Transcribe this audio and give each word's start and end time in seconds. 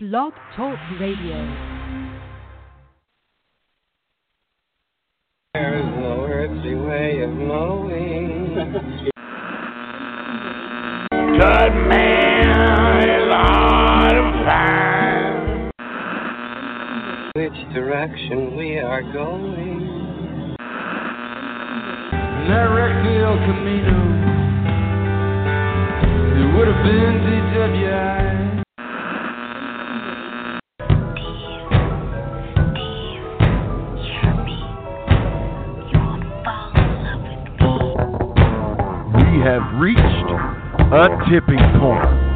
Blog 0.00 0.32
Talk 0.54 0.78
Radio. 1.00 1.34
There 5.54 5.76
is 5.76 5.86
no 5.98 6.24
earthly 6.24 6.76
way 6.76 7.22
of 7.24 7.30
knowing. 7.30 8.54
Good 11.10 11.74
man 11.88 13.08
is 13.08 13.28
out 13.32 14.14
of 14.14 14.34
time. 14.46 15.72
Which 17.34 17.58
direction 17.74 18.56
we 18.56 18.78
are 18.78 19.02
going. 19.02 20.54
that 22.46 22.66
wrecked 22.70 23.04
El 23.04 23.36
Camino. 23.50 23.98
It 26.38 26.46
would 26.56 26.68
have 26.68 26.84
been 26.84 27.14
DWI. 27.26 28.27
Tipping 41.26 41.58
point. 41.80 42.27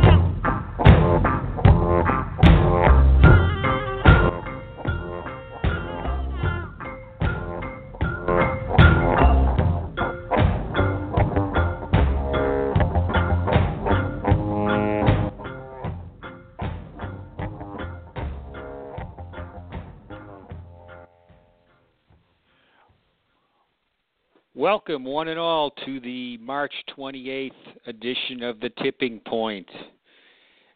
Welcome, 24.85 25.05
one 25.05 25.29
and 25.29 25.39
all, 25.39 25.71
to 25.85 26.01
the 26.01 26.39
March 26.39 26.73
28th 26.99 27.53
edition 27.87 28.43
of 28.43 28.59
The 28.59 28.71
Tipping 28.83 29.21
Point. 29.21 29.69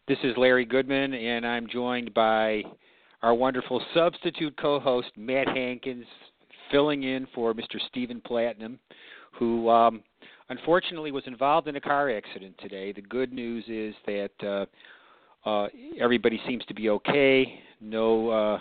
This 0.07 0.19
is 0.23 0.33
Larry 0.37 0.65
Goodman, 0.65 1.13
and 1.13 1.45
I'm 1.45 1.67
joined 1.67 2.15
by 2.15 2.63
our 3.23 3.35
wonderful 3.35 3.83
substitute 3.95 4.57
co 4.59 4.79
host, 4.79 5.09
Matt 5.17 5.48
Hankins, 5.48 6.07
filling 6.71 7.03
in 7.03 7.27
for 7.35 7.53
Mr. 7.53 7.81
Stephen 7.89 8.23
Platinum, 8.25 8.79
who 9.33 9.69
um, 9.69 10.05
unfortunately 10.51 11.11
was 11.11 11.25
involved 11.27 11.67
in 11.67 11.75
a 11.75 11.81
car 11.81 12.09
accident 12.09 12.55
today. 12.61 12.93
The 12.93 13.03
good 13.03 13.33
news 13.33 13.65
is 13.67 13.93
that 14.07 14.67
uh, 15.45 15.48
uh, 15.48 15.67
everybody 16.01 16.41
seems 16.47 16.65
to 16.67 16.75
be 16.75 16.91
okay, 16.91 17.59
no 17.81 18.29
uh, 18.31 18.59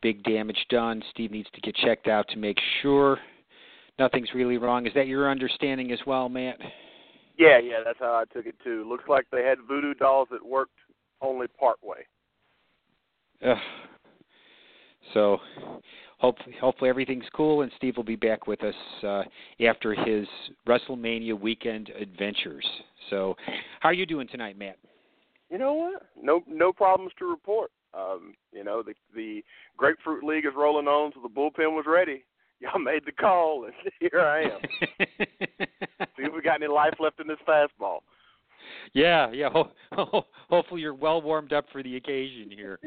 big 0.00 0.22
damage 0.22 0.64
done. 0.70 1.02
Steve 1.10 1.32
needs 1.32 1.50
to 1.52 1.60
get 1.60 1.76
checked 1.76 2.08
out 2.08 2.26
to 2.28 2.38
make 2.38 2.56
sure 2.80 3.18
nothing's 4.00 4.30
really 4.34 4.56
wrong. 4.56 4.86
Is 4.86 4.94
that 4.94 5.06
your 5.06 5.30
understanding 5.30 5.92
as 5.92 6.00
well, 6.06 6.28
Matt? 6.28 6.56
Yeah, 7.38 7.58
yeah, 7.58 7.76
that's 7.84 7.98
how 8.00 8.14
I 8.14 8.24
took 8.34 8.46
it 8.46 8.56
too. 8.64 8.84
Looks 8.88 9.04
like 9.08 9.26
they 9.30 9.44
had 9.44 9.58
voodoo 9.68 9.94
dolls 9.94 10.28
that 10.32 10.44
worked 10.44 10.72
only 11.20 11.46
part 11.46 11.76
way. 11.82 11.98
Ugh. 13.46 13.56
So, 15.14 15.38
hopefully, 16.18 16.56
hopefully 16.60 16.90
everything's 16.90 17.24
cool, 17.34 17.62
and 17.62 17.70
Steve 17.76 17.96
will 17.96 18.04
be 18.04 18.16
back 18.16 18.46
with 18.46 18.62
us 18.64 18.74
uh, 19.06 19.22
after 19.66 19.94
his 19.94 20.26
WrestleMania 20.66 21.38
weekend 21.38 21.90
adventures. 21.90 22.66
So, 23.10 23.36
how 23.80 23.90
are 23.90 23.94
you 23.94 24.06
doing 24.06 24.28
tonight, 24.28 24.58
Matt? 24.58 24.76
You 25.50 25.58
know 25.58 25.74
what? 25.74 26.02
No, 26.20 26.42
no 26.48 26.72
problems 26.72 27.12
to 27.18 27.26
report. 27.26 27.70
Um, 27.92 28.34
you 28.52 28.62
know, 28.62 28.82
the 28.82 28.94
the 29.14 29.42
Grapefruit 29.76 30.22
League 30.22 30.46
is 30.46 30.52
rolling 30.56 30.86
on, 30.86 31.12
so 31.12 31.20
the 31.20 31.28
bullpen 31.28 31.74
was 31.74 31.86
ready. 31.88 32.24
Y'all 32.60 32.78
made 32.78 33.04
the 33.06 33.12
call, 33.12 33.64
and 33.64 33.74
here 34.00 34.20
I 34.20 34.42
am. 34.42 34.60
See 36.16 36.24
if 36.24 36.34
we 36.34 36.42
got 36.42 36.62
any 36.62 36.66
life 36.70 36.94
left 37.00 37.20
in 37.20 37.26
this 37.26 37.38
fastball. 37.48 38.00
yeah, 38.92 39.30
yeah. 39.32 39.48
Ho- 39.50 39.70
ho- 39.92 40.26
hopefully, 40.48 40.82
you're 40.82 40.94
well 40.94 41.22
warmed 41.22 41.52
up 41.52 41.66
for 41.72 41.82
the 41.82 41.96
occasion 41.96 42.50
here. 42.50 42.78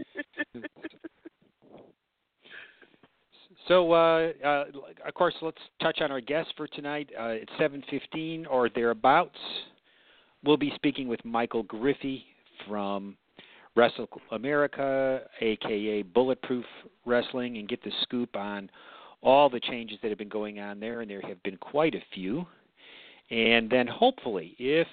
So, 3.68 3.94
uh, 3.94 4.32
uh, 4.46 4.66
of 5.08 5.14
course, 5.14 5.34
let's 5.42 5.58
touch 5.82 6.02
on 6.02 6.12
our 6.12 6.20
guest 6.20 6.50
for 6.58 6.68
tonight. 6.68 7.10
Uh, 7.18 7.28
it's 7.30 7.52
7:15 7.60 8.46
or 8.50 8.70
thereabouts. 8.70 9.38
We'll 10.44 10.58
be 10.58 10.74
speaking 10.76 11.08
with 11.08 11.24
Michael 11.24 11.64
Griffie 11.64 12.24
from 12.68 13.16
Wrestle 13.76 14.10
America, 14.32 15.22
aka 15.40 16.02
Bulletproof 16.02 16.66
Wrestling, 17.06 17.58
and 17.58 17.68
get 17.70 17.82
the 17.84 17.92
scoop 18.04 18.36
on 18.36 18.70
all 19.24 19.50
the 19.50 19.60
changes 19.60 19.98
that 20.02 20.10
have 20.10 20.18
been 20.18 20.30
going 20.30 20.60
on 20.60 20.80
there, 20.80 21.02
and 21.02 21.10
there 21.10 21.22
have 21.22 21.42
been 21.44 21.58
quite 21.58 21.96
a 21.96 22.02
few. 22.14 22.46
And 23.32 23.70
then, 23.70 23.88
hopefully, 23.88 24.56
if 24.60 24.88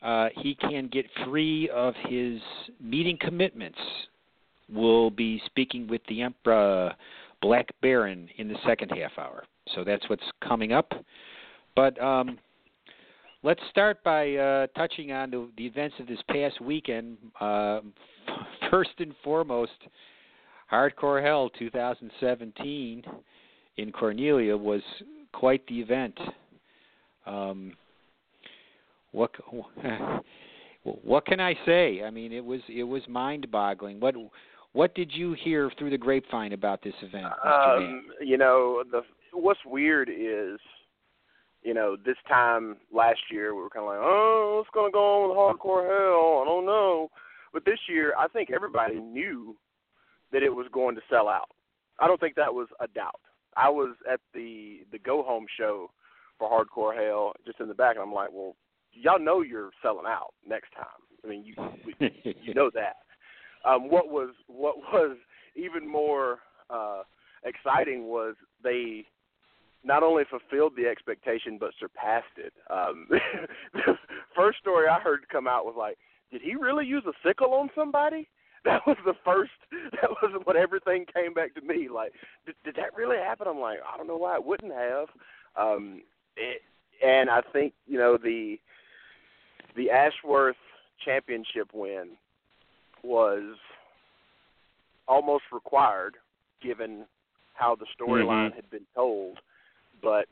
uh, 0.00 0.28
he 0.36 0.54
can 0.54 0.88
get 0.88 1.06
free 1.24 1.68
of 1.70 1.94
his 2.08 2.40
meeting 2.80 3.18
commitments, 3.20 3.78
we'll 4.72 5.10
be 5.10 5.42
speaking 5.46 5.88
with 5.88 6.00
the 6.08 6.22
Emperor 6.22 6.94
Black 7.42 7.68
Baron 7.82 8.28
in 8.38 8.48
the 8.48 8.56
second 8.66 8.90
half 8.90 9.12
hour. 9.18 9.44
So 9.74 9.84
that's 9.84 10.08
what's 10.08 10.22
coming 10.46 10.72
up. 10.72 10.92
But 11.74 12.00
um, 12.02 12.38
let's 13.42 13.60
start 13.70 14.02
by 14.04 14.34
uh, 14.34 14.66
touching 14.76 15.12
on 15.12 15.30
the, 15.30 15.48
the 15.56 15.66
events 15.66 15.96
of 15.98 16.06
this 16.06 16.20
past 16.28 16.60
weekend. 16.60 17.18
Uh, 17.40 17.80
first 18.70 18.90
and 18.98 19.14
foremost, 19.24 19.72
Hardcore 20.70 21.22
Hell 21.22 21.50
2017 21.58 23.04
in 23.76 23.92
Cornelia 23.92 24.56
was 24.56 24.82
quite 25.32 25.66
the 25.66 25.80
event. 25.80 26.18
Um, 27.26 27.72
what 29.12 29.30
what 30.82 31.26
can 31.26 31.40
I 31.40 31.54
say? 31.66 32.02
I 32.04 32.10
mean, 32.10 32.32
it 32.32 32.44
was 32.44 32.60
it 32.68 32.84
was 32.84 33.02
mind-boggling. 33.08 34.00
What 34.00 34.14
what 34.72 34.94
did 34.94 35.12
you 35.12 35.32
hear 35.32 35.70
through 35.78 35.90
the 35.90 35.98
grapevine 35.98 36.52
about 36.52 36.82
this 36.82 36.94
event, 37.02 37.26
Um, 37.44 38.04
you 38.20 38.38
know, 38.38 38.84
the 38.90 39.02
what's 39.32 39.60
weird 39.66 40.08
is, 40.08 40.60
you 41.62 41.74
know, 41.74 41.96
this 41.96 42.16
time 42.28 42.76
last 42.92 43.20
year 43.30 43.54
we 43.54 43.62
were 43.62 43.70
kind 43.70 43.84
of 43.84 43.90
like, 43.90 44.00
oh, 44.00 44.56
what's 44.58 44.70
going 44.72 44.90
to 44.90 44.92
go 44.92 45.24
on 45.24 45.28
with 45.28 45.36
hardcore 45.36 45.86
hell? 45.86 46.42
I 46.42 46.44
don't 46.44 46.66
know. 46.66 47.10
But 47.52 47.64
this 47.64 47.80
year, 47.88 48.14
I 48.16 48.28
think 48.28 48.50
everybody 48.50 49.00
knew 49.00 49.56
that 50.32 50.42
it 50.42 50.54
was 50.54 50.66
going 50.72 50.94
to 50.94 51.02
sell 51.10 51.28
out. 51.28 51.50
I 51.98 52.06
don't 52.06 52.20
think 52.20 52.34
that 52.36 52.54
was 52.54 52.68
a 52.80 52.88
doubt. 52.88 53.20
I 53.56 53.68
was 53.68 53.96
at 54.10 54.20
the 54.32 54.80
the 54.92 54.98
go 54.98 55.22
home 55.22 55.46
show 55.58 55.90
for 56.38 56.48
hardcore 56.48 56.96
hell, 56.96 57.32
just 57.44 57.60
in 57.60 57.68
the 57.68 57.74
back, 57.74 57.96
and 57.96 58.02
I'm 58.02 58.14
like, 58.14 58.30
well, 58.32 58.56
y'all 58.92 59.18
know 59.18 59.42
you're 59.42 59.70
selling 59.82 60.06
out 60.06 60.32
next 60.48 60.72
time. 60.74 60.86
I 61.24 61.28
mean, 61.28 61.44
you 61.44 61.54
we, 61.84 61.94
you 62.42 62.54
know 62.54 62.70
that. 62.74 62.96
Um, 63.68 63.90
what 63.90 64.08
was 64.08 64.30
what 64.46 64.78
was 64.78 65.16
even 65.56 65.86
more 65.86 66.38
uh, 66.70 67.02
exciting 67.44 68.06
was 68.06 68.34
they 68.62 69.04
not 69.82 70.02
only 70.02 70.24
fulfilled 70.28 70.74
the 70.76 70.86
expectation 70.86 71.58
but 71.58 71.70
surpassed 71.78 72.36
it. 72.36 72.52
Um, 72.70 73.06
the 73.74 73.94
first 74.34 74.58
story 74.58 74.88
I 74.88 75.00
heard 75.00 75.28
come 75.30 75.46
out 75.46 75.64
was 75.64 75.74
like, 75.76 75.98
"Did 76.30 76.42
he 76.42 76.54
really 76.54 76.86
use 76.86 77.04
a 77.06 77.12
sickle 77.26 77.52
on 77.54 77.68
somebody?" 77.74 78.28
That 78.64 78.86
was 78.86 78.98
the 79.06 79.14
first. 79.24 79.52
That 79.92 80.10
was 80.22 80.40
when 80.44 80.56
everything 80.56 81.06
came 81.14 81.32
back 81.32 81.54
to 81.54 81.62
me. 81.62 81.88
Like, 81.88 82.12
did, 82.44 82.54
did 82.64 82.76
that 82.76 82.94
really 82.94 83.16
happen? 83.16 83.46
I'm 83.48 83.58
like, 83.58 83.78
I 83.90 83.96
don't 83.96 84.06
know 84.06 84.18
why 84.18 84.34
it 84.34 84.44
wouldn't 84.44 84.72
have. 84.72 85.08
Um, 85.56 86.02
it, 86.36 86.60
and 87.02 87.30
I 87.30 87.40
think 87.52 87.72
you 87.86 87.96
know 87.98 88.18
the 88.22 88.58
the 89.76 89.90
Ashworth 89.90 90.56
championship 91.04 91.70
win 91.72 92.10
was 93.02 93.56
almost 95.08 95.44
required 95.52 96.16
given 96.62 97.06
how 97.54 97.74
the 97.74 97.86
storyline 97.98 98.50
Mhm. 98.50 98.54
had 98.54 98.70
been 98.70 98.86
told 98.94 99.40
but 100.02 100.26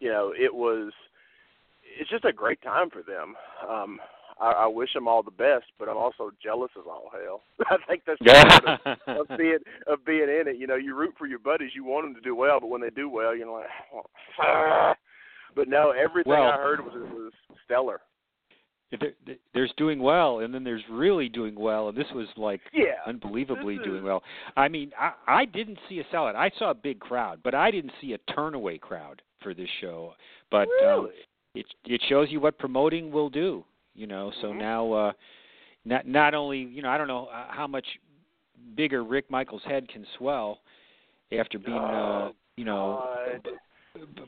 you 0.00 0.08
know 0.08 0.32
it 0.36 0.54
was 0.54 0.92
it's 1.82 2.10
just 2.10 2.24
a 2.24 2.32
great 2.32 2.60
time 2.62 2.90
for 2.90 3.02
them 3.02 3.36
um 3.68 4.00
I, 4.40 4.52
I 4.52 4.66
wish 4.66 4.92
them 4.94 5.06
all 5.08 5.22
the 5.22 5.30
best 5.30 5.66
but 5.78 5.88
i'm 5.88 5.96
also 5.96 6.30
jealous 6.42 6.70
as 6.78 6.84
all 6.86 7.10
hell 7.12 7.42
i 7.70 7.76
think 7.88 8.02
that's 8.06 8.18
part 8.24 8.98
of, 9.06 9.28
of 9.30 9.38
being 9.38 9.58
of 9.86 10.04
being 10.04 10.22
in 10.28 10.44
it 10.48 10.56
you 10.58 10.66
know 10.66 10.76
you 10.76 10.94
root 10.96 11.14
for 11.18 11.26
your 11.26 11.38
buddies 11.38 11.70
you 11.74 11.84
want 11.84 12.06
them 12.06 12.14
to 12.14 12.20
do 12.20 12.34
well 12.34 12.58
but 12.60 12.68
when 12.68 12.80
they 12.80 12.90
do 12.90 13.08
well 13.08 13.36
you're 13.36 13.50
like 13.50 13.66
but 15.54 15.68
no 15.68 15.90
everything 15.90 16.30
Well- 16.30 16.44
i 16.50 16.56
heard 16.56 16.80
was 16.84 16.94
was 16.94 17.32
stellar 17.64 18.00
there- 18.98 19.36
There's 19.54 19.72
doing 19.76 20.00
well, 20.00 20.40
and 20.40 20.52
then 20.52 20.64
there's 20.64 20.82
really 20.90 21.28
doing 21.28 21.54
well, 21.54 21.88
and 21.90 21.96
this 21.96 22.10
was 22.12 22.26
like 22.36 22.60
yeah 22.72 22.96
unbelievably 23.06 23.76
This 23.76 23.86
doing 23.86 24.02
well. 24.02 24.20
I 24.56 24.66
mean, 24.66 24.90
I, 24.98 25.12
I 25.28 25.44
didn't 25.44 25.78
see 25.88 26.00
a 26.00 26.04
sellout. 26.12 26.34
I 26.34 26.50
saw 26.58 26.70
a 26.72 26.74
big 26.74 26.98
crowd, 26.98 27.38
but 27.44 27.54
I 27.54 27.70
didn't 27.70 27.92
see 28.00 28.14
a 28.14 28.32
turnaway 28.32 28.80
crowd 28.80 29.22
for 29.44 29.54
this 29.54 29.68
show. 29.80 30.14
But 30.50 30.62
um, 30.62 31.10
it 31.54 31.66
it 31.84 32.00
shows 32.08 32.32
you 32.32 32.40
what 32.40 32.58
promoting 32.58 33.12
will 33.12 33.30
do. 33.30 33.64
You 34.00 34.06
know, 34.06 34.32
so 34.40 34.48
Mhm. 34.50 34.56
now 34.58 34.92
uh, 34.92 35.12
not 35.84 36.06
not 36.06 36.32
only 36.34 36.58
you 36.58 36.80
know 36.80 36.88
I 36.88 36.96
don't 36.96 37.06
know 37.06 37.26
uh, 37.26 37.48
how 37.50 37.66
much 37.66 37.86
bigger 38.74 39.04
Rick 39.04 39.30
Michaels' 39.30 39.62
head 39.64 39.88
can 39.90 40.06
swell 40.16 40.60
after 41.38 41.58
being 41.58 41.76
uh, 41.76 42.30
Oh, 42.30 42.34
you 42.56 42.64
know. 42.64 43.02
B- 43.44 43.50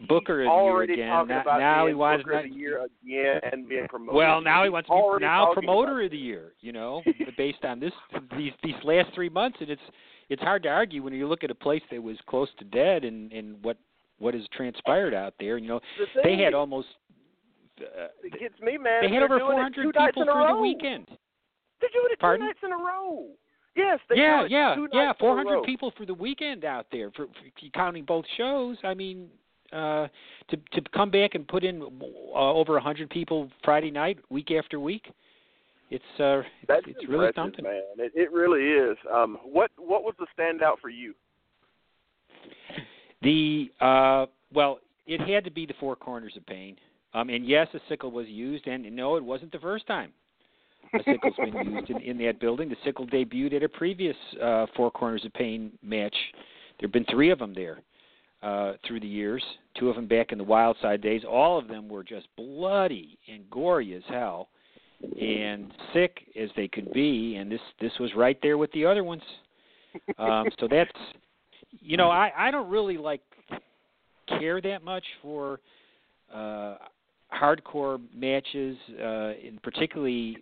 Booker 0.08 0.42
of 0.44 0.50
the 0.52 0.62
year 0.64 0.82
again. 0.82 1.08
Now, 1.28 1.40
about 1.40 1.58
now 1.60 1.84
being 1.84 1.88
he 1.88 1.94
wants 1.94 2.24
Booker 2.24 2.38
of 2.40 2.50
the 2.50 2.54
year 2.54 2.84
again 2.84 3.40
and 3.50 3.68
being 3.68 3.86
promoted. 3.88 4.14
well, 4.14 4.40
now 4.42 4.64
he 4.64 4.68
wants 4.68 4.88
to 4.88 5.16
be 5.18 5.24
now 5.24 5.54
promoter 5.54 6.02
of 6.02 6.10
the 6.10 6.18
year. 6.18 6.52
You 6.60 6.72
know, 6.72 7.02
based 7.38 7.64
on 7.64 7.80
this 7.80 7.92
these 8.36 8.52
these 8.62 8.74
last 8.84 9.08
three 9.14 9.30
months, 9.30 9.56
and 9.60 9.70
it's 9.70 9.88
it's 10.28 10.42
hard 10.42 10.62
to 10.64 10.68
argue 10.68 11.02
when 11.02 11.14
you 11.14 11.26
look 11.28 11.44
at 11.44 11.50
a 11.50 11.54
place 11.54 11.82
that 11.90 12.02
was 12.02 12.18
close 12.26 12.48
to 12.58 12.64
dead 12.66 13.04
and 13.04 13.32
and 13.32 13.62
what 13.64 13.78
what 14.18 14.34
has 14.34 14.42
transpired 14.52 15.14
out 15.14 15.32
there. 15.40 15.56
You 15.58 15.68
know, 15.68 15.80
The 15.98 16.22
they 16.24 16.36
had 16.36 16.48
is, 16.48 16.54
almost 16.54 16.88
uh, 17.82 18.08
it 18.22 18.38
gets 18.38 18.58
me, 18.60 18.78
man. 18.78 19.02
they 19.02 19.08
had 19.08 19.20
they're 19.20 19.24
over 19.24 19.38
doing 19.38 19.58
it 19.58 19.74
400 19.74 19.82
two 19.82 19.92
people 19.92 20.22
in 20.22 20.28
a 20.28 20.32
through 20.32 20.46
the 20.56 20.60
weekend. 20.62 21.06
They're 21.80 21.90
doing 21.92 22.08
it 22.10 22.20
Pardon? 22.20 22.40
two 22.40 22.46
nights 22.46 22.58
in 22.62 22.72
a 22.72 22.76
row. 22.76 23.26
Yes, 23.74 23.98
they 24.08 24.16
yeah, 24.16 24.46
yeah, 24.48 24.74
two 24.74 24.88
yeah. 24.92 25.06
nights 25.06 25.16
in 25.18 25.24
Four 25.24 25.36
hundred 25.36 25.64
people 25.64 25.92
for 25.96 26.04
the 26.04 26.14
weekend 26.14 26.64
out 26.64 26.86
there, 26.92 27.10
for, 27.12 27.26
for 27.26 27.68
counting 27.74 28.04
both 28.04 28.24
shows. 28.36 28.76
I 28.84 28.92
mean, 28.92 29.28
uh, 29.72 30.08
to 30.50 30.56
to 30.72 30.82
come 30.94 31.10
back 31.10 31.34
and 31.34 31.48
put 31.48 31.64
in 31.64 31.80
uh, 31.80 32.36
over 32.36 32.76
a 32.76 32.80
hundred 32.80 33.08
people 33.10 33.50
Friday 33.64 33.90
night, 33.90 34.18
week 34.30 34.50
after 34.50 34.78
week. 34.78 35.06
It's 35.90 36.04
uh, 36.20 36.42
That's 36.68 36.82
it's, 36.86 36.98
it's 37.00 37.08
really 37.08 37.30
something. 37.34 37.64
man. 37.64 37.82
It, 37.98 38.12
it 38.14 38.32
really 38.32 38.62
is. 38.62 38.96
Um, 39.12 39.38
what 39.42 39.70
what 39.78 40.02
was 40.02 40.14
the 40.18 40.26
standout 40.38 40.78
for 40.80 40.90
you? 40.90 41.14
The 43.22 43.70
uh, 43.80 44.26
well, 44.52 44.80
it 45.06 45.20
had 45.20 45.44
to 45.44 45.50
be 45.50 45.64
the 45.64 45.74
Four 45.80 45.96
Corners 45.96 46.34
of 46.36 46.44
Pain. 46.46 46.76
Um, 47.14 47.28
and 47.28 47.46
yes, 47.46 47.68
a 47.74 47.80
sickle 47.88 48.10
was 48.10 48.26
used, 48.26 48.66
and 48.66 48.90
no, 48.96 49.16
it 49.16 49.24
wasn't 49.24 49.52
the 49.52 49.58
first 49.58 49.86
time 49.86 50.12
a 50.94 50.98
sickle's 51.04 51.34
been 51.36 51.72
used 51.72 51.90
in, 51.90 52.00
in 52.02 52.18
that 52.18 52.40
building. 52.40 52.68
The 52.68 52.76
sickle 52.84 53.06
debuted 53.06 53.54
at 53.54 53.62
a 53.62 53.68
previous 53.68 54.16
uh, 54.42 54.66
Four 54.76 54.90
Corners 54.90 55.24
of 55.24 55.32
Pain 55.32 55.72
match. 55.82 56.14
There 56.78 56.88
have 56.88 56.92
been 56.92 57.06
three 57.10 57.30
of 57.30 57.38
them 57.38 57.54
there 57.54 57.82
uh, 58.42 58.74
through 58.86 59.00
the 59.00 59.06
years. 59.06 59.42
Two 59.78 59.88
of 59.88 59.96
them 59.96 60.06
back 60.06 60.32
in 60.32 60.38
the 60.38 60.44
Wild 60.44 60.76
Side 60.82 61.00
days. 61.00 61.22
All 61.28 61.58
of 61.58 61.68
them 61.68 61.88
were 61.88 62.04
just 62.04 62.26
bloody 62.36 63.18
and 63.32 63.48
gory 63.50 63.94
as 63.94 64.02
hell, 64.08 64.48
and 65.20 65.72
sick 65.92 66.18
as 66.40 66.50
they 66.56 66.68
could 66.68 66.92
be. 66.92 67.36
And 67.36 67.50
this 67.50 67.60
this 67.80 67.92
was 67.98 68.10
right 68.14 68.38
there 68.42 68.58
with 68.58 68.72
the 68.72 68.84
other 68.84 69.04
ones. 69.04 69.22
Um, 70.18 70.46
so 70.58 70.68
that's 70.70 70.90
you 71.80 71.96
know 71.96 72.08
I 72.08 72.32
I 72.34 72.50
don't 72.50 72.70
really 72.70 72.96
like 72.96 73.20
care 74.26 74.58
that 74.62 74.82
much 74.82 75.04
for 75.20 75.60
uh 76.34 76.76
hardcore 77.32 78.00
matches 78.14 78.76
uh 79.00 79.32
in 79.42 79.58
particularly 79.62 80.36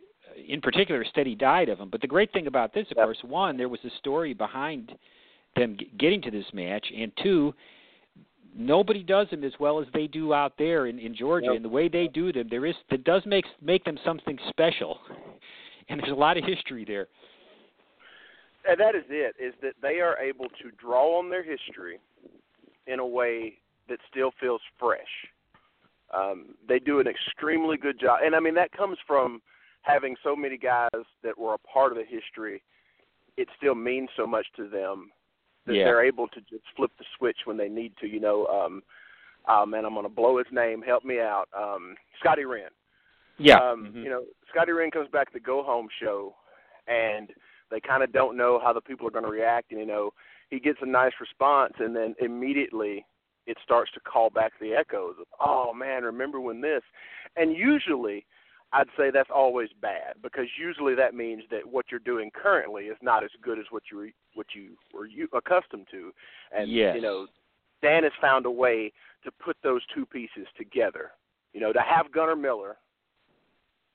in 0.49 0.61
particular 0.61 1.05
steady 1.05 1.35
died 1.35 1.69
of 1.69 1.79
them 1.79 1.89
but 1.91 2.01
the 2.01 2.07
great 2.07 2.33
thing 2.33 2.47
about 2.47 2.73
this 2.75 2.87
of 2.91 2.97
Yep. 2.97 3.07
course 3.07 3.19
one 3.25 3.57
there 3.57 3.69
was 3.69 3.81
a 3.85 3.91
story 3.99 4.35
behind 4.35 4.93
them 5.57 5.77
g- 5.79 5.91
getting 5.99 6.21
to 6.23 6.31
this 6.31 6.47
match 6.53 6.87
and 6.97 7.13
two 7.23 7.55
nobody 8.57 9.03
does 9.03 9.29
them 9.31 9.45
as 9.45 9.53
well 9.61 9.81
as 9.81 9.87
they 9.95 10.07
do 10.07 10.35
out 10.35 10.55
there 10.59 10.87
in 10.87 10.99
in 10.99 11.15
Georgia 11.15 11.47
Yep. 11.47 11.57
and 11.57 11.65
the 11.65 11.69
way 11.69 11.89
they 11.89 12.09
do 12.09 12.33
them 12.33 12.49
there 12.51 12.67
is 12.67 12.75
that 12.91 13.05
does 13.05 13.23
make 13.27 13.45
make 13.63 13.85
them 13.85 13.99
something 14.05 14.39
special 14.49 14.99
and 15.89 16.01
there's 16.01 16.13
a 16.13 16.15
lot 16.15 16.37
of 16.37 16.45
history 16.45 16.85
there 16.85 17.09
And 18.69 18.79
that 18.79 18.95
is 18.95 19.05
it. 19.09 19.35
Is 19.43 19.55
that 19.63 19.73
they 19.81 20.01
are 20.01 20.19
able 20.19 20.45
to 20.63 20.71
draw 20.79 21.19
on 21.19 21.31
their 21.31 21.43
history 21.43 21.99
in 22.87 22.99
a 22.99 23.07
way 23.07 23.55
that 23.89 23.99
still 24.11 24.33
feels 24.41 24.61
fresh. 24.79 25.09
Um, 26.13 26.55
they 26.69 26.79
do 26.79 26.99
an 27.01 27.07
extremely 27.07 27.77
good 27.77 28.01
job, 28.01 28.21
and 28.25 28.35
I 28.35 28.41
mean 28.41 28.55
that 28.55 28.73
comes 28.73 28.99
from 29.07 29.41
having 29.83 30.17
so 30.23 30.35
many 30.37 30.57
guys 30.57 30.89
that 31.23 31.39
were 31.39 31.55
a 31.55 31.59
part 31.59 31.93
of 31.93 31.99
the 31.99 32.05
history. 32.05 32.63
It 33.37 33.49
still 33.57 33.75
means 33.75 34.09
so 34.17 34.27
much 34.27 34.47
to 34.57 34.69
them 34.69 35.11
that 35.67 35.75
Yeah. 35.75 35.85
they're 35.85 36.05
able 36.05 36.29
to 36.29 36.41
just 36.43 36.65
flip 36.77 36.91
the 36.99 37.05
switch 37.17 37.39
when 37.47 37.57
they 37.57 37.69
need 37.69 37.97
to. 37.99 38.09
You 38.09 38.21
know, 38.21 38.47
um, 38.47 38.83
oh 39.47 39.65
man, 39.65 39.85
I'm 39.85 39.95
going 39.95 40.05
to 40.05 40.09
blow 40.11 40.39
his 40.39 40.51
name. 40.51 40.83
Help 40.83 41.05
me 41.05 41.21
out, 41.21 41.49
um, 41.55 41.97
Scotty 42.19 42.45
Wren. 42.45 42.71
yeah 43.39 43.57
Um, 43.57 43.87
Mhm. 43.87 44.05
You 44.05 44.11
know, 44.11 44.25
Scotty 44.51 44.73
Wren 44.73 44.91
comes 44.91 45.09
back 45.09 45.29
to 45.29 45.33
the 45.33 45.41
Go 45.41 45.63
Home 45.63 45.89
show, 45.99 46.35
and 46.89 47.33
they 47.71 47.81
kind 47.81 48.03
of 48.03 48.13
don't 48.13 48.37
know 48.37 48.59
how 48.59 48.73
the 48.73 48.81
people 48.83 49.07
are 49.07 49.11
going 49.13 49.25
to 49.25 49.31
react. 49.31 49.71
And 49.71 49.81
you 49.81 49.87
know, 49.87 50.13
he 50.51 50.59
gets 50.61 50.83
a 50.83 50.87
nice 50.87 51.19
response, 51.21 51.75
and 51.79 51.95
then 51.95 52.15
immediately 52.19 53.07
it 53.47 53.57
starts 53.65 53.91
to 53.93 54.01
call 54.01 54.31
back 54.31 54.53
the 54.61 54.75
echoes 54.75 55.17
of, 55.21 55.27
"Oh 55.41 55.73
man, 55.73 56.05
remember 56.05 56.41
when 56.41 56.61
this?" 56.61 56.83
And 57.37 57.57
usually, 57.57 58.27
I'd 58.73 58.89
say 58.97 59.11
that's 59.11 59.31
always 59.31 59.71
bad 59.81 60.15
because 60.23 60.47
usually 60.59 60.95
that 60.95 61.15
means 61.15 61.43
that 61.51 61.67
what 61.67 61.87
you're 61.91 62.01
doing 62.01 62.31
currently 62.31 62.85
is 62.85 62.97
not 63.03 63.25
as 63.25 63.31
good 63.43 63.59
as 63.59 63.67
what 63.71 63.83
you 63.91 63.99
were, 63.99 64.11
what 64.35 64.47
you 64.55 64.77
were 64.93 65.07
you, 65.07 65.29
accustomed 65.33 65.89
to. 65.91 66.13
And 66.53 66.71
Yes. 66.71 66.95
you 66.95 67.03
know, 67.03 67.27
Dan 67.83 68.05
has 68.05 68.13
found 68.21 68.47
a 68.47 68.51
way 68.51 68.93
to 69.25 69.33
put 69.33 69.57
those 69.63 69.85
two 69.87 70.07
pieces 70.07 70.47
together. 70.57 71.13
You 71.53 71.61
know, 71.61 71.73
to 71.73 71.81
have 71.81 72.13
Gunnar 72.13 72.37
Miller, 72.37 72.77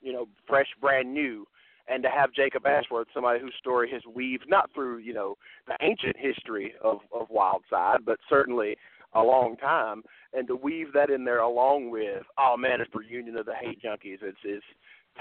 you 0.02 0.12
know, 0.12 0.28
fresh, 0.46 0.68
brand 0.82 1.14
new, 1.14 1.48
and 1.88 2.04
to 2.04 2.10
have 2.10 2.34
Jacob 2.34 2.66
Ashworth, 2.66 3.08
somebody 3.14 3.40
whose 3.40 3.54
story 3.60 3.90
has 3.92 4.02
weaved 4.06 4.46
not 4.48 4.70
through 4.74 4.98
you 4.98 5.14
know 5.14 5.38
the 5.68 5.78
ancient 5.82 6.18
history 6.18 6.74
of 6.82 7.00
of 7.14 7.30
Wildside, 7.30 8.04
but 8.06 8.20
certainly 8.28 8.78
a 9.16 9.22
long 9.22 9.56
time, 9.58 10.04
and 10.34 10.48
to 10.48 10.56
weave 10.56 10.94
that 10.94 11.10
in 11.10 11.26
there 11.26 11.40
along 11.40 11.90
with, 11.90 12.24
oh 12.38 12.56
man, 12.58 12.82
it's 12.82 12.92
the 12.92 13.00
reunion 13.00 13.38
of 13.38 13.46
the 13.46 13.56
Hate 13.56 13.82
Junkies. 13.82 14.20
It's 14.22 14.38
it's 14.44 14.66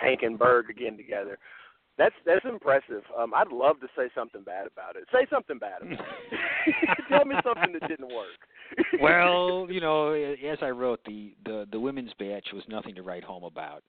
Tank 0.00 0.20
and 0.22 0.38
Berg 0.38 0.70
again 0.70 0.96
together. 0.96 1.38
That's 1.96 2.14
that's 2.26 2.44
impressive. 2.44 3.02
Um, 3.16 3.32
I'd 3.34 3.52
love 3.52 3.80
to 3.80 3.86
say 3.96 4.08
something 4.14 4.42
bad 4.42 4.66
about 4.66 4.96
it. 4.96 5.04
Say 5.12 5.26
something 5.30 5.58
bad 5.58 5.82
about 5.82 5.92
it. 5.92 6.74
Tell 7.08 7.24
me 7.24 7.36
something 7.44 7.72
that 7.78 7.88
didn't 7.88 8.08
work. 8.08 8.38
well, 9.00 9.66
you 9.70 9.80
know, 9.80 10.12
as 10.12 10.58
I 10.60 10.70
wrote, 10.70 11.00
the 11.06 11.34
the 11.44 11.66
the 11.70 11.78
women's 11.78 12.12
batch 12.18 12.46
was 12.52 12.64
nothing 12.68 12.94
to 12.96 13.02
write 13.02 13.24
home 13.24 13.44
about. 13.44 13.84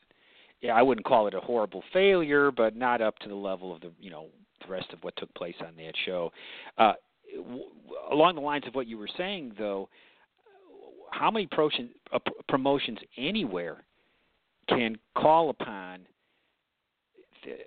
Yeah, 0.62 0.74
I 0.74 0.82
wouldn't 0.82 1.06
call 1.06 1.28
it 1.28 1.34
a 1.34 1.40
horrible 1.40 1.84
failure, 1.92 2.52
but 2.52 2.76
not 2.76 3.02
up 3.02 3.18
to 3.20 3.30
the 3.30 3.36
level 3.36 3.74
of 3.74 3.82
the 3.82 3.92
you 4.00 4.12
know 4.12 4.28
the 4.62 4.72
rest 4.72 4.94
of 4.94 5.04
what 5.04 5.16
took 5.18 5.34
place 5.34 5.56
on 5.62 5.76
that 5.78 5.94
show. 6.06 6.32
Uh, 6.78 6.94
along 8.12 8.36
the 8.36 8.42
lines 8.42 8.66
of 8.68 8.76
what 8.76 8.88
you 8.88 8.98
were 8.98 9.10
saying, 9.18 9.54
though, 9.58 9.90
how 11.12 11.32
many 11.32 11.48
promotion, 11.48 11.90
uh, 12.14 12.20
promotions 12.50 13.00
anywhere 13.18 13.84
can 14.70 14.98
call 15.16 15.50
upon 15.50 16.00
th- 17.44 17.60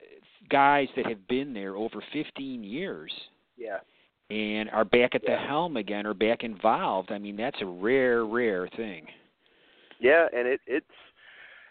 guys 0.51 0.89
that 0.97 1.07
have 1.07 1.27
been 1.29 1.53
there 1.55 1.75
over 1.77 2.03
15 2.13 2.63
years? 2.65 3.13
yeah. 3.57 3.79
and 4.31 4.69
are 4.71 4.85
back 4.85 5.15
at 5.15 5.23
the 5.23 5.31
Yeah. 5.31 5.47
helm 5.47 5.79
again 5.79 6.07
or 6.07 6.13
back 6.13 6.45
involved. 6.45 7.11
I 7.11 7.17
mean, 7.17 7.35
that's 7.35 7.59
a 7.63 7.65
rare, 7.67 8.27
rare 8.27 8.69
thing. 8.69 9.09
Yeah, 10.01 10.29
and 10.35 10.47
it 10.47 10.61
it's 10.67 10.95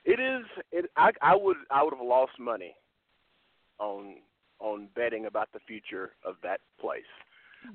it 0.04 0.20
is 0.20 0.44
it 0.72 0.90
I 0.98 1.12
I 1.22 1.36
would 1.36 1.58
I 1.70 1.84
would 1.84 1.94
have 1.94 2.02
lost 2.06 2.32
money 2.40 2.76
on 3.78 4.16
on 4.60 4.88
betting 4.96 5.28
about 5.28 5.52
the 5.54 5.60
future 5.68 6.14
of 6.26 6.36
that 6.42 6.60
place. 6.82 7.04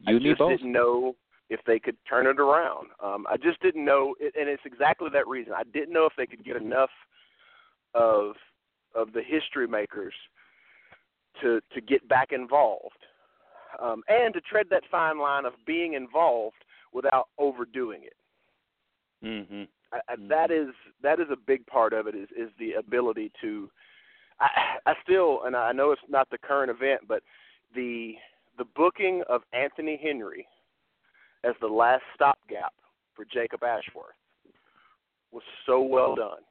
You 0.06 0.16
I 0.16 0.18
just 0.18 0.38
both. 0.38 0.50
didn't 0.50 0.72
know 0.72 1.14
if 1.50 1.60
they 1.66 1.78
could 1.78 1.96
turn 2.08 2.26
it 2.26 2.40
around. 2.40 2.88
Um 3.02 3.26
I 3.28 3.36
just 3.36 3.60
didn't 3.60 3.84
know 3.84 4.14
it, 4.20 4.34
and 4.38 4.48
it's 4.48 4.62
exactly 4.64 5.08
that 5.12 5.28
reason. 5.28 5.52
I 5.52 5.64
didn't 5.64 5.92
know 5.92 6.06
if 6.06 6.12
they 6.16 6.26
could 6.26 6.44
get 6.44 6.56
enough 6.56 6.90
of 7.94 8.34
of 8.94 9.12
the 9.12 9.22
history 9.22 9.66
makers 9.66 10.14
to 11.40 11.60
to 11.74 11.80
get 11.80 12.06
back 12.08 12.32
involved. 12.32 13.04
Um 13.80 14.02
and 14.08 14.32
to 14.34 14.40
tread 14.40 14.66
that 14.70 14.82
fine 14.90 15.18
line 15.18 15.44
of 15.44 15.54
being 15.66 15.94
involved 15.94 16.64
without 16.92 17.28
overdoing 17.38 18.02
it. 18.04 18.16
Mm-hmm. 19.24 19.62
I, 19.92 20.00
I, 20.08 20.14
that 20.28 20.50
is 20.50 20.68
that 21.02 21.20
is 21.20 21.28
a 21.30 21.36
big 21.36 21.66
part 21.66 21.92
of 21.92 22.06
it 22.06 22.14
is 22.14 22.28
is 22.36 22.50
the 22.58 22.72
ability 22.72 23.30
to 23.40 23.70
I 24.40 24.48
I 24.86 24.94
still 25.02 25.42
and 25.44 25.54
I 25.54 25.72
know 25.72 25.92
it's 25.92 26.02
not 26.08 26.28
the 26.30 26.38
current 26.38 26.70
event 26.70 27.02
but 27.06 27.22
the 27.74 28.14
the 28.58 28.64
booking 28.76 29.22
of 29.28 29.42
Anthony 29.52 29.98
Henry 30.02 30.46
as 31.44 31.54
the 31.60 31.66
last 31.66 32.02
stopgap 32.14 32.72
for 33.14 33.24
Jacob 33.24 33.62
Ashworth 33.62 34.14
was 35.32 35.42
so 35.66 35.80
well 35.80 36.14
done 36.14 36.42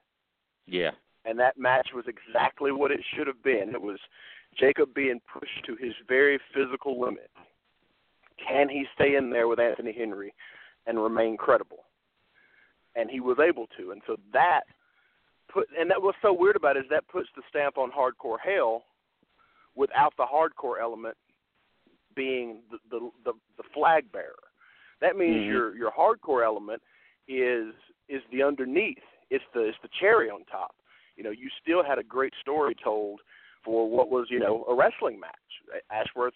Yeah. 0.67 0.91
and 1.25 1.39
that 1.39 1.57
match 1.57 1.89
was 1.93 2.05
exactly 2.07 2.71
what 2.71 2.91
it 2.91 2.99
should 3.15 3.27
have 3.27 3.41
been 3.43 3.69
it 3.69 3.81
was 3.81 3.99
Jacob 4.59 4.93
being 4.93 5.21
pushed 5.31 5.65
to 5.65 5.75
his 5.75 5.93
very 6.07 6.39
physical 6.53 6.99
limit 6.99 7.29
can 8.45 8.67
he 8.69 8.85
stay 8.95 9.15
in 9.15 9.29
there 9.29 9.47
with 9.47 9.59
Anthony 9.59 9.93
Henry 9.93 10.33
and 10.87 11.01
remain 11.01 11.37
credible 11.37 11.85
and 12.95 13.09
he 13.09 13.19
was 13.19 13.37
able 13.39 13.67
to. 13.77 13.91
And 13.91 14.01
so 14.05 14.17
that 14.33 14.61
put 15.51 15.67
and 15.79 15.89
that 15.89 16.01
was 16.01 16.15
so 16.21 16.33
weird 16.33 16.55
about 16.55 16.77
it 16.77 16.81
is 16.81 16.89
that 16.89 17.07
puts 17.07 17.29
the 17.35 17.41
stamp 17.49 17.77
on 17.77 17.91
hardcore 17.91 18.37
hell 18.43 18.83
without 19.75 20.13
the 20.17 20.25
hardcore 20.25 20.81
element 20.81 21.15
being 22.15 22.59
the 22.71 22.77
the 22.89 23.09
the, 23.25 23.33
the 23.57 23.63
flag 23.73 24.11
bearer. 24.11 24.35
That 25.01 25.17
means 25.17 25.41
Mhm. 25.41 25.47
your 25.47 25.75
your 25.75 25.91
hardcore 25.91 26.43
element 26.45 26.81
is 27.27 27.73
is 28.09 28.21
the 28.31 28.43
underneath. 28.43 29.03
It's 29.29 29.43
the 29.53 29.61
it's 29.61 29.77
the 29.81 29.89
cherry 29.99 30.29
on 30.29 30.43
top. 30.45 30.75
You 31.15 31.23
know, 31.23 31.31
you 31.31 31.49
still 31.61 31.83
had 31.83 31.99
a 31.99 32.03
great 32.03 32.33
story 32.41 32.75
told 32.83 33.21
for 33.63 33.89
what 33.89 34.09
was 34.09 34.27
you 34.29 34.39
know 34.39 34.65
a 34.67 34.73
wrestling 34.75 35.19
match, 35.19 35.83
Ashworth 35.91 36.33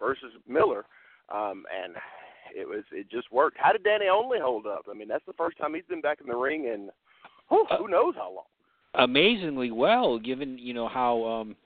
versus 0.00 0.32
Miller, 0.46 0.84
um, 1.28 1.64
and 1.72 1.94
it 2.54 2.68
was 2.68 2.84
it 2.92 3.10
just 3.10 3.30
worked. 3.32 3.56
How 3.58 3.72
did 3.72 3.84
Danny 3.84 4.08
Only 4.08 4.38
hold 4.40 4.66
up? 4.66 4.86
I 4.90 4.94
mean, 4.94 5.08
that's 5.08 5.24
the 5.26 5.32
first 5.34 5.56
time 5.58 5.74
he's 5.74 5.84
been 5.88 6.00
back 6.00 6.20
in 6.20 6.26
the 6.26 6.36
ring 6.36 6.64
in 6.64 6.90
whew, 7.48 7.66
who 7.78 7.88
knows 7.88 8.14
how 8.16 8.32
long. 8.32 8.44
Amazingly 8.94 9.70
well, 9.70 10.18
given 10.18 10.58
you 10.58 10.72
know 10.74 10.88
how 10.88 11.24
um 11.24 11.56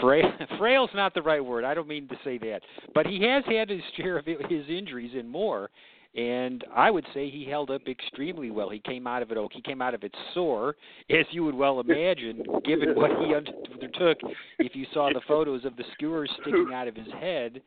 frail 0.00 0.32
frail's 0.58 0.90
not 0.94 1.14
the 1.14 1.22
right 1.22 1.44
word. 1.44 1.64
I 1.64 1.74
don't 1.74 1.88
mean 1.88 2.08
to 2.08 2.16
say 2.24 2.38
that, 2.38 2.60
but 2.94 3.06
he 3.06 3.22
has 3.22 3.44
had 3.46 3.68
his 3.68 3.82
share 3.96 4.18
of 4.18 4.26
his 4.26 4.68
injuries 4.68 5.12
and 5.14 5.28
more. 5.28 5.70
And 6.14 6.62
I 6.74 6.90
would 6.90 7.06
say 7.14 7.30
he 7.30 7.46
held 7.48 7.70
up 7.70 7.88
extremely 7.88 8.50
well. 8.50 8.68
He 8.68 8.80
came 8.80 9.06
out 9.06 9.22
of 9.22 9.32
it. 9.32 9.38
He 9.52 9.62
came 9.62 9.80
out 9.80 9.94
of 9.94 10.04
it 10.04 10.14
sore, 10.34 10.76
as 11.08 11.24
you 11.30 11.42
would 11.44 11.54
well 11.54 11.80
imagine, 11.80 12.44
given 12.66 12.94
what 12.94 13.10
he 13.12 13.34
undertook. 13.74 14.18
If 14.58 14.76
you 14.76 14.84
saw 14.92 15.08
the 15.10 15.22
photos 15.26 15.64
of 15.64 15.74
the 15.76 15.84
skewers 15.94 16.30
sticking 16.42 16.70
out 16.74 16.86
of 16.86 16.94
his 16.94 17.08
head, 17.18 17.62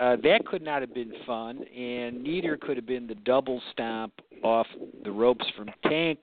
uh, 0.00 0.16
that 0.22 0.46
could 0.46 0.62
not 0.62 0.80
have 0.80 0.94
been 0.94 1.12
fun, 1.26 1.62
and 1.64 2.22
neither 2.22 2.56
could 2.56 2.76
have 2.76 2.86
been 2.86 3.06
the 3.06 3.14
double 3.14 3.60
stomp 3.72 4.14
off 4.42 4.66
the 5.04 5.10
ropes 5.10 5.44
from 5.56 5.68
Tank. 5.84 6.18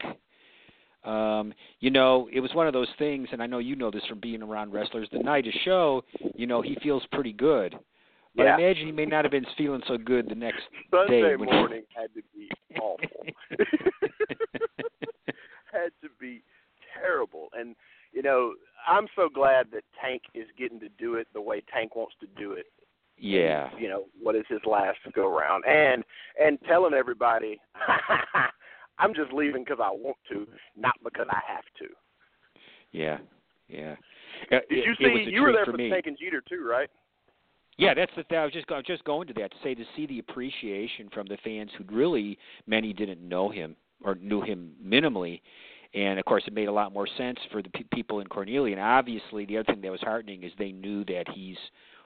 Um, 1.05 1.53
you 1.79 1.91
know, 1.91 2.27
it 2.33 2.39
was 2.39 2.53
one 2.53 2.67
of 2.67 2.73
those 2.73 2.87
things, 2.97 3.27
and 3.31 3.41
I 3.41 3.45
know 3.45 3.59
you 3.59 3.75
know 3.75 3.91
this 3.91 4.03
from 4.09 4.19
being 4.19 4.41
around 4.41 4.73
wrestlers. 4.73 5.07
The 5.11 5.19
night 5.19 5.45
of 5.47 5.53
show, 5.63 6.03
you 6.33 6.47
know, 6.47 6.61
he 6.61 6.75
feels 6.81 7.03
pretty 7.11 7.33
good, 7.33 7.75
but 8.35 8.43
yeah. 8.43 8.55
I 8.55 8.59
imagine 8.59 8.87
he 8.87 8.91
may 8.91 9.05
not 9.05 9.23
have 9.23 9.31
been 9.31 9.45
feeling 9.57 9.81
so 9.87 9.97
good 9.97 10.27
the 10.27 10.35
next 10.35 10.61
Sunday 10.91 11.21
day. 11.21 11.31
he- 11.31 11.37
morning 11.37 11.83
had 11.95 12.13
to 12.15 12.21
be 12.33 12.49
awful. 12.81 13.25
had 15.71 15.91
to 16.01 16.09
be 16.19 16.41
terrible. 16.99 17.49
And 17.53 17.75
you 18.11 18.21
know, 18.23 18.53
I'm 18.87 19.07
so 19.15 19.29
glad 19.33 19.67
that 19.73 19.83
Tank 20.01 20.23
is 20.33 20.47
getting 20.57 20.79
to 20.79 20.89
do 20.97 21.15
it 21.15 21.27
the 21.33 21.41
way 21.41 21.61
Tank 21.71 21.95
wants 21.95 22.15
to 22.21 22.27
do 22.37 22.53
it. 22.53 22.67
yeah, 23.17 23.69
You 23.77 23.89
know, 23.89 24.05
what 24.21 24.35
is 24.35 24.45
his 24.49 24.61
last 24.65 24.99
go 25.13 25.27
round? 25.27 25.65
And 25.65 26.03
and 26.41 26.57
telling 26.67 26.93
everybody, 26.93 27.59
I'm 28.99 29.13
just 29.13 29.31
leaving 29.33 29.63
because 29.63 29.79
I 29.81 29.89
want 29.91 30.17
to, 30.31 30.47
not 30.77 30.95
because 31.03 31.27
I 31.29 31.39
have 31.47 31.63
to. 31.79 31.87
yeah, 32.91 33.17
yeah. 33.67 33.95
Uh, 34.51 34.59
Did 34.69 34.79
it- 34.79 34.85
you 34.85 34.91
it 34.99 35.25
see? 35.25 35.31
You 35.31 35.41
were 35.41 35.51
there 35.51 35.65
for 35.65 35.71
for 35.71 35.77
me. 35.77 35.89
Tank 35.89 36.07
and 36.07 36.17
Jeter 36.17 36.41
too, 36.47 36.65
right? 36.69 36.89
Yeah, 37.77 37.93
that's 37.93 38.11
the 38.15 38.23
thing. 38.23 38.37
I 38.37 38.43
was 38.45 38.53
just 38.53 38.71
I 38.71 38.77
was 38.77 38.85
just 38.85 39.03
going 39.03 39.27
to 39.27 39.33
that 39.33 39.51
to 39.51 39.57
say 39.63 39.75
to 39.75 39.83
see 39.95 40.05
the 40.05 40.19
appreciation 40.19 41.09
from 41.13 41.27
the 41.27 41.37
fans 41.43 41.71
who 41.77 41.83
really 41.93 42.37
many 42.67 42.93
didn't 42.93 43.21
know 43.27 43.49
him 43.49 43.75
or 44.03 44.15
knew 44.15 44.41
him 44.41 44.71
minimally, 44.85 45.41
and 45.93 46.17
of 46.19 46.25
course 46.25 46.43
it 46.47 46.53
made 46.53 46.67
a 46.69 46.71
lot 46.71 46.93
more 46.93 47.07
sense 47.17 47.37
for 47.51 47.61
the 47.61 47.69
pe- 47.69 47.83
people 47.93 48.19
in 48.21 48.27
Cornelia. 48.27 48.73
And 48.75 48.81
obviously, 48.81 49.45
the 49.45 49.57
other 49.57 49.73
thing 49.73 49.81
that 49.81 49.91
was 49.91 50.01
heartening 50.01 50.43
is 50.43 50.51
they 50.57 50.71
knew 50.71 51.03
that 51.05 51.25
he's 51.33 51.57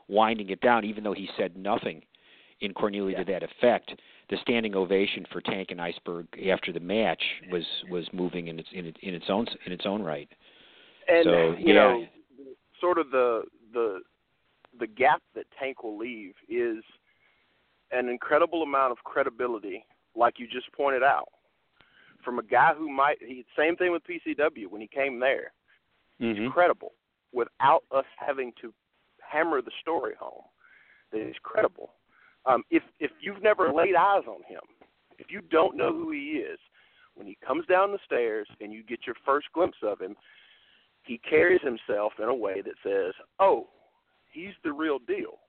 winding 0.08 0.50
it 0.50 0.62
down, 0.62 0.86
even 0.86 1.04
though 1.04 1.14
he 1.14 1.30
said 1.38 1.56
nothing 1.56 2.02
in 2.62 2.74
Cornelia 2.74 3.18
to 3.18 3.24
that 3.26 3.44
effect. 3.44 3.94
The 4.30 4.38
standing 4.42 4.76
ovation 4.76 5.26
for 5.32 5.42
Tank 5.42 5.70
and 5.72 5.82
Iceberg 5.82 6.28
after 6.52 6.72
the 6.72 6.80
match 6.80 7.22
was 7.52 7.64
was 7.90 8.08
moving 8.14 8.48
in 8.48 8.60
its 8.60 8.70
in, 8.74 8.86
it, 8.86 8.98
in 9.02 9.14
its 9.14 9.26
own 9.30 9.48
in 9.66 9.72
its 9.72 9.86
own 9.86 10.04
right. 10.04 10.30
And 11.08 11.24
So, 11.24 11.56
you 11.58 11.74
yeah. 11.74 11.74
know, 11.74 12.06
sort 12.80 12.98
of 12.98 13.10
the 13.12 13.44
the 13.74 14.02
the 14.80 14.88
gap 14.88 15.22
that 15.36 15.46
Tank 15.60 15.84
will 15.84 15.98
leave 15.98 16.34
is 16.48 16.84
an 17.92 18.08
incredible 18.08 18.62
amount 18.62 18.92
of 18.92 18.98
credibility, 19.04 19.86
like 20.16 20.36
you 20.38 20.48
just 20.48 20.72
pointed 20.74 21.04
out, 21.04 21.30
from 22.24 22.40
a 22.40 22.44
guy 22.44 22.74
who 22.78 22.90
might. 22.90 23.18
He 23.20 23.46
same 23.58 23.76
thing 23.76 23.92
with 23.92 24.04
PCW 24.04 24.68
when 24.70 24.82
he 24.82 24.88
came 24.88 25.20
there. 25.20 25.54
Mm-hmm. 26.22 26.44
He's 26.44 26.52
credible 26.52 26.94
without 27.34 27.84
us 27.92 28.06
having 28.18 28.52
to 28.62 28.74
hammer 29.20 29.62
the 29.62 29.72
story 29.82 30.14
home. 30.20 30.44
That 31.12 31.24
he's 31.26 31.36
credible. 31.42 31.94
Um, 32.50 32.64
if 32.72 32.84
if 33.00 33.12
you've 33.22 33.44
never 33.44 33.72
laid 33.72 33.96
eyes 33.96 34.24
on 34.28 34.42
him, 34.48 34.62
if 35.20 35.28
you 35.30 35.42
don't 35.52 35.78
know 35.78 35.94
who 35.94 36.12
he 36.12 36.42
is, 36.42 36.60
when 37.16 37.28
he 37.28 37.38
comes 37.46 37.66
down 37.68 37.92
the 37.92 38.00
stairs 38.06 38.48
and 38.60 38.74
you 38.74 38.84
get 38.84 39.06
your 39.06 39.16
first 39.24 39.48
glimpse 39.54 39.78
of 39.84 40.02
him, 40.02 40.16
he 41.04 41.20
carries 41.20 41.62
himself 41.62 42.14
in 42.18 42.26
a 42.26 42.34
way 42.34 42.62
that 42.62 42.74
says, 42.84 43.14
"Oh, 43.40 43.68
he's 44.32 44.54
the 44.64 44.74
real 44.74 44.98
deal." 45.00 45.40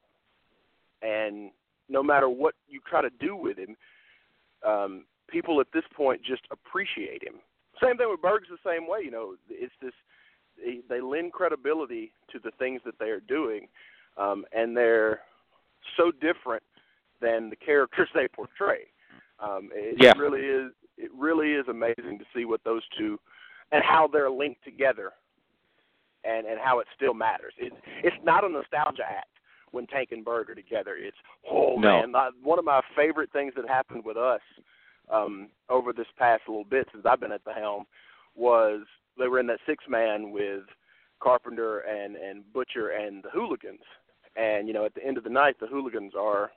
And 1.03 1.51
no 1.89 2.03
matter 2.03 2.29
what 2.29 2.55
you 2.69 2.81
try 2.87 3.01
to 3.01 3.11
do 3.19 3.35
with 3.35 3.57
him, 3.57 3.77
um, 4.63 5.07
people 5.29 5.61
at 5.61 5.73
this 5.73 5.85
point 5.95 6.23
just 6.23 6.43
appreciate 6.51 7.23
him. 7.23 7.41
Same 7.83 7.97
thing 7.97 8.11
with 8.11 8.21
Berg's 8.21 8.49
the 8.51 8.59
same 8.63 8.87
way. 8.87 9.01
You 9.03 9.11
know, 9.11 9.37
it's 9.49 9.73
this 9.81 9.95
they, 10.89 11.01
lend 11.01 11.33
credibility 11.33 12.13
to 12.31 12.39
the 12.39 12.51
things 12.59 12.83
that 12.85 12.99
they 12.99 13.09
are 13.09 13.21
doing, 13.21 13.69
um, 14.19 14.45
and 14.53 14.77
they're 14.77 15.21
so 15.97 16.11
different 16.11 16.63
than 17.21 17.51
the 17.51 17.57
characters 17.57 18.09
they 18.15 18.29
portray. 18.29 18.87
Um, 19.39 19.71
it 19.73 19.97
Yeah. 20.01 20.13
really 20.19 20.41
is. 20.43 20.73
It 20.97 21.11
really 21.17 21.53
is 21.53 21.67
amazing 21.69 22.19
to 22.19 22.25
see 22.35 22.45
what 22.45 22.63
those 22.65 22.83
two 22.99 23.19
and 23.73 23.83
how 23.85 24.07
they're 24.07 24.31
linked 24.31 24.63
together, 24.65 25.13
and 26.25 26.47
and 26.47 26.59
how 26.61 26.81
it 26.81 26.87
still 26.95 27.15
matters. 27.15 27.55
It's 27.59 27.77
it's 28.03 28.17
not 28.23 28.45
a 28.45 28.49
nostalgia 28.49 29.05
act 29.09 29.29
when 29.71 29.87
Tank 29.87 30.11
and 30.13 30.25
Berg 30.25 30.51
are 30.51 30.55
together. 30.55 30.97
It's 30.97 31.17
oh 31.51 31.77
No. 31.79 32.01
man, 32.01 32.15
uh, 32.15 32.31
one 32.43 32.59
of 32.59 32.65
my 32.65 32.83
favorite 32.97 33.33
things 33.33 33.55
that 33.57 33.67
happened 33.69 34.05
with 34.05 34.17
us 34.19 34.41
um, 35.09 35.49
over 35.69 35.93
this 35.93 36.07
past 36.19 36.43
little 36.49 36.65
bit 36.65 36.87
since 36.93 37.07
I've 37.07 37.21
been 37.21 37.33
at 37.33 37.45
the 37.45 37.53
helm 37.55 37.85
was 38.35 38.81
they 39.19 39.27
were 39.29 39.41
in 39.41 39.47
that 39.47 39.61
six 39.67 39.85
man 39.89 40.33
with 40.33 40.65
Carpenter 41.21 41.79
and 41.81 42.17
and 42.17 42.51
Butcher 42.53 42.89
and 42.91 43.23
the 43.23 43.31
Hooligans, 43.31 43.85
and 44.37 44.69
you 44.69 44.75
know 44.75 44.85
at 44.85 44.95
the 44.95 45.05
end 45.07 45.17
of 45.17 45.25
the 45.25 45.31
night 45.31 45.57
the 45.61 45.67
Hooligans 45.67 46.13
are 46.19 46.51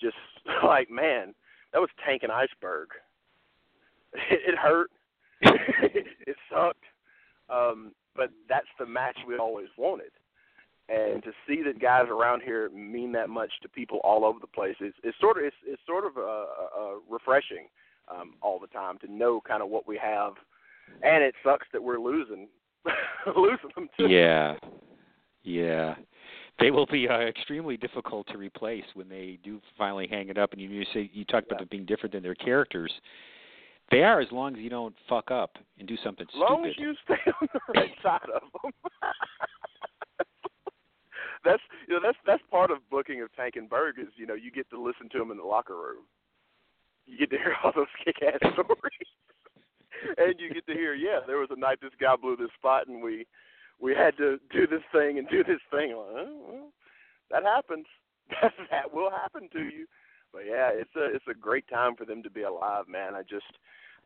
just 0.00 0.16
like 0.64 0.90
man 0.90 1.34
that 1.72 1.80
was 1.80 1.90
Tank 2.04 2.22
and 2.22 2.32
Iceberg. 2.32 2.88
It, 4.30 4.40
it 4.48 4.58
hurt. 4.58 4.90
it 5.42 6.36
sucked. 6.50 6.84
Um, 7.50 7.92
but 8.16 8.30
that's 8.48 8.66
the 8.78 8.86
match 8.86 9.18
we 9.28 9.36
always 9.36 9.68
wanted. 9.76 10.10
And 10.88 11.22
to 11.22 11.30
see 11.46 11.62
that 11.64 11.78
guys 11.78 12.06
around 12.08 12.40
here 12.42 12.70
mean 12.70 13.12
that 13.12 13.28
much 13.28 13.50
to 13.60 13.68
people 13.68 14.00
all 14.02 14.24
over 14.24 14.38
the 14.40 14.46
place 14.46 14.76
is, 14.80 14.94
is 15.04 15.12
sort 15.20 15.36
of 15.36 15.44
it's, 15.44 15.56
it's 15.66 15.82
sort 15.86 16.06
of 16.06 16.16
uh, 16.16 16.20
uh, 16.20 16.94
refreshing 17.08 17.68
um, 18.10 18.34
all 18.40 18.58
the 18.58 18.66
time 18.68 18.96
to 19.00 19.12
know 19.12 19.42
kind 19.46 19.62
of 19.62 19.68
what 19.68 19.86
we 19.86 19.98
have. 19.98 20.32
And 21.02 21.22
it 21.22 21.34
sucks 21.44 21.66
that 21.74 21.82
we're 21.82 22.00
losing 22.00 22.48
losing 23.36 23.70
them 23.74 23.90
too. 23.98 24.08
Yeah, 24.08 24.56
yeah. 25.42 25.96
They 26.58 26.70
will 26.70 26.86
be 26.86 27.08
uh, 27.08 27.20
extremely 27.20 27.76
difficult 27.76 28.26
to 28.28 28.38
replace 28.38 28.84
when 28.94 29.08
they 29.08 29.38
do 29.44 29.60
finally 29.76 30.08
hang 30.08 30.28
it 30.28 30.38
up. 30.38 30.52
And 30.52 30.60
you, 30.60 30.68
you 30.68 30.84
say 30.92 31.10
you 31.12 31.24
talked 31.24 31.46
about 31.46 31.60
them 31.60 31.68
being 31.70 31.86
different 31.86 32.12
than 32.12 32.22
their 32.22 32.34
characters. 32.34 32.92
They 33.90 34.02
are 34.02 34.20
as 34.20 34.30
long 34.32 34.54
as 34.54 34.60
you 34.60 34.68
don't 34.68 34.94
fuck 35.08 35.30
up 35.30 35.56
and 35.78 35.86
do 35.88 35.96
something 36.02 36.26
stupid. 36.28 36.44
As 36.44 36.50
long 36.50 36.72
stupid. 36.72 36.76
as 36.76 36.76
you 36.78 36.94
stay 37.04 37.32
on 37.40 37.48
the 37.52 37.60
right 37.80 37.90
side 38.02 38.28
of 38.34 38.42
them. 38.62 38.72
that's 41.44 41.62
you 41.86 41.94
know 41.94 42.00
that's 42.02 42.18
that's 42.26 42.42
part 42.50 42.70
of 42.70 42.78
booking 42.90 43.22
of 43.22 43.34
Tank 43.34 43.54
and 43.56 43.70
Berg 43.70 43.98
is 43.98 44.08
you 44.16 44.26
know 44.26 44.34
you 44.34 44.50
get 44.50 44.68
to 44.70 44.80
listen 44.80 45.08
to 45.10 45.18
them 45.18 45.30
in 45.30 45.36
the 45.36 45.44
locker 45.44 45.76
room. 45.76 46.04
You 47.06 47.16
get 47.16 47.30
to 47.30 47.38
hear 47.38 47.54
all 47.64 47.72
those 47.74 47.86
kick-ass 48.04 48.38
stories, 48.52 49.10
and 50.18 50.34
you 50.38 50.52
get 50.52 50.66
to 50.66 50.74
hear 50.74 50.94
yeah 50.94 51.20
there 51.26 51.38
was 51.38 51.48
a 51.50 51.58
night 51.58 51.78
this 51.80 51.92
guy 52.00 52.14
blew 52.16 52.36
this 52.36 52.50
spot 52.58 52.88
and 52.88 53.02
we 53.02 53.26
we 53.80 53.94
had 53.94 54.16
to 54.16 54.38
do 54.52 54.66
this 54.66 54.82
thing 54.92 55.18
and 55.18 55.28
do 55.28 55.44
this 55.44 55.60
thing. 55.70 55.90
Like, 55.90 56.06
oh, 56.10 56.40
well, 56.48 56.72
that 57.30 57.44
happens. 57.44 57.86
that 58.70 58.92
will 58.92 59.10
happen 59.10 59.48
to 59.52 59.60
you. 59.60 59.86
But 60.32 60.42
yeah, 60.46 60.70
it's 60.72 60.94
a 60.96 61.14
it's 61.14 61.24
a 61.30 61.34
great 61.34 61.66
time 61.68 61.96
for 61.96 62.04
them 62.04 62.22
to 62.22 62.30
be 62.30 62.42
alive, 62.42 62.84
man. 62.88 63.14
I 63.14 63.22
just 63.22 63.46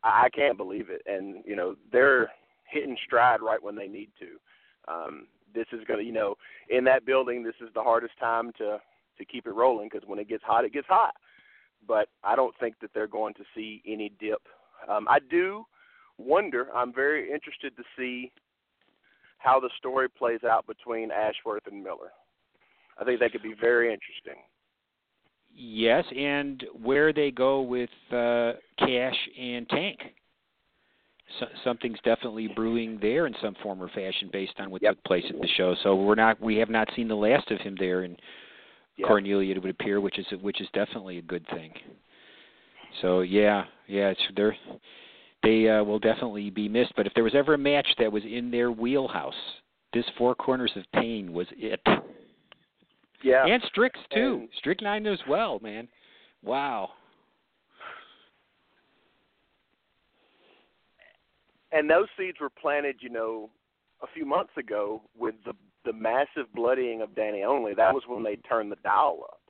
I 0.05 0.29
can't 0.35 0.57
believe 0.57 0.89
it, 0.89 1.03
and 1.07 1.43
you 1.45 1.57
know 1.57 1.75
they're 1.91 2.31
hitting 2.69 2.97
stride 3.05 3.43
right 3.43 3.63
when 3.63 3.77
they 3.77 3.89
need 3.89 4.11
to. 4.21 4.93
Um, 4.93 5.27
this 5.55 5.67
is 5.73 5.81
to, 5.87 6.03
you 6.03 6.13
know, 6.13 6.37
in 6.71 6.85
that 6.85 7.05
building, 7.05 7.43
this 7.43 7.55
is 7.61 7.69
the 7.75 7.83
hardest 7.83 8.19
time 8.19 8.53
to 8.59 8.79
to 9.19 9.25
keep 9.25 9.47
it 9.47 9.55
rolling 9.55 9.89
because 9.93 10.09
when 10.09 10.19
it 10.19 10.29
gets 10.29 10.45
hot, 10.45 10.65
it 10.65 10.73
gets 10.73 10.87
hot. 10.87 11.15
But 11.87 12.09
I 12.25 12.37
don't 12.37 12.55
think 12.59 12.77
that 12.81 12.91
they're 12.95 13.07
going 13.07 13.35
to 13.35 13.45
see 13.55 13.83
any 13.87 14.13
dip. 14.21 14.43
Um, 14.89 15.07
I 15.09 15.19
do 15.19 15.65
wonder. 16.19 16.69
I'm 16.75 16.95
very 16.95 17.31
interested 17.31 17.77
to 17.77 17.83
see 17.97 18.33
how 19.43 19.61
the 19.61 19.71
story 19.79 20.09
plays 20.09 20.45
out 20.45 20.67
between 20.67 21.11
Ashworth 21.11 21.67
and 21.71 21.83
Miller. 21.83 22.13
I 23.01 23.05
think 23.05 23.21
that 23.21 23.33
could 23.33 23.43
be 23.43 23.55
very 23.61 23.93
interesting. 23.93 24.43
Yes, 25.55 26.05
and 26.17 26.65
where 26.83 27.13
they 27.13 27.31
go 27.31 27.61
with 27.61 27.91
uh, 28.11 28.53
Cash 28.79 29.17
and 29.39 29.69
Tank. 29.69 29.99
So, 31.41 31.47
something's 31.65 31.99
definitely 32.05 32.49
brewing 32.49 32.99
there 33.01 33.27
in 33.27 33.35
some 33.43 33.55
form 33.63 33.83
or 33.83 33.89
fashion, 33.89 34.29
based 34.33 34.55
on 34.59 34.71
what 34.71 34.83
Yep. 34.83 34.97
took 34.97 35.05
place 35.05 35.25
at 35.29 35.41
the 35.41 35.49
show. 35.57 35.75
So 35.83 35.97
we're 35.97 36.15
not, 36.15 36.41
we 36.41 36.57
have 36.57 36.69
not 36.69 36.89
seen 36.95 37.09
the 37.09 37.15
last 37.17 37.51
of 37.51 37.59
him 37.61 37.77
there 37.79 38.05
in 38.05 38.17
Yeah. 38.97 39.07
Cornelia. 39.07 39.55
It 39.55 39.63
would 39.63 39.71
appear, 39.71 40.01
which 40.01 40.19
is 40.19 40.27
which 40.43 40.61
is 40.61 40.69
definitely 40.73 41.19
a 41.19 41.23
good 41.23 41.47
thing. 41.49 41.73
So 43.01 43.21
yeah, 43.21 43.65
yeah, 43.87 44.11
it's 44.11 44.21
they're 44.37 44.57
they 45.43 45.69
uh, 45.69 45.83
will 45.85 45.99
definitely 45.99 46.51
be 46.51 46.69
missed. 46.69 46.93
But 46.97 47.07
if 47.07 47.15
there 47.15 47.25
was 47.25 47.35
ever 47.35 47.55
a 47.55 47.59
match 47.59 47.89
that 47.99 48.11
was 48.11 48.23
in 48.25 48.51
their 48.51 48.71
wheelhouse, 48.71 49.35
this 49.93 50.05
Four 50.17 50.35
Corners 50.35 50.73
of 50.77 50.85
Pain 50.95 51.33
was 51.33 51.47
it. 51.53 51.81
Yeah. 53.23 53.45
And 53.47 53.63
Strix 53.69 53.99
too. 54.15 54.39
And- 54.43 54.49
Strychnine 54.59 55.07
as 55.07 55.21
well, 55.29 55.59
man. 55.61 55.89
Wow. 56.43 56.91
and 61.73 61.89
those 61.89 62.07
seeds 62.19 62.39
were 62.41 62.51
planted, 62.51 62.97
you 63.01 63.09
know, 63.09 63.49
a 64.03 64.07
few 64.15 64.27
months 64.27 64.53
ago 64.57 65.03
with 65.19 65.35
the 65.45 65.53
the 65.85 65.93
massive 65.93 66.47
blooding 66.55 67.03
of 67.03 67.13
Danny 67.17 67.43
Only. 67.43 67.75
That 67.75 67.93
was 67.93 68.05
when 68.07 68.23
they 68.23 68.37
turned 68.37 68.71
the 68.71 68.77
dial 68.85 69.21
up. 69.25 69.41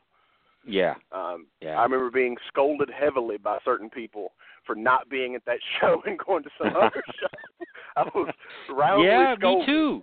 Yeah. 0.67 0.95
Um, 1.11 1.47
Yeah. 1.61 1.79
I 1.79 1.83
remember 1.83 2.11
being 2.11 2.37
scolded 2.49 2.89
heavily 2.89 3.37
by 3.37 3.59
certain 3.67 3.91
people 3.91 4.33
for 4.67 4.75
not 4.75 5.09
being 5.09 5.35
at 5.35 5.45
that 5.47 5.59
show 5.81 6.03
and 6.07 6.19
going 6.19 6.43
to 6.43 6.51
some 6.59 6.69
other 6.77 7.03
show. 7.21 7.27
I 7.97 8.05
was 8.15 8.33
roundly 8.71 9.07
yeah, 9.07 9.35
me 9.39 9.67
too. 9.67 10.03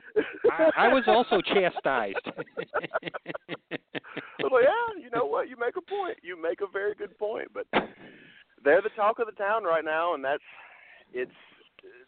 I, 0.52 0.70
I 0.78 0.94
was 0.94 1.04
also 1.08 1.42
chastised. 1.42 2.20
I 2.24 2.44
was 4.44 4.52
like, 4.52 4.64
yeah, 4.64 5.02
you 5.04 5.10
know 5.12 5.26
what? 5.26 5.50
You 5.50 5.56
make 5.60 5.76
a 5.76 5.82
point. 5.82 6.20
You 6.22 6.40
make 6.40 6.62
a 6.62 6.68
very 6.72 6.94
good 6.94 7.18
point. 7.18 7.48
But 7.52 7.66
they're 8.64 8.84
the 8.84 8.90
talk 8.96 9.18
of 9.18 9.26
the 9.26 9.32
town 9.32 9.64
right 9.64 9.84
now, 9.84 10.14
and 10.14 10.24
that's 10.24 10.44
it's 11.12 11.32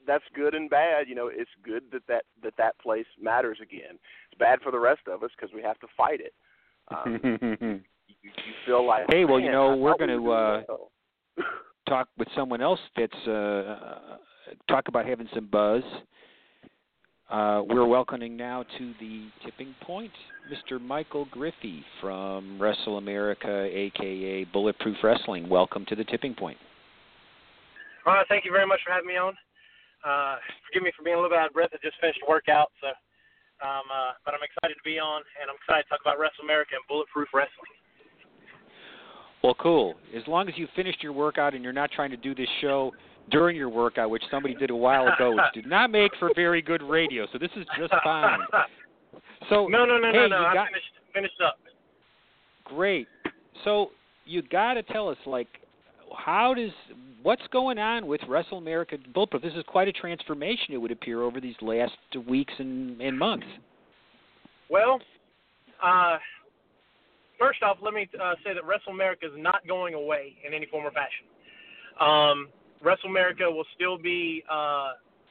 that's 0.06 0.24
good 0.36 0.54
and 0.54 0.70
bad. 0.70 1.08
You 1.08 1.16
know, 1.16 1.32
it's 1.34 1.50
good 1.64 1.84
that 1.92 2.06
that 2.08 2.26
that 2.44 2.54
that 2.58 2.78
place 2.80 3.08
matters 3.20 3.58
again. 3.60 3.98
It's 4.32 4.40
bad 4.40 4.62
for 4.62 4.72
the 4.72 4.80
rest 4.80 5.02
of 5.08 5.24
us 5.24 5.32
because 5.36 5.54
we 5.54 5.64
have 5.64 5.80
to 5.80 5.88
fight 5.98 6.20
it. 6.20 6.34
Um, 6.90 7.20
you, 7.24 7.80
you 8.24 8.54
feel 8.66 8.86
like 8.86 9.06
Hey, 9.10 9.26
well, 9.26 9.40
you 9.40 9.52
know, 9.52 9.76
we're 9.76 9.98
gonna, 9.98 10.22
were 10.22 10.58
uh, 10.58 10.64
well." 10.68 10.92
Talk 11.88 12.08
with 12.18 12.28
someone 12.36 12.62
else 12.62 12.80
that's 12.96 13.28
uh, 13.28 14.18
talk 14.70 14.88
about 14.88 15.06
having 15.06 15.28
some 15.34 15.48
buzz. 15.52 15.84
Uh, 17.30 17.64
we're 17.70 17.86
welcoming 17.86 18.36
now 18.36 18.64
to 18.78 18.94
the 19.00 19.30
tipping 19.46 19.74
point 19.82 20.12
Mr. 20.52 20.82
Michael 20.82 21.26
Griffie 21.28 21.82
from 22.02 22.62
Wrestle 22.62 22.98
America, 22.98 23.70
aka 23.72 24.44
Bulletproof 24.52 24.98
Wrestling. 25.02 25.48
Welcome 25.48 25.86
to 25.88 25.96
the 25.96 26.04
tipping 26.04 26.36
point. 26.36 26.58
Right, 28.06 28.26
thank 28.28 28.44
you 28.44 28.52
very 28.52 28.68
much 28.68 28.82
for 28.86 28.92
having 28.92 29.08
me 29.08 29.16
on. 29.16 29.34
Uh, 30.04 30.36
forgive 30.68 30.84
me 30.84 30.92
for 30.98 31.04
being 31.04 31.16
a 31.16 31.20
little 31.20 31.30
bit 31.30 31.40
out 31.40 31.48
of 31.48 31.54
breath. 31.54 31.70
I 31.72 31.78
just 31.82 32.00
finished 32.02 32.20
a 32.26 32.30
workout, 32.30 32.72
so 32.82 32.90
um, 33.62 33.86
uh, 33.94 34.18
but 34.26 34.34
I'm 34.34 34.42
excited 34.44 34.74
to 34.74 34.84
be 34.84 34.98
on, 34.98 35.22
and 35.40 35.48
I'm 35.48 35.56
excited 35.62 35.86
to 35.86 35.90
talk 35.90 36.02
about 36.02 36.18
Wrestle 36.18 36.44
America 36.44 36.74
and 36.74 36.84
Bulletproof 36.90 37.30
Wrestling. 37.30 37.78
Well, 39.44 39.56
cool. 39.56 39.96
As 40.16 40.24
long 40.28 40.48
as 40.48 40.54
you 40.58 40.68
finished 40.76 41.02
your 41.02 41.14
workout 41.14 41.54
and 41.54 41.64
you're 41.64 41.74
not 41.74 41.92
trying 41.92 42.12
to 42.12 42.18
do 42.18 42.36
this 42.36 42.48
show 42.62 42.92
during 43.32 43.56
your 43.56 43.70
workout, 43.70 44.10
which 44.10 44.24
somebody 44.30 44.54
did 44.54 44.70
a 44.70 44.76
while 44.76 45.08
ago, 45.08 45.32
which 45.32 45.46
did 45.54 45.66
not 45.66 45.90
make 45.90 46.12
for 46.20 46.32
very 46.36 46.62
good 46.62 46.84
radio. 46.84 47.26
So 47.32 47.40
this 47.40 47.50
is 47.56 47.66
just 47.78 47.94
fine. 48.04 48.40
So 49.50 49.68
no, 49.68 49.86
no, 49.86 49.98
no, 49.98 50.12
hey, 50.12 50.28
no, 50.28 50.28
no. 50.28 50.38
I 50.38 50.54
got- 50.54 50.68
finished 50.68 50.86
finished 51.14 51.42
up. 51.46 51.60
Great. 52.64 53.08
So 53.64 53.92
you 54.26 54.42
got 54.44 54.76
to 54.76 54.84
tell 54.84 55.10
us, 55.10 55.18
like, 55.26 55.48
how 56.16 56.54
does 56.54 56.72
what's 57.22 57.46
going 57.52 57.78
on 57.78 58.08
with 58.08 58.22
Wrestle 58.28 58.58
America 58.58 58.98
Bulletproof? 59.14 59.42
This 59.42 59.54
is 59.56 59.64
quite 59.68 59.88
a 59.88 59.92
transformation, 59.92 60.74
it 60.74 60.78
would 60.78 60.92
appear, 60.92 61.22
over 61.22 61.42
these 61.42 61.56
last 61.62 61.94
weeks 62.28 62.54
and, 62.60 63.02
and 63.02 63.18
months. 63.18 63.48
Well, 64.70 65.02
uh, 65.84 66.18
first 67.42 67.64
off, 67.64 67.78
let 67.82 67.96
me 67.96 68.08
uh, 68.22 68.36
say 68.44 68.54
that 68.54 68.64
Wrestle 68.64 68.94
America 68.94 69.26
is 69.26 69.32
not 69.36 69.68
going 69.68 69.96
away 69.96 70.36
in 70.46 70.54
any 70.54 70.68
form 70.68 70.86
or 70.86 70.92
fashion. 70.92 71.26
Um, 72.00 72.50
Wrestle 72.84 73.10
America 73.10 73.50
will 73.50 73.66
still 73.76 73.98
be 73.98 74.44
uh, 74.50 74.54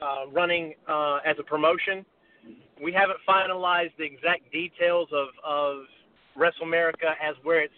uh, 0.01 0.27
running 0.31 0.73
uh, 0.89 1.19
as 1.25 1.37
a 1.39 1.43
promotion. 1.43 2.05
We 2.83 2.91
haven't 2.91 3.19
finalized 3.27 3.95
the 3.97 4.03
exact 4.03 4.51
details 4.51 5.07
of, 5.13 5.27
of 5.45 5.83
Wrestle 6.35 6.65
America 6.65 7.13
as 7.23 7.35
where 7.43 7.61
it's 7.61 7.73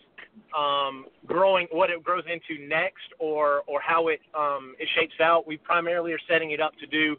um, 0.58 1.06
growing, 1.28 1.68
what 1.72 1.92
it 1.92 2.04
grows 2.04 2.24
into 2.26 2.66
next, 2.68 3.06
or 3.20 3.62
or 3.68 3.80
how 3.82 4.08
it 4.08 4.20
um, 4.34 4.74
it 4.80 4.88
shapes 4.96 5.20
out. 5.22 5.46
We 5.46 5.58
primarily 5.58 6.12
are 6.12 6.24
setting 6.28 6.52
it 6.52 6.62
up 6.62 6.74
to 6.80 6.88
do 6.88 7.16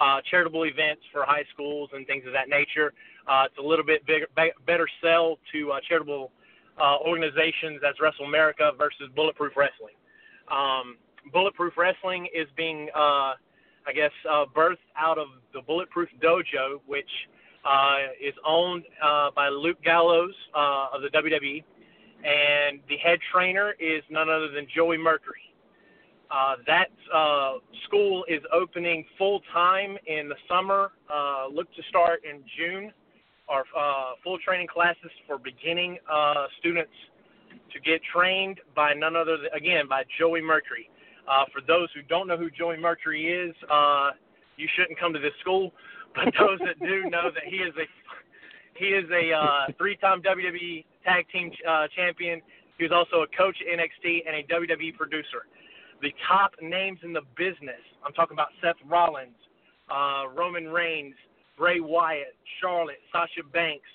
uh, 0.00 0.18
charitable 0.28 0.64
events 0.64 1.02
for 1.12 1.24
high 1.24 1.44
schools 1.52 1.90
and 1.92 2.06
things 2.06 2.24
of 2.26 2.32
that 2.32 2.48
nature. 2.48 2.92
Uh, 3.28 3.44
it's 3.46 3.58
a 3.58 3.62
little 3.62 3.84
bit 3.84 4.04
bigger, 4.06 4.26
better 4.66 4.88
sell 5.00 5.38
to 5.52 5.72
uh, 5.72 5.80
charitable 5.86 6.32
uh, 6.80 6.98
organizations 6.98 7.80
as 7.86 7.94
Wrestle 8.00 8.26
America 8.26 8.72
versus 8.76 9.08
Bulletproof 9.14 9.56
Wrestling. 9.56 9.94
Um, 10.50 10.96
Bulletproof 11.32 11.76
Wrestling 11.76 12.28
is 12.34 12.46
being, 12.56 12.88
uh, 12.94 13.34
I 13.86 13.92
guess, 13.94 14.12
uh, 14.28 14.44
birthed 14.54 14.76
out 14.96 15.18
of 15.18 15.28
the 15.52 15.60
Bulletproof 15.62 16.08
Dojo, 16.22 16.80
which 16.86 17.10
uh, 17.64 17.96
is 18.22 18.34
owned 18.46 18.84
uh, 19.02 19.30
by 19.34 19.48
Luke 19.48 19.82
Gallows 19.82 20.34
uh, 20.54 20.88
of 20.94 21.02
the 21.02 21.08
WWE, 21.08 21.64
and 22.24 22.80
the 22.88 22.96
head 22.98 23.18
trainer 23.32 23.74
is 23.80 24.02
none 24.10 24.28
other 24.28 24.50
than 24.50 24.66
Joey 24.74 24.98
Mercury. 24.98 25.40
Uh, 26.30 26.56
that 26.66 26.88
uh, 27.14 27.54
school 27.84 28.24
is 28.28 28.40
opening 28.52 29.04
full 29.16 29.40
time 29.52 29.96
in 30.06 30.28
the 30.28 30.34
summer. 30.48 30.90
Uh, 31.12 31.46
look 31.52 31.72
to 31.74 31.82
start 31.88 32.22
in 32.28 32.42
June. 32.58 32.92
Our 33.48 33.64
uh, 33.76 34.14
full 34.24 34.38
training 34.38 34.66
classes 34.66 35.10
for 35.26 35.38
beginning 35.38 35.98
uh, 36.10 36.46
students 36.58 36.92
to 37.72 37.80
get 37.80 38.00
trained 38.12 38.60
by 38.74 38.92
none 38.92 39.16
other 39.16 39.36
than, 39.36 39.50
again, 39.54 39.88
by 39.88 40.02
Joey 40.18 40.42
Mercury. 40.42 40.90
Uh, 41.28 41.44
for 41.52 41.60
those 41.66 41.88
who 41.94 42.02
don't 42.02 42.28
know 42.28 42.36
who 42.36 42.50
Joey 42.50 42.76
Mercury 42.76 43.26
is, 43.26 43.54
uh, 43.70 44.10
you 44.56 44.68
shouldn't 44.76 44.98
come 44.98 45.12
to 45.12 45.18
this 45.18 45.34
school. 45.40 45.72
But 46.14 46.32
those 46.38 46.58
that 46.64 46.78
do 46.80 47.10
know 47.10 47.30
that 47.34 47.44
he 47.44 47.56
is 47.56 47.74
a 47.76 47.86
he 48.78 48.86
is 48.86 49.04
a 49.10 49.32
uh, 49.32 49.72
three-time 49.78 50.22
WWE 50.22 50.84
Tag 51.04 51.26
Team 51.32 51.50
uh, 51.68 51.86
Champion. 51.94 52.40
He 52.78 52.84
was 52.84 52.92
also 52.92 53.22
a 53.22 53.28
coach 53.36 53.56
at 53.60 53.78
NXT 53.78 54.22
and 54.26 54.36
a 54.36 54.42
WWE 54.52 54.96
producer. 54.96 55.48
The 56.02 56.12
top 56.28 56.52
names 56.60 56.98
in 57.02 57.12
the 57.12 57.22
business. 57.36 57.80
I'm 58.04 58.12
talking 58.12 58.34
about 58.34 58.48
Seth 58.62 58.76
Rollins, 58.86 59.36
uh, 59.90 60.24
Roman 60.34 60.68
Reigns, 60.68 61.14
Bray 61.56 61.80
Wyatt, 61.80 62.36
Charlotte, 62.60 63.00
Sasha 63.12 63.42
Banks. 63.52 63.88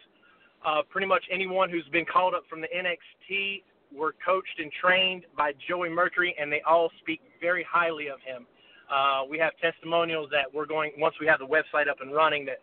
Uh, 0.65 0.81
pretty 0.89 1.07
much 1.07 1.23
anyone 1.31 1.69
who's 1.69 1.87
been 1.91 2.05
called 2.05 2.33
up 2.33 2.43
from 2.49 2.61
the 2.61 2.67
NXT 2.67 3.63
were 3.95 4.13
coached 4.23 4.59
and 4.59 4.71
trained 4.71 5.25
by 5.35 5.53
Joey 5.67 5.89
Mercury, 5.89 6.35
and 6.39 6.51
they 6.51 6.61
all 6.61 6.89
speak 6.99 7.21
very 7.39 7.65
highly 7.69 8.07
of 8.07 8.19
him. 8.21 8.45
Uh, 8.91 9.23
we 9.29 9.37
have 9.39 9.53
testimonials 9.61 10.29
that 10.31 10.53
we're 10.53 10.65
going 10.65 10.91
once 10.97 11.15
we 11.19 11.27
have 11.27 11.39
the 11.39 11.47
website 11.47 11.89
up 11.89 12.01
and 12.01 12.13
running 12.13 12.45
that, 12.45 12.59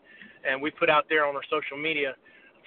and 0.49 0.61
we 0.61 0.71
put 0.71 0.91
out 0.91 1.07
there 1.09 1.27
on 1.27 1.35
our 1.35 1.43
social 1.51 1.77
media 1.77 2.15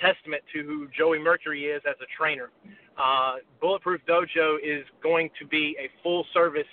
testament 0.01 0.41
to 0.51 0.63
who 0.63 0.87
Joey 0.97 1.19
Mercury 1.19 1.65
is 1.65 1.81
as 1.87 1.95
a 2.01 2.09
trainer. 2.17 2.49
Uh, 2.97 3.35
Bulletproof 3.59 4.01
Dojo 4.07 4.57
is 4.63 4.83
going 5.01 5.29
to 5.39 5.45
be 5.47 5.75
a 5.79 5.89
full 6.01 6.25
service 6.33 6.63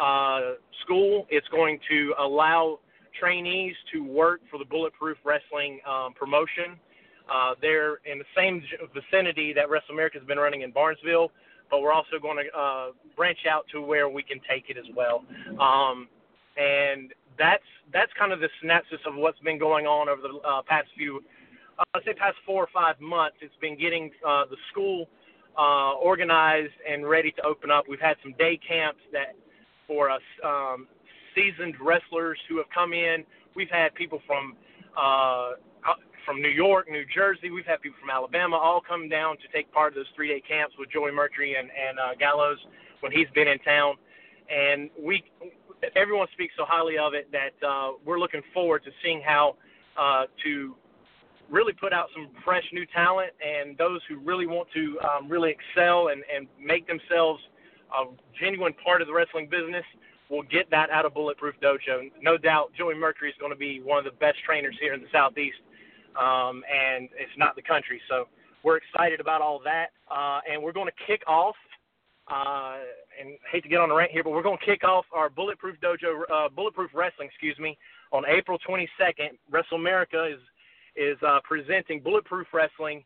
uh, 0.00 0.52
school. 0.84 1.26
It's 1.30 1.48
going 1.48 1.78
to 1.90 2.14
allow 2.18 2.78
trainees 3.20 3.74
to 3.92 4.02
work 4.02 4.40
for 4.50 4.58
the 4.58 4.64
Bulletproof 4.64 5.18
Wrestling 5.24 5.80
um, 5.88 6.14
promotion. 6.14 6.78
Uh, 7.32 7.54
they're 7.60 7.96
in 8.10 8.18
the 8.18 8.24
same 8.36 8.62
vicinity 8.92 9.52
that 9.52 9.70
Wrestle 9.70 9.94
America 9.94 10.18
has 10.18 10.26
been 10.26 10.38
running 10.38 10.62
in 10.62 10.72
Barnesville, 10.72 11.30
but 11.70 11.80
we're 11.80 11.92
also 11.92 12.18
going 12.20 12.44
to 12.44 12.58
uh, 12.58 12.86
branch 13.16 13.38
out 13.48 13.66
to 13.72 13.80
where 13.80 14.08
we 14.08 14.22
can 14.22 14.40
take 14.48 14.64
it 14.68 14.76
as 14.76 14.86
well. 14.96 15.24
Um, 15.60 16.08
and 16.56 17.12
that's 17.38 17.62
that's 17.92 18.10
kind 18.18 18.32
of 18.32 18.40
the 18.40 18.48
synopsis 18.60 18.98
of 19.06 19.14
what's 19.14 19.38
been 19.40 19.58
going 19.58 19.86
on 19.86 20.08
over 20.08 20.22
the 20.22 20.38
uh, 20.46 20.62
past 20.62 20.88
few, 20.96 21.22
uh, 21.78 21.84
I'd 21.94 22.04
say 22.04 22.14
past 22.14 22.36
four 22.44 22.62
or 22.62 22.68
five 22.72 23.00
months. 23.00 23.36
It's 23.40 23.54
been 23.60 23.78
getting 23.78 24.10
uh, 24.26 24.44
the 24.50 24.56
school 24.70 25.08
uh, 25.58 25.92
organized 25.94 26.74
and 26.88 27.08
ready 27.08 27.32
to 27.32 27.42
open 27.42 27.70
up. 27.70 27.84
We've 27.88 28.00
had 28.00 28.16
some 28.22 28.34
day 28.38 28.58
camps 28.66 29.00
that 29.12 29.34
for 29.86 30.10
us 30.10 30.22
um, 30.44 30.86
seasoned 31.34 31.74
wrestlers 31.80 32.38
who 32.48 32.56
have 32.58 32.66
come 32.74 32.92
in. 32.92 33.24
We've 33.54 33.70
had 33.70 33.94
people 33.94 34.20
from 34.26 34.54
uh, 34.96 35.52
from 36.24 36.42
New 36.42 36.50
York, 36.50 36.90
New 36.90 37.04
Jersey. 37.12 37.50
We've 37.50 37.66
had 37.66 37.80
people 37.80 37.98
from 38.00 38.10
Alabama 38.10 38.56
all 38.56 38.80
come 38.80 39.08
down 39.08 39.36
to 39.38 39.48
take 39.52 39.72
part 39.72 39.92
of 39.92 39.96
those 39.96 40.10
three 40.14 40.28
day 40.28 40.42
camps 40.46 40.74
with 40.78 40.90
Joey 40.90 41.12
Mercury 41.12 41.56
and 41.56 41.68
and 41.70 41.98
uh, 41.98 42.14
Gallows 42.18 42.58
when 43.00 43.12
he's 43.12 43.28
been 43.34 43.48
in 43.48 43.58
town. 43.60 43.94
And 44.50 44.90
we, 45.00 45.22
everyone 45.94 46.26
speaks 46.32 46.54
so 46.56 46.64
highly 46.66 46.98
of 46.98 47.14
it 47.14 47.30
that 47.32 47.66
uh, 47.66 47.92
we're 48.04 48.18
looking 48.18 48.42
forward 48.52 48.82
to 48.84 48.90
seeing 49.02 49.22
how 49.24 49.56
uh, 49.96 50.24
to 50.44 50.74
really 51.50 51.72
put 51.72 51.92
out 51.92 52.08
some 52.14 52.28
fresh 52.44 52.64
new 52.72 52.86
talent 52.86 53.30
and 53.44 53.76
those 53.76 54.00
who 54.08 54.18
really 54.18 54.46
want 54.46 54.68
to 54.74 54.98
um, 55.00 55.28
really 55.28 55.50
excel 55.50 56.08
and, 56.08 56.22
and 56.34 56.46
make 56.60 56.86
themselves 56.86 57.40
a 57.98 58.04
genuine 58.40 58.72
part 58.84 59.02
of 59.02 59.08
the 59.08 59.14
wrestling 59.14 59.48
business 59.50 59.84
will 60.30 60.42
get 60.44 60.70
that 60.70 60.90
out 60.90 61.04
of 61.04 61.12
Bulletproof 61.12 61.56
Dojo. 61.62 62.10
No 62.22 62.38
doubt 62.38 62.72
Joey 62.78 62.94
Mercury 62.94 63.30
is 63.30 63.36
going 63.40 63.52
to 63.52 63.58
be 63.58 63.80
one 63.80 63.98
of 63.98 64.04
the 64.04 64.18
best 64.18 64.38
trainers 64.46 64.76
here 64.80 64.94
in 64.94 65.00
the 65.00 65.08
Southeast, 65.12 65.58
um, 66.18 66.62
and 66.70 67.08
it's 67.18 67.36
not 67.36 67.56
the 67.56 67.62
country. 67.62 68.00
So 68.08 68.28
we're 68.62 68.76
excited 68.76 69.20
about 69.20 69.42
all 69.42 69.60
that, 69.64 69.88
uh, 70.10 70.40
and 70.50 70.62
we're 70.62 70.72
going 70.72 70.88
to 70.88 71.06
kick 71.06 71.22
off. 71.26 71.56
Uh, 72.30 72.76
and 73.20 73.36
hate 73.50 73.64
to 73.64 73.68
get 73.68 73.80
on 73.80 73.88
the 73.88 73.94
rant 73.94 74.12
here, 74.12 74.22
but 74.22 74.30
we're 74.30 74.42
going 74.42 74.56
to 74.56 74.64
kick 74.64 74.84
off 74.84 75.04
our 75.12 75.28
Bulletproof 75.28 75.74
Dojo, 75.80 76.22
uh, 76.32 76.48
Bulletproof 76.48 76.92
Wrestling, 76.94 77.26
excuse 77.26 77.58
me, 77.58 77.76
on 78.12 78.22
April 78.28 78.56
22nd. 78.68 79.30
Wrestle 79.50 79.78
America 79.78 80.26
is 80.32 80.38
is 80.94 81.16
uh, 81.26 81.40
presenting 81.42 82.00
Bulletproof 82.00 82.46
Wrestling. 82.52 83.02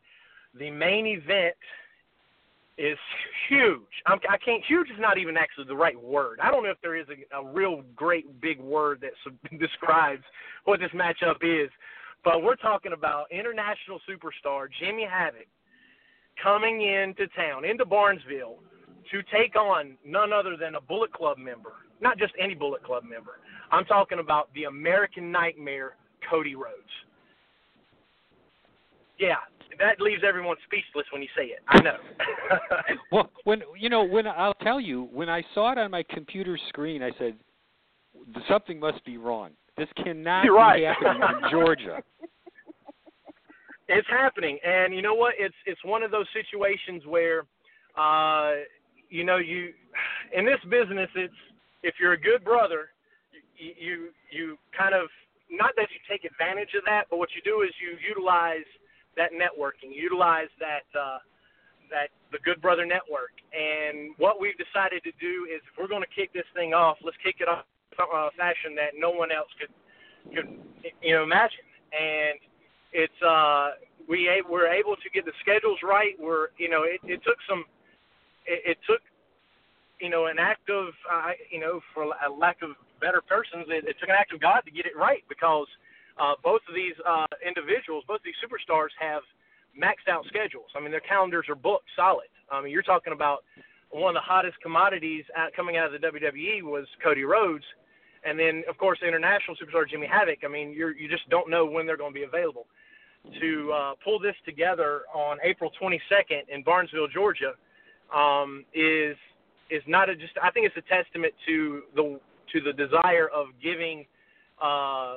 The 0.59 0.69
main 0.69 1.07
event 1.07 1.55
is 2.77 2.97
huge. 3.47 3.81
I'm, 4.05 4.19
I 4.29 4.37
can't. 4.37 4.63
Huge 4.67 4.89
is 4.89 4.99
not 4.99 5.17
even 5.17 5.37
actually 5.37 5.65
the 5.67 5.75
right 5.75 5.99
word. 6.01 6.39
I 6.41 6.51
don't 6.51 6.63
know 6.63 6.71
if 6.71 6.81
there 6.81 6.95
is 6.95 7.07
a, 7.09 7.37
a 7.37 7.45
real 7.45 7.83
great 7.95 8.41
big 8.41 8.59
word 8.59 9.01
that 9.01 9.11
describes 9.59 10.23
what 10.65 10.79
this 10.79 10.91
matchup 10.91 11.37
is, 11.41 11.69
but 12.23 12.43
we're 12.43 12.55
talking 12.55 12.93
about 12.93 13.31
international 13.31 13.99
superstar 14.09 14.67
Jimmy 14.79 15.07
Havoc 15.09 15.47
coming 16.41 16.81
into 16.81 17.27
town, 17.29 17.63
into 17.63 17.85
Barnesville, 17.85 18.57
to 19.11 19.21
take 19.31 19.55
on 19.55 19.95
none 20.05 20.33
other 20.33 20.57
than 20.57 20.75
a 20.75 20.81
Bullet 20.81 21.13
Club 21.13 21.37
member. 21.37 21.73
Not 22.01 22.17
just 22.17 22.33
any 22.39 22.55
Bullet 22.55 22.83
Club 22.83 23.03
member. 23.03 23.39
I'm 23.71 23.85
talking 23.85 24.19
about 24.19 24.53
the 24.53 24.65
American 24.65 25.31
Nightmare, 25.31 25.95
Cody 26.29 26.55
Rhodes. 26.55 26.81
Yeah, 29.17 29.37
that 29.79 30.01
leaves 30.01 30.21
everyone 30.27 30.57
speechless 30.65 31.05
when 31.11 31.21
you 31.21 31.27
say 31.37 31.45
it. 31.45 31.59
I 31.67 31.81
know. 31.81 31.97
well, 33.11 33.29
when 33.43 33.61
you 33.77 33.89
know, 33.89 34.03
when 34.03 34.27
I'll 34.27 34.53
tell 34.55 34.79
you, 34.79 35.09
when 35.11 35.29
I 35.29 35.43
saw 35.53 35.71
it 35.71 35.77
on 35.77 35.91
my 35.91 36.03
computer 36.09 36.57
screen, 36.69 37.01
I 37.03 37.11
said 37.17 37.35
something 38.47 38.79
must 38.79 39.03
be 39.05 39.17
wrong. 39.17 39.51
This 39.77 39.87
cannot 40.03 40.45
You're 40.45 40.55
right. 40.55 40.79
be 40.79 40.83
happening 40.83 41.21
in 41.21 41.49
Georgia. 41.51 42.01
It's 43.87 44.07
happening, 44.09 44.57
and 44.65 44.95
you 44.95 45.01
know 45.01 45.13
what? 45.13 45.33
It's 45.37 45.55
it's 45.65 45.83
one 45.83 46.01
of 46.01 46.11
those 46.11 46.25
situations 46.33 47.03
where, 47.05 47.43
uh, 47.97 48.63
you 49.09 49.23
know, 49.23 49.37
you 49.37 49.73
in 50.35 50.45
this 50.45 50.59
business, 50.69 51.09
it's 51.15 51.33
if 51.83 51.95
you're 51.99 52.13
a 52.13 52.19
good 52.19 52.43
brother, 52.43 52.89
you 53.57 53.73
you, 53.77 54.09
you 54.31 54.57
kind 54.77 54.95
of 54.95 55.07
not 55.51 55.71
that 55.77 55.87
you 55.93 55.99
take 56.09 56.25
advantage 56.25 56.73
of 56.75 56.83
that, 56.85 57.05
but 57.09 57.19
what 57.19 57.29
you 57.35 57.41
do 57.45 57.61
is 57.61 57.69
you 57.77 57.97
utilize 58.01 58.65
that 59.17 59.31
networking, 59.31 59.93
utilize 59.93 60.51
that 60.59 60.87
uh, 60.97 61.19
that 61.89 62.09
the 62.31 62.39
Good 62.43 62.61
Brother 62.61 62.85
Network. 62.85 63.31
And 63.53 64.13
what 64.17 64.39
we've 64.39 64.57
decided 64.57 65.03
to 65.03 65.13
do 65.19 65.47
is, 65.47 65.61
if 65.63 65.73
we're 65.77 65.87
going 65.87 66.03
to 66.03 66.13
kick 66.15 66.33
this 66.33 66.47
thing 66.53 66.73
off, 66.73 66.97
let's 67.03 67.17
kick 67.23 67.37
it 67.39 67.47
off 67.47 67.65
in 67.93 68.03
a 68.03 68.29
fashion 68.37 68.75
that 68.75 68.97
no 68.97 69.11
one 69.11 69.31
else 69.31 69.49
could 69.59 69.73
could 70.33 70.49
you 71.01 71.13
know 71.15 71.23
imagine. 71.23 71.65
And 71.93 72.39
it's 72.91 73.21
uh, 73.21 73.79
we 74.07 74.29
we're 74.49 74.67
able 74.67 74.95
to 74.95 75.09
get 75.13 75.25
the 75.25 75.35
schedules 75.41 75.79
right. 75.83 76.15
We're 76.19 76.49
you 76.57 76.69
know 76.69 76.83
it, 76.83 76.99
it 77.03 77.23
took 77.23 77.37
some 77.47 77.65
it, 78.45 78.75
it 78.75 78.77
took 78.87 79.01
you 79.99 80.09
know 80.09 80.27
an 80.27 80.37
act 80.39 80.69
of 80.69 80.93
uh, 81.11 81.31
you 81.51 81.59
know 81.59 81.79
for 81.93 82.03
a 82.03 82.29
lack 82.29 82.61
of 82.61 82.75
better 83.01 83.21
persons, 83.21 83.67
it, 83.69 83.85
it 83.87 83.95
took 83.99 84.09
an 84.09 84.15
act 84.17 84.33
of 84.33 84.39
God 84.39 84.61
to 84.65 84.71
get 84.71 84.85
it 84.85 84.95
right 84.95 85.23
because 85.29 85.67
uh, 86.19 86.33
both 86.43 86.61
of 86.69 86.75
these 86.75 86.95
uh, 87.07 87.27
individuals, 87.45 88.03
both 88.07 88.23
of 88.23 88.25
these 88.25 88.39
superstars 88.39 88.93
have 88.99 89.23
maxed 89.75 90.09
out 90.09 90.25
schedules. 90.27 90.67
I 90.75 90.79
mean, 90.79 90.91
their 90.91 91.01
calendars 91.01 91.47
are 91.49 91.55
booked 91.55 91.89
solid. 91.95 92.27
I 92.51 92.61
mean, 92.61 92.71
you're 92.71 92.83
talking 92.83 93.13
about 93.13 93.43
one 93.91 94.15
of 94.15 94.21
the 94.21 94.25
hottest 94.25 94.59
commodities 94.61 95.23
out, 95.35 95.51
coming 95.55 95.77
out 95.77 95.93
of 95.93 95.99
the 95.99 96.07
WWE 96.07 96.63
was 96.63 96.85
Cody 97.03 97.23
Rhodes, 97.23 97.63
and 98.25 98.39
then 98.39 98.63
of 98.69 98.77
course 98.77 98.99
the 99.01 99.07
international 99.07 99.55
superstar 99.55 99.87
Jimmy 99.89 100.07
Havoc. 100.07 100.39
I 100.43 100.47
mean, 100.47 100.71
you 100.71 100.89
you 100.89 101.07
just 101.09 101.27
don't 101.29 101.49
know 101.49 101.65
when 101.65 101.85
they're 101.85 101.97
going 101.97 102.13
to 102.13 102.19
be 102.19 102.23
available. 102.25 102.65
To 103.41 103.71
uh, 103.71 103.93
pull 104.03 104.19
this 104.19 104.35
together 104.45 105.01
on 105.13 105.37
April 105.43 105.71
22nd 105.81 106.47
in 106.47 106.61
Barnesville, 106.63 107.07
Georgia, 107.07 107.53
um, 108.15 108.65
is 108.73 109.17
is 109.71 109.81
not 109.87 110.09
a 110.09 110.15
just. 110.15 110.33
I 110.41 110.51
think 110.51 110.67
it's 110.67 110.77
a 110.77 110.93
testament 110.93 111.33
to 111.47 111.81
the 111.95 112.19
to 112.53 112.61
the 112.61 112.73
desire 112.73 113.27
of 113.33 113.47
giving 113.61 114.05
uh, 114.61 115.15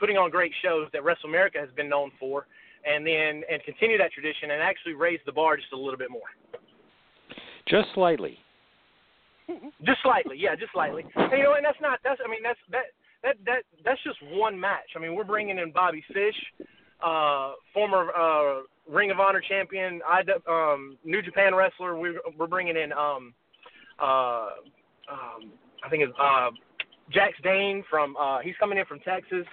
putting 0.00 0.16
on 0.16 0.30
great 0.30 0.52
shows 0.62 0.88
that 0.92 1.04
Wrestle 1.04 1.28
America 1.28 1.58
has 1.60 1.68
been 1.76 1.88
known 1.88 2.10
for, 2.18 2.46
and 2.84 3.06
then 3.06 3.42
and 3.50 3.62
continue 3.64 3.98
that 3.98 4.12
tradition 4.12 4.50
and 4.50 4.62
actually 4.62 4.94
raise 4.94 5.20
the 5.26 5.32
bar 5.32 5.56
just 5.56 5.72
a 5.72 5.76
little 5.76 5.98
bit 5.98 6.10
more. 6.10 6.28
Just 7.68 7.88
slightly. 7.94 8.38
Just 9.84 9.98
slightly, 10.04 10.36
yeah, 10.38 10.54
just 10.54 10.70
slightly. 10.72 11.04
And, 11.16 11.32
you 11.32 11.42
know, 11.42 11.54
and 11.54 11.64
that's 11.64 11.80
not 11.80 11.98
that's 12.04 12.20
I 12.24 12.30
mean 12.30 12.38
that's 12.40 12.58
that 12.70 12.94
that 13.24 13.34
that 13.46 13.62
that's 13.84 14.00
just 14.04 14.18
one 14.30 14.58
match. 14.58 14.94
I 14.94 15.00
mean, 15.00 15.16
we're 15.16 15.24
bringing 15.24 15.58
in 15.58 15.72
Bobby 15.72 16.04
Fish, 16.14 16.36
uh, 17.04 17.54
former 17.74 18.12
uh, 18.16 18.60
Ring 18.88 19.10
of 19.10 19.18
Honor 19.18 19.42
champion, 19.46 20.00
I, 20.06 20.22
um, 20.48 20.96
New 21.04 21.20
Japan 21.20 21.54
wrestler. 21.54 21.98
We're 21.98 22.20
we're 22.38 22.46
bringing 22.46 22.76
in 22.76 22.92
um, 22.92 23.34
uh, 24.00 24.50
um, 25.10 25.50
I 25.84 25.88
think 25.90 26.04
it's 26.04 26.12
uh, 26.20 26.50
Jax 27.12 27.34
Dane 27.42 27.82
from 27.90 28.16
uh, 28.16 28.38
he's 28.40 28.54
coming 28.58 28.78
in 28.78 28.86
from 28.86 29.00
Texas. 29.00 29.46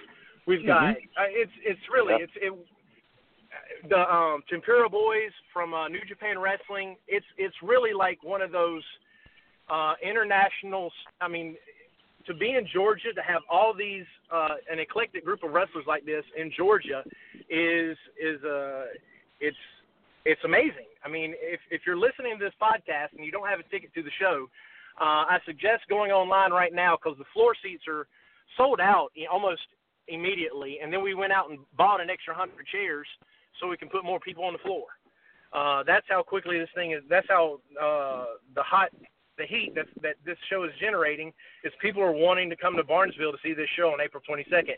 We've 0.48 0.64
got 0.66 0.96
Mhm. 0.96 1.08
uh, 1.20 1.28
it's 1.42 1.52
it's 1.62 1.88
really 1.92 2.14
it's 2.24 2.32
it 2.36 2.52
the 3.90 4.00
um 4.12 4.42
Tempura 4.48 4.88
Boyz 4.88 5.32
from 5.52 5.74
uh, 5.74 5.88
New 5.88 6.04
Japan 6.08 6.38
Wrestling. 6.38 6.96
It's 7.06 7.26
it's 7.36 7.54
really 7.62 7.92
like 7.92 8.18
one 8.22 8.40
of 8.40 8.50
those 8.50 8.82
uh 9.68 9.94
international 10.02 10.90
I 11.20 11.28
mean 11.28 11.56
to 12.26 12.32
be 12.32 12.50
in 12.54 12.66
Georgia 12.66 13.12
to 13.12 13.22
have 13.22 13.42
all 13.50 13.74
these 13.74 14.06
uh 14.32 14.54
an 14.72 14.78
eclectic 14.78 15.22
group 15.22 15.44
of 15.44 15.52
wrestlers 15.52 15.84
like 15.86 16.06
this 16.06 16.24
in 16.34 16.50
Georgia 16.56 17.04
is 17.50 17.96
is 18.18 18.42
uh 18.42 18.86
it's 19.40 19.62
it's 20.24 20.42
amazing. 20.44 20.88
I 21.04 21.08
mean, 21.08 21.34
if 21.40 21.60
if 21.70 21.82
you're 21.86 21.96
listening 22.08 22.38
to 22.38 22.44
this 22.44 22.54
podcast 22.60 23.10
and 23.16 23.24
you 23.24 23.30
don't 23.30 23.48
have 23.48 23.60
a 23.60 23.64
ticket 23.64 23.92
to 23.94 24.02
the 24.02 24.10
show, 24.18 24.48
uh, 24.98 25.24
I 25.28 25.38
suggest 25.44 25.82
going 25.90 26.10
online 26.10 26.52
right 26.52 26.72
now 26.72 26.96
because 26.96 27.18
the 27.18 27.28
floor 27.34 27.54
seats 27.62 27.84
are 27.86 28.06
sold 28.56 28.80
out 28.80 29.10
almost 29.30 29.60
immediately. 30.08 30.78
And 30.82 30.92
then 30.92 31.02
we 31.02 31.14
went 31.14 31.32
out 31.32 31.50
and 31.50 31.58
bought 31.76 32.00
an 32.00 32.10
extra 32.10 32.34
hundred 32.34 32.66
chairs 32.70 33.06
so 33.60 33.68
we 33.68 33.76
can 33.76 33.88
put 33.88 34.04
more 34.04 34.20
people 34.20 34.44
on 34.44 34.52
the 34.52 34.58
floor. 34.60 34.84
Uh, 35.52 35.82
that's 35.86 36.06
how 36.08 36.22
quickly 36.22 36.58
this 36.58 36.68
thing 36.74 36.92
is. 36.92 37.02
That's 37.08 37.26
how 37.28 37.60
uh, 37.80 38.24
the 38.54 38.62
hot, 38.62 38.90
the 39.38 39.46
heat 39.46 39.72
that 39.74 39.86
that 40.02 40.16
this 40.26 40.36
show 40.50 40.64
is 40.64 40.70
generating 40.80 41.32
is 41.64 41.72
people 41.80 42.02
are 42.02 42.12
wanting 42.12 42.50
to 42.50 42.56
come 42.56 42.76
to 42.76 42.84
Barnesville 42.84 43.32
to 43.32 43.38
see 43.42 43.54
this 43.54 43.68
show 43.76 43.88
on 43.88 44.00
April 44.00 44.22
22nd. 44.28 44.76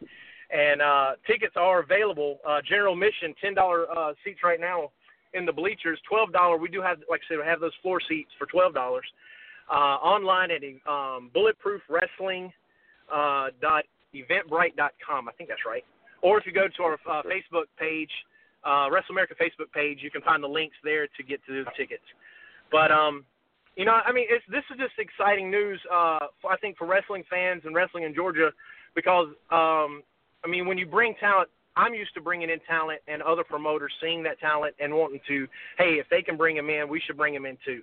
And 0.51 0.83
uh, 0.83 1.13
tickets 1.27 1.55
are 1.57 1.81
available. 1.81 2.39
Uh, 2.47 2.61
general 2.69 2.95
admission, 2.95 3.35
ten 3.41 3.55
dollar 3.55 3.91
uh, 3.91 4.13
seats 4.25 4.41
right 4.45 4.61
now 4.61 4.91
in 5.35 5.45
the 5.45 5.53
bleachers. 5.53 5.99
Twelve 6.09 6.33
dollar. 6.33 6.57
We 6.57 6.69
do 6.69 6.81
have, 6.83 6.99
like 7.09 7.21
I 7.27 7.35
said, 7.35 7.39
we 7.39 7.45
have 7.45 7.61
those 7.61 7.75
floor 7.83 8.01
seats 8.09 8.31
for 8.39 8.47
twelve 8.47 8.75
dollars. 8.75 9.07
Uh, 9.71 9.99
online 10.03 10.51
at 10.51 10.63
um, 10.91 11.31
Bulletproof 11.33 11.83
Wrestling 11.89 12.53
uh, 13.13 13.49
dot 13.61 13.85
eventbrite 14.15 14.77
dot 14.77 14.93
com. 15.07 15.29
I 15.29 15.33
think 15.33 15.49
that's 15.49 15.67
right. 15.67 15.85
Or 16.23 16.39
if 16.39 16.47
you 16.47 16.53
go 16.53 16.69
to 16.69 16.83
our 16.83 16.95
uh, 17.09 17.23
Facebook 17.23 17.67
page, 17.79 18.11
uh, 18.65 18.89
Wrestle 18.91 19.13
America 19.13 19.35
Facebook 19.41 19.73
page, 19.73 19.99
you 20.03 20.11
can 20.11 20.23
find 20.23 20.43
the 20.43 20.49
links 20.49 20.77
there 20.85 21.07
to 21.07 21.23
get 21.23 21.45
to 21.47 21.65
the 21.65 21.71
tickets. 21.77 22.05
But 22.71 22.93
um, 22.93 23.25
you 23.77 23.85
know, 23.85 24.01
I 24.05 24.13
mean, 24.13 24.27
it's, 24.29 24.45
this 24.51 24.65
is 24.71 24.77
just 24.79 24.99
exciting 24.99 25.51
news. 25.51 25.81
Uh, 25.91 26.27
I 26.49 26.57
think 26.61 26.77
for 26.77 26.87
wrestling 26.87 27.25
fans 27.31 27.63
and 27.65 27.75
wrestling 27.75 28.05
in 28.05 28.15
Georgia, 28.15 28.51
because 28.95 29.29
um, 29.51 30.03
I 30.45 30.49
mean, 30.49 30.67
when 30.67 30.77
you 30.77 30.87
bring 30.87 31.15
talent, 31.21 31.49
I'm 31.77 31.95
used 31.95 32.13
to 32.15 32.21
bringing 32.21 32.51
in 32.51 32.59
talent 32.69 33.01
and 33.07 33.23
other 33.23 33.45
promoters 33.45 33.93
seeing 34.03 34.23
that 34.25 34.41
talent 34.41 34.75
and 34.81 34.93
wanting 34.93 35.21
to, 35.29 35.47
hey, 35.79 35.95
if 35.95 36.07
they 36.11 36.21
can 36.21 36.37
bring 36.37 36.57
him 36.57 36.69
in, 36.69 36.89
we 36.89 37.01
should 37.01 37.17
bring 37.17 37.33
him 37.33 37.47
in 37.47 37.57
too. 37.65 37.81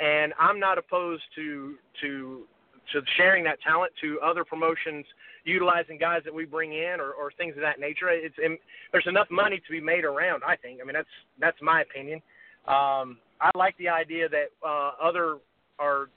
And 0.00 0.32
I'm 0.38 0.58
not 0.58 0.78
opposed 0.78 1.24
to 1.34 1.74
to 2.02 2.46
to 2.92 3.00
sharing 3.16 3.44
that 3.44 3.60
talent 3.62 3.92
to 4.00 4.20
other 4.20 4.44
promotions, 4.44 5.04
utilizing 5.44 5.98
guys 5.98 6.22
that 6.24 6.34
we 6.34 6.44
bring 6.44 6.72
in 6.72 7.00
or, 7.00 7.12
or 7.12 7.32
things 7.36 7.54
of 7.56 7.62
that 7.62 7.80
nature. 7.80 8.08
It's 8.10 8.34
and 8.42 8.58
there's 8.92 9.06
enough 9.06 9.28
money 9.30 9.58
to 9.58 9.70
be 9.70 9.80
made 9.80 10.04
around. 10.04 10.42
I 10.46 10.56
think. 10.56 10.80
I 10.80 10.84
mean, 10.84 10.94
that's 10.94 11.08
that's 11.40 11.60
my 11.60 11.82
opinion. 11.82 12.20
Um, 12.66 13.18
I 13.40 13.50
like 13.54 13.76
the 13.78 13.88
idea 13.88 14.28
that 14.28 14.46
uh, 14.66 14.92
other 15.02 15.38
are 15.78 16.08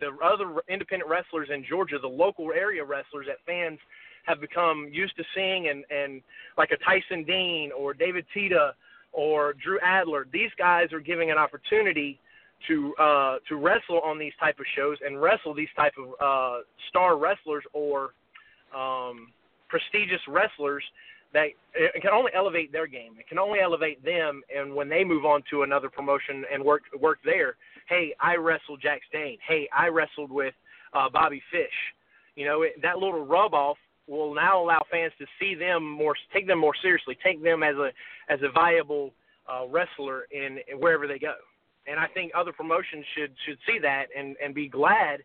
the 0.00 0.10
other 0.24 0.60
independent 0.68 1.08
wrestlers 1.08 1.48
in 1.52 1.64
Georgia, 1.68 1.98
the 2.00 2.08
local 2.08 2.52
area 2.52 2.84
wrestlers 2.84 3.26
that 3.28 3.36
fans 3.46 3.78
have 4.26 4.40
become 4.40 4.88
used 4.90 5.16
to 5.16 5.24
seeing, 5.34 5.68
and 5.68 5.84
and 5.90 6.22
like 6.58 6.70
a 6.70 6.76
Tyson 6.84 7.24
Dean 7.24 7.70
or 7.76 7.94
David 7.94 8.24
Tita 8.34 8.74
or 9.12 9.54
Drew 9.54 9.78
Adler. 9.80 10.26
These 10.32 10.50
guys 10.58 10.92
are 10.92 11.00
giving 11.00 11.30
an 11.30 11.38
opportunity 11.38 12.18
to 12.68 12.94
uh, 12.96 13.36
to 13.48 13.56
wrestle 13.56 14.00
on 14.00 14.18
these 14.18 14.32
type 14.40 14.58
of 14.58 14.66
shows 14.76 14.98
and 15.04 15.20
wrestle 15.20 15.54
these 15.54 15.68
type 15.76 15.94
of 15.98 16.14
uh, 16.20 16.62
star 16.88 17.18
wrestlers 17.18 17.64
or 17.72 18.14
um, 18.76 19.28
prestigious 19.68 20.20
wrestlers 20.28 20.84
that 21.32 21.48
it 21.74 22.00
can 22.00 22.12
only 22.12 22.30
elevate 22.34 22.70
their 22.70 22.86
game. 22.86 23.14
It 23.18 23.28
can 23.28 23.38
only 23.38 23.58
elevate 23.58 24.02
them, 24.04 24.42
and 24.56 24.72
when 24.74 24.88
they 24.88 25.02
move 25.02 25.24
on 25.24 25.42
to 25.50 25.62
another 25.62 25.90
promotion 25.90 26.44
and 26.52 26.62
work 26.62 26.82
work 27.00 27.18
there, 27.24 27.56
hey, 27.88 28.14
I 28.20 28.36
wrestled 28.36 28.80
Jax 28.80 29.00
Dane. 29.12 29.38
Hey, 29.46 29.68
I 29.76 29.88
wrestled 29.88 30.30
with 30.30 30.54
uh, 30.92 31.10
Bobby 31.10 31.42
Fish. 31.50 31.74
You 32.36 32.46
know, 32.46 32.62
it, 32.62 32.80
that 32.82 32.98
little 32.98 33.26
rub 33.26 33.52
off 33.52 33.76
will 34.06 34.34
now 34.34 34.62
allow 34.62 34.82
fans 34.90 35.12
to 35.18 35.26
see 35.40 35.54
them 35.54 35.88
more, 35.90 36.14
take 36.32 36.46
them 36.46 36.58
more 36.58 36.74
seriously, 36.82 37.16
take 37.22 37.42
them 37.42 37.62
as 37.62 37.76
a 37.76 37.90
as 38.28 38.40
a 38.42 38.52
viable 38.52 39.12
uh, 39.48 39.66
wrestler 39.68 40.26
in, 40.30 40.58
in 40.70 40.78
wherever 40.78 41.06
they 41.06 41.18
go. 41.18 41.34
And 41.86 42.00
I 42.00 42.06
think 42.06 42.32
other 42.34 42.52
promotions 42.52 43.04
should 43.16 43.32
should 43.46 43.58
see 43.66 43.78
that 43.80 44.06
and 44.16 44.36
and 44.42 44.54
be 44.54 44.68
glad 44.68 45.20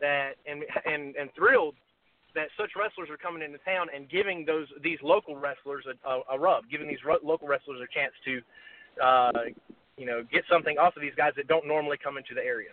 that 0.00 0.32
and 0.46 0.62
and 0.86 1.14
and 1.16 1.30
thrilled 1.36 1.74
that 2.34 2.48
such 2.58 2.70
wrestlers 2.78 3.08
are 3.10 3.16
coming 3.16 3.42
into 3.42 3.58
town 3.58 3.88
and 3.94 4.08
giving 4.08 4.44
those 4.44 4.66
these 4.82 4.98
local 5.02 5.36
wrestlers 5.36 5.84
a, 5.86 6.08
a, 6.08 6.22
a 6.32 6.38
rub, 6.38 6.64
giving 6.70 6.88
these 6.88 7.02
ro- 7.04 7.18
local 7.24 7.48
wrestlers 7.48 7.80
a 7.82 7.90
chance 7.92 8.12
to, 8.24 8.40
uh, 9.02 9.50
you 9.96 10.06
know, 10.06 10.22
get 10.32 10.42
something 10.50 10.78
off 10.78 10.94
of 10.96 11.02
these 11.02 11.14
guys 11.16 11.32
that 11.36 11.48
don't 11.48 11.66
normally 11.66 11.96
come 12.02 12.16
into 12.16 12.34
the 12.34 12.40
area. 12.40 12.70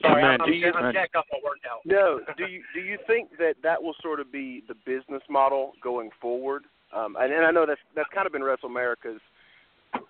Sorry, 0.00 0.22
Man, 0.22 0.40
I'm, 0.40 0.48
I'm, 0.48 0.52
you- 0.52 0.72
I'm 0.72 0.92
jacked 0.92 1.14
off 1.14 1.26
my 1.30 1.38
workout. 1.44 1.80
No, 1.84 2.20
do 2.36 2.44
you 2.50 2.62
do 2.74 2.80
you 2.80 2.98
think 3.06 3.30
that 3.38 3.54
that 3.62 3.80
will 3.82 3.94
sort 4.02 4.18
of 4.18 4.32
be 4.32 4.64
the 4.66 4.74
business 4.84 5.22
model 5.28 5.72
going 5.82 6.10
forward? 6.20 6.64
Um, 6.94 7.16
and, 7.18 7.32
and 7.32 7.44
I 7.46 7.50
know 7.50 7.66
that's 7.66 7.80
that's 7.94 8.08
kind 8.12 8.26
of 8.26 8.32
been 8.32 8.42
Wrestle 8.42 8.68
America's 8.68 9.20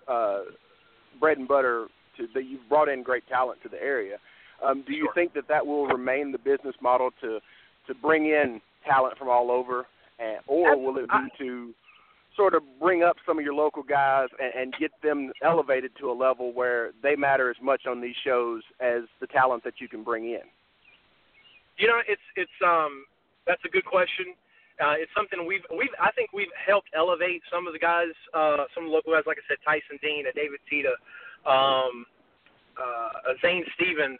uh, 0.07 0.41
bread 1.19 1.37
and 1.37 1.47
butter. 1.47 1.87
To 2.17 2.27
that 2.35 2.45
you've 2.45 2.69
brought 2.69 2.89
in 2.89 3.01
great 3.01 3.27
talent 3.27 3.63
to 3.63 3.69
the 3.69 3.81
area. 3.81 4.17
Um, 4.63 4.83
do 4.85 4.93
you 4.93 5.05
Sure. 5.05 5.13
think 5.15 5.33
that 5.33 5.47
that 5.47 5.65
will 5.65 5.87
remain 5.87 6.31
the 6.31 6.37
business 6.37 6.75
model 6.79 7.09
to 7.21 7.39
to 7.87 7.93
bring 7.95 8.27
in 8.27 8.61
talent 8.85 9.17
from 9.17 9.29
all 9.29 9.49
over, 9.49 9.87
and, 10.19 10.37
or 10.45 10.77
will 10.77 10.95
it 10.97 11.09
be 11.09 11.43
to 11.43 11.73
sort 12.35 12.53
of 12.53 12.63
bring 12.79 13.03
up 13.03 13.17
some 13.25 13.37
of 13.37 13.43
your 13.43 13.53
local 13.53 13.83
guys 13.83 14.27
and, 14.39 14.53
and 14.53 14.75
get 14.79 14.91
them 15.01 15.31
elevated 15.43 15.91
to 15.99 16.11
a 16.11 16.13
level 16.13 16.53
where 16.53 16.91
they 17.01 17.15
matter 17.15 17.49
as 17.49 17.57
much 17.61 17.85
on 17.87 18.01
these 18.01 18.15
shows 18.23 18.61
as 18.79 19.03
the 19.19 19.27
talent 19.27 19.63
that 19.63 19.75
you 19.79 19.87
can 19.87 20.03
bring 20.03 20.25
in? 20.25 20.41
You 21.77 21.87
know, 21.87 21.99
it's 22.07 22.21
it's 22.35 22.51
um 22.63 23.05
that's 23.47 23.61
a 23.65 23.69
good 23.69 23.85
question. 23.85 24.35
Uh, 24.81 24.97
it's 24.97 25.11
something 25.15 25.45
we've 25.45 25.65
we've 25.69 25.93
I 26.01 26.11
think 26.11 26.33
we've 26.33 26.51
helped 26.57 26.89
elevate 26.95 27.41
some 27.51 27.67
of 27.67 27.73
the 27.73 27.79
guys, 27.79 28.13
uh, 28.33 28.65
some 28.73 28.87
local 28.87 29.13
guys, 29.13 29.23
like 29.27 29.37
I 29.37 29.45
said, 29.47 29.61
Tyson 29.65 29.99
Dean, 30.01 30.25
uh, 30.25 30.33
David 30.33 30.59
Tita, 30.69 30.93
um, 31.45 32.05
uh, 32.77 33.37
Zane 33.41 33.65
Stevens. 33.75 34.19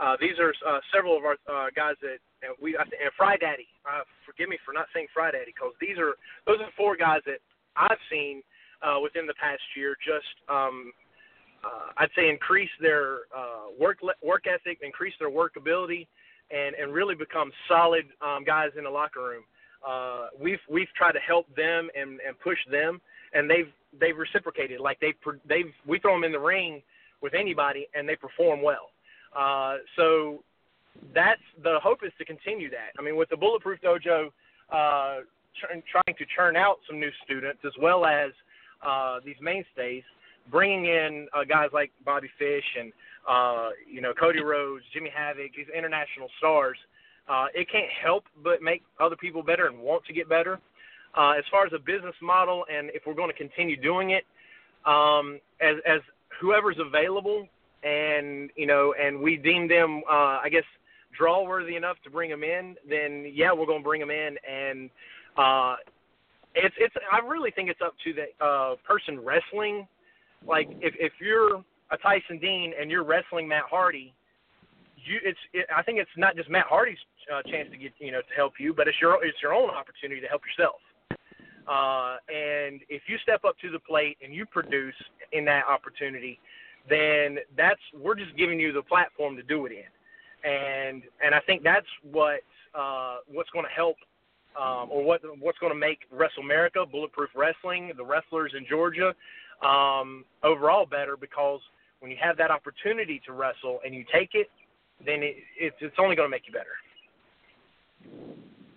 Uh, 0.00 0.16
these 0.20 0.34
are 0.42 0.52
uh, 0.66 0.80
several 0.92 1.16
of 1.16 1.22
our 1.22 1.38
uh, 1.46 1.70
guys 1.74 1.94
that 2.02 2.18
and 2.42 2.54
we 2.60 2.74
and 2.76 3.12
Fry 3.16 3.36
Daddy. 3.36 3.66
Uh, 3.86 4.02
forgive 4.26 4.48
me 4.48 4.58
for 4.64 4.74
not 4.74 4.86
saying 4.92 5.06
Fry 5.14 5.30
Daddy 5.30 5.54
because 5.54 5.72
these 5.80 5.98
are 5.98 6.18
those 6.46 6.58
are 6.58 6.70
four 6.76 6.96
guys 6.96 7.20
that 7.26 7.38
I've 7.76 8.02
seen 8.10 8.42
uh, 8.82 8.98
within 9.00 9.26
the 9.26 9.34
past 9.38 9.62
year 9.76 9.96
just 10.04 10.34
um, 10.50 10.92
uh, 11.64 11.94
I'd 11.96 12.10
say 12.16 12.28
increase 12.28 12.70
their 12.80 13.30
uh, 13.34 13.72
work 13.78 13.98
work 14.22 14.44
ethic, 14.46 14.78
increase 14.82 15.14
their 15.18 15.30
work 15.30 15.54
ability, 15.56 16.08
and 16.50 16.74
and 16.74 16.92
really 16.92 17.14
become 17.14 17.50
solid 17.68 18.04
um, 18.20 18.44
guys 18.44 18.70
in 18.76 18.84
the 18.84 18.90
locker 18.90 19.22
room. 19.22 19.44
Uh, 19.86 20.28
we've 20.40 20.58
we've 20.70 20.88
tried 20.96 21.12
to 21.12 21.20
help 21.20 21.46
them 21.54 21.88
and 21.94 22.20
and 22.26 22.38
push 22.42 22.58
them, 22.70 23.00
and 23.32 23.50
they've 23.50 23.68
they've 24.00 24.16
reciprocated. 24.16 24.80
Like 24.80 24.98
they've 25.00 25.14
they've 25.48 25.72
we 25.86 25.98
throw 25.98 26.14
them 26.14 26.24
in 26.24 26.32
the 26.32 26.40
ring 26.40 26.82
with 27.20 27.34
anybody, 27.34 27.86
and 27.94 28.08
they 28.08 28.16
perform 28.16 28.62
well. 28.62 28.90
Uh, 29.36 29.78
so 29.96 30.42
that's 31.14 31.40
the 31.62 31.78
hope 31.82 32.00
is 32.04 32.12
to 32.18 32.24
continue 32.24 32.70
that. 32.70 32.90
I 32.98 33.02
mean, 33.02 33.16
with 33.16 33.28
the 33.28 33.36
Bulletproof 33.36 33.80
Dojo 33.80 34.28
uh, 34.70 35.20
tr- 35.58 35.80
trying 35.90 36.16
to 36.16 36.24
churn 36.36 36.56
out 36.56 36.76
some 36.86 37.00
new 37.00 37.10
students 37.24 37.60
as 37.64 37.72
well 37.80 38.04
as 38.04 38.30
uh, 38.86 39.20
these 39.24 39.36
mainstays, 39.40 40.02
bringing 40.50 40.86
in 40.86 41.26
uh, 41.34 41.44
guys 41.44 41.70
like 41.72 41.90
Bobby 42.04 42.28
Fish 42.38 42.64
and 42.78 42.92
uh, 43.28 43.70
you 43.90 44.00
know 44.00 44.12
Cody 44.14 44.40
Rhodes, 44.40 44.84
Jimmy 44.92 45.10
Havoc, 45.14 45.50
these 45.56 45.66
international 45.76 46.28
stars. 46.38 46.76
Uh, 47.28 47.46
it 47.54 47.70
can't 47.70 47.90
help 48.02 48.24
but 48.42 48.62
make 48.62 48.82
other 49.00 49.16
people 49.16 49.42
better 49.42 49.66
and 49.66 49.78
want 49.78 50.04
to 50.04 50.12
get 50.12 50.28
better. 50.28 50.60
Uh, 51.16 51.32
as 51.38 51.44
far 51.50 51.64
as 51.64 51.72
a 51.72 51.78
business 51.78 52.14
model, 52.20 52.64
and 52.72 52.90
if 52.90 53.02
we're 53.06 53.14
going 53.14 53.30
to 53.30 53.36
continue 53.36 53.80
doing 53.80 54.10
it, 54.10 54.24
um, 54.84 55.38
as 55.60 55.76
as 55.86 56.00
whoever's 56.40 56.76
available, 56.78 57.46
and 57.82 58.50
you 58.56 58.66
know, 58.66 58.94
and 59.00 59.20
we 59.20 59.36
deem 59.36 59.68
them, 59.68 60.02
uh, 60.10 60.40
I 60.42 60.48
guess, 60.50 60.64
draw 61.16 61.46
worthy 61.46 61.76
enough 61.76 61.96
to 62.04 62.10
bring 62.10 62.30
them 62.30 62.42
in, 62.42 62.76
then 62.88 63.30
yeah, 63.32 63.52
we're 63.52 63.66
going 63.66 63.80
to 63.80 63.84
bring 63.84 64.00
them 64.00 64.10
in, 64.10 64.36
and 64.50 64.90
uh, 65.38 65.76
it's 66.54 66.74
it's. 66.78 66.94
I 67.10 67.26
really 67.26 67.50
think 67.50 67.70
it's 67.70 67.80
up 67.80 67.94
to 68.04 68.12
the 68.12 68.44
uh, 68.44 68.74
person 68.86 69.20
wrestling. 69.20 69.86
Like 70.46 70.68
if 70.80 70.94
if 70.98 71.12
you're 71.20 71.64
a 71.90 71.96
Tyson 72.02 72.38
Dean 72.38 72.72
and 72.78 72.90
you're 72.90 73.04
wrestling 73.04 73.48
Matt 73.48 73.64
Hardy, 73.70 74.12
you 75.06 75.18
it's 75.22 75.38
it, 75.52 75.66
I 75.74 75.82
think 75.82 75.98
it's 75.98 76.10
not 76.16 76.36
just 76.36 76.48
Matt 76.50 76.66
Hardy's 76.66 76.98
uh, 77.32 77.42
chance 77.42 77.70
to 77.70 77.76
get 77.76 77.92
you 77.98 78.12
know 78.12 78.20
to 78.20 78.34
help 78.36 78.54
you, 78.58 78.74
but 78.74 78.88
it's 78.88 79.00
your 79.00 79.24
it's 79.24 79.38
your 79.42 79.54
own 79.54 79.70
opportunity 79.70 80.20
to 80.20 80.26
help 80.26 80.42
yourself. 80.44 80.80
Uh, 81.66 82.16
and 82.28 82.82
if 82.90 83.02
you 83.06 83.16
step 83.22 83.44
up 83.44 83.56
to 83.62 83.70
the 83.70 83.78
plate 83.78 84.18
and 84.22 84.34
you 84.34 84.44
produce 84.44 84.94
in 85.32 85.44
that 85.46 85.64
opportunity, 85.66 86.38
then 86.88 87.38
that's 87.56 87.80
we're 87.98 88.14
just 88.14 88.36
giving 88.36 88.60
you 88.60 88.72
the 88.72 88.82
platform 88.82 89.36
to 89.36 89.42
do 89.42 89.66
it 89.66 89.72
in. 89.72 90.50
And 90.50 91.02
and 91.24 91.34
I 91.34 91.40
think 91.40 91.62
that's 91.62 91.86
what 92.02 92.40
uh, 92.74 93.18
what's 93.26 93.50
going 93.50 93.64
to 93.64 93.70
help 93.70 93.96
um, 94.60 94.88
or 94.90 95.02
what 95.02 95.22
what's 95.40 95.58
going 95.58 95.72
to 95.72 95.78
make 95.78 96.00
Wrestle 96.10 96.42
America, 96.42 96.84
Bulletproof 96.84 97.30
Wrestling, 97.34 97.92
the 97.96 98.04
wrestlers 98.04 98.52
in 98.56 98.66
Georgia, 98.68 99.14
um, 99.66 100.24
overall 100.42 100.84
better 100.86 101.16
because 101.16 101.60
when 102.00 102.10
you 102.10 102.18
have 102.20 102.36
that 102.36 102.50
opportunity 102.50 103.22
to 103.24 103.32
wrestle 103.32 103.80
and 103.84 103.94
you 103.94 104.04
take 104.12 104.30
it, 104.34 104.48
then 105.04 105.22
it, 105.22 105.36
it's 105.58 105.76
it's 105.80 105.96
only 105.98 106.16
going 106.16 106.26
to 106.26 106.30
make 106.30 106.46
you 106.46 106.52
better. 106.52 106.76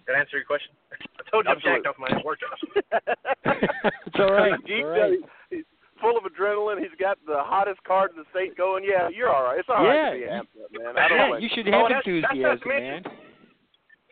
Did 0.07 0.15
I 0.15 0.19
answer 0.19 0.37
your 0.37 0.45
question? 0.45 0.71
I 0.91 1.29
told 1.29 1.45
you 1.45 1.51
I'm 1.51 1.59
jacked 1.59 1.85
off 1.85 1.99
my 1.99 2.07
workout. 2.23 2.55
it's 4.07 4.19
all 4.19 4.31
right. 4.31 4.55
He's, 4.65 4.83
all 4.83 4.89
right. 4.95 5.19
he's 5.49 5.65
full 5.99 6.15
of 6.17 6.23
adrenaline. 6.23 6.79
He's 6.79 6.95
got 6.99 7.17
the 7.27 7.43
hottest 7.43 7.83
card 7.83 8.11
in 8.11 8.17
the 8.17 8.25
state 8.31 8.55
going. 8.55 8.85
Yeah, 8.87 9.09
you're 9.09 9.33
all 9.33 9.43
right. 9.43 9.59
It's 9.59 9.67
all 9.69 9.83
right 9.83 10.11
to 10.11 10.15
be 10.15 10.23
Yeah. 10.25 10.39
amped 10.39 10.63
up, 10.63 10.71
man. 10.71 10.97
I 10.97 11.07
don't 11.09 11.17
Yeah, 11.17 11.27
blame 11.29 11.43
you 11.43 11.49
should 11.53 11.67
Oh, 11.67 11.71
have 11.71 11.89
that's- 11.89 12.03
that's 12.05 12.31
enthusiasm, 12.33 12.69
man. 12.69 13.03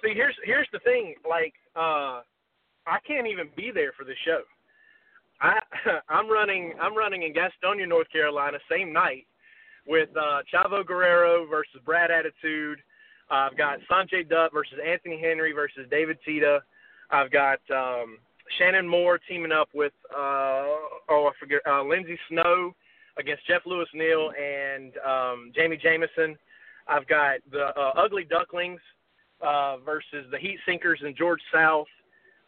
See, 0.04 0.14
here's 0.14 0.36
here's 0.44 0.68
the 0.74 0.80
thing. 0.80 1.16
Like, 1.28 1.54
uh, 1.76 2.22
I 2.86 3.00
can't 3.08 3.26
even 3.28 3.50
be 3.56 3.72
there 3.72 3.94
for 3.98 4.04
the 4.04 4.14
show. 4.26 4.42
I 5.42 5.60
I'm 6.10 6.30
running 6.30 6.76
I'm 6.82 6.96
running 6.96 7.24
in 7.24 7.34
Gastonia, 7.34 7.88
North 7.88 8.10
Carolina, 8.12 8.60
same 8.70 8.92
night 8.92 9.26
with 9.88 10.10
uh, 10.18 10.42
Chavo 10.54 10.86
Guerrero 10.86 11.46
versus 11.48 11.82
Brad 11.86 12.12
Attitude. 12.12 12.80
I've 13.30 13.58
got 13.58 13.80
Sanjay 13.90 14.28
Dutt 14.28 14.54
versus 14.54 14.78
Anthony 14.86 15.20
Henry 15.20 15.52
versus 15.52 15.88
David 15.90 16.18
Tita. 16.26 16.60
I've 17.10 17.32
got 17.32 17.60
um, 17.74 18.18
Shannon 18.58 18.88
Moore 18.88 19.20
teaming 19.28 19.52
up 19.52 19.70
with 19.74 19.94
uh, 20.12 20.66
oh 21.10 21.30
I 21.30 21.32
forget 21.40 21.62
uh, 21.68 21.84
Lindsey 21.84 22.18
Snow 22.30 22.76
against 23.18 23.48
Jeff 23.48 23.62
Lewis 23.66 23.90
Neal 23.94 24.32
and 24.40 24.94
um, 25.06 25.52
Jamie 25.56 25.80
Jameson. 25.82 26.38
I've 26.88 27.08
got 27.08 27.38
the 27.52 27.68
uh, 27.78 27.94
Ugly 27.96 28.26
Ducklings 28.26 28.82
uh, 29.42 29.78
versus 29.78 30.26
the 30.32 30.38
Heat 30.38 30.60
Sinkers 30.68 31.00
and 31.04 31.16
George 31.16 31.42
South. 31.54 31.88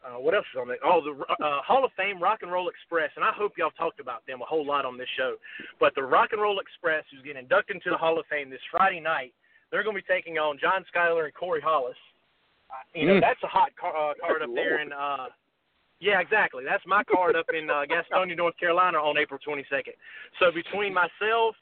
Uh, 0.05 0.19
what 0.19 0.33
else 0.33 0.45
is 0.53 0.59
on 0.59 0.67
there? 0.67 0.77
Oh, 0.85 1.01
the 1.03 1.43
uh, 1.43 1.61
Hall 1.65 1.83
of 1.83 1.91
Fame 1.97 2.21
Rock 2.21 2.39
and 2.43 2.51
Roll 2.51 2.69
Express, 2.69 3.09
and 3.15 3.25
I 3.25 3.31
hope 3.33 3.53
y'all 3.57 3.71
talked 3.71 3.99
about 3.99 4.25
them 4.27 4.41
a 4.41 4.45
whole 4.45 4.65
lot 4.65 4.85
on 4.85 4.97
this 4.97 5.07
show. 5.17 5.35
But 5.79 5.95
the 5.95 6.03
Rock 6.03 6.29
and 6.31 6.41
Roll 6.41 6.59
Express, 6.59 7.03
who's 7.11 7.23
getting 7.23 7.41
inducted 7.43 7.75
into 7.77 7.89
the 7.89 7.97
Hall 7.97 8.19
of 8.19 8.25
Fame 8.27 8.49
this 8.49 8.61
Friday 8.71 8.99
night, 8.99 9.33
they're 9.71 9.83
going 9.83 9.95
to 9.95 10.01
be 10.01 10.07
taking 10.07 10.37
on 10.37 10.57
John 10.61 10.85
Schuyler 10.87 11.25
and 11.25 11.33
Corey 11.33 11.61
Hollis. 11.61 11.97
Uh, 12.69 12.75
you 12.99 13.07
know, 13.07 13.15
Mm. 13.15 13.21
that's 13.21 13.41
a 13.43 13.47
hot 13.47 13.75
car, 13.75 13.95
uh, 13.95 14.13
card 14.21 14.41
up 14.43 14.49
there, 14.53 14.77
and 14.77 14.93
uh, 14.93 15.27
yeah, 15.99 16.19
exactly. 16.21 16.63
That's 16.63 16.85
my 16.85 17.03
card 17.03 17.35
up 17.35 17.47
in 17.53 17.69
uh, 17.69 17.83
Gastonia, 17.89 18.37
North 18.37 18.57
Carolina, 18.59 18.99
on 18.99 19.17
April 19.17 19.39
22nd. 19.45 19.95
So 20.39 20.51
between 20.51 20.93
myself 20.93 21.55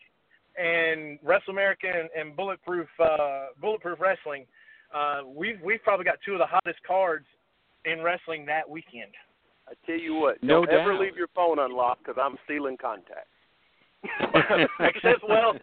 and 0.59 1.19
Wrestle 1.23 1.51
America 1.53 1.87
and, 1.87 2.09
and 2.17 2.35
Bulletproof 2.35 2.87
uh, 2.99 3.47
Bulletproof 3.61 3.99
Wrestling, 3.99 4.45
uh, 4.93 5.21
we've 5.25 5.59
we've 5.63 5.81
probably 5.83 6.05
got 6.05 6.17
two 6.25 6.33
of 6.33 6.39
the 6.39 6.45
hottest 6.45 6.79
cards 6.85 7.25
in 7.85 8.01
wrestling 8.01 8.45
that 8.45 8.69
weekend. 8.69 9.11
I 9.67 9.73
tell 9.85 9.99
you 9.99 10.15
what, 10.15 10.41
No 10.43 10.65
don't 10.65 10.79
ever 10.79 10.97
leave 10.97 11.15
your 11.15 11.29
phone 11.35 11.59
unlocked 11.59 12.05
because 12.05 12.21
I'm 12.21 12.37
stealing 12.45 12.77
contact. 12.77 13.27
Except, 14.79 15.23
well, 15.27 15.53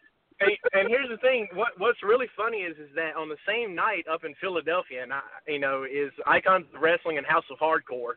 and, 0.40 0.50
and 0.72 0.88
here's 0.88 1.08
the 1.08 1.18
thing. 1.18 1.46
What 1.54 1.68
what's 1.78 2.02
really 2.02 2.26
funny 2.37 2.58
is 2.58 2.76
is 2.76 2.88
that 2.96 3.14
on 3.16 3.28
the 3.28 3.37
same 3.46 3.74
night 3.74 4.04
up 4.12 4.24
in 4.24 4.35
Philadelphia, 4.40 5.02
and 5.02 5.12
I, 5.12 5.20
you 5.46 5.61
know, 5.61 5.85
is 5.85 6.11
Icons 6.26 6.66
of 6.74 6.82
Wrestling 6.82 7.18
and 7.18 7.26
House 7.26 7.44
of 7.50 7.58
Hardcore, 7.58 8.14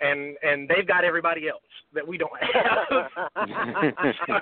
and 0.00 0.36
and 0.42 0.68
they've 0.68 0.86
got 0.86 1.04
everybody 1.04 1.48
else 1.48 1.62
that 1.92 2.06
we 2.06 2.16
don't 2.16 2.30
have. 2.40 3.10
so, 4.26 4.38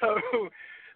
so 0.00 0.48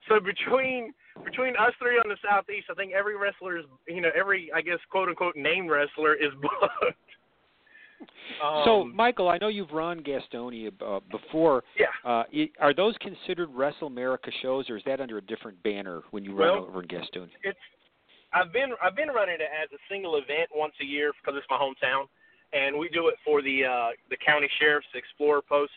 so 0.09 0.21
between 0.21 0.93
between 1.25 1.55
us 1.57 1.73
three 1.79 1.97
on 1.99 2.09
the 2.09 2.17
southeast, 2.29 2.67
I 2.71 2.75
think 2.75 2.93
every 2.93 3.17
wrestler 3.17 3.59
is 3.59 3.65
you 3.87 4.01
know 4.01 4.11
every 4.17 4.51
I 4.55 4.61
guess 4.61 4.79
quote 4.91 5.09
unquote 5.09 5.37
name 5.37 5.69
wrestler 5.69 6.15
is 6.15 6.31
booked. 6.43 6.97
so, 8.65 8.83
Um, 8.83 8.95
Michael, 8.95 9.29
I 9.29 9.39
know 9.39 9.49
you've 9.49 9.73
run 9.73 10.03
Gastonia 10.03 10.71
uh, 10.87 11.01
before. 11.11 11.65
yeah. 11.79 11.87
Uh, 12.09 12.23
are 12.61 12.73
those 12.75 12.95
considered 13.01 13.49
Wrestle 13.53 13.89
America 13.89 14.31
shows, 14.43 14.71
or 14.71 14.77
is 14.77 14.85
that 14.87 15.01
under 15.01 15.19
a 15.19 15.23
different 15.23 15.61
banner 15.63 16.03
when 16.13 16.25
you 16.25 16.35
run 16.35 16.55
Well, 16.55 16.67
over 16.67 16.83
in 16.83 16.89
Gastonia? 16.89 17.29
it's 17.43 17.59
I've 18.33 18.53
been 18.53 18.71
I've 18.83 18.95
been 18.95 19.09
running 19.09 19.37
it 19.37 19.49
as 19.63 19.71
a 19.73 19.79
single 19.91 20.17
event 20.17 20.51
once 20.55 20.75
a 20.81 20.85
year 20.85 21.13
because 21.21 21.37
it's 21.39 21.47
my 21.51 21.57
hometown, 21.57 22.05
and 22.53 22.79
we 22.79 22.89
do 22.91 23.09
it 23.09 23.15
for 23.25 23.41
the 23.43 23.65
uh, 23.65 23.89
the 24.11 24.17
county 24.19 24.49
sheriff's 24.61 24.87
Explorer 24.95 25.43
Post 25.43 25.73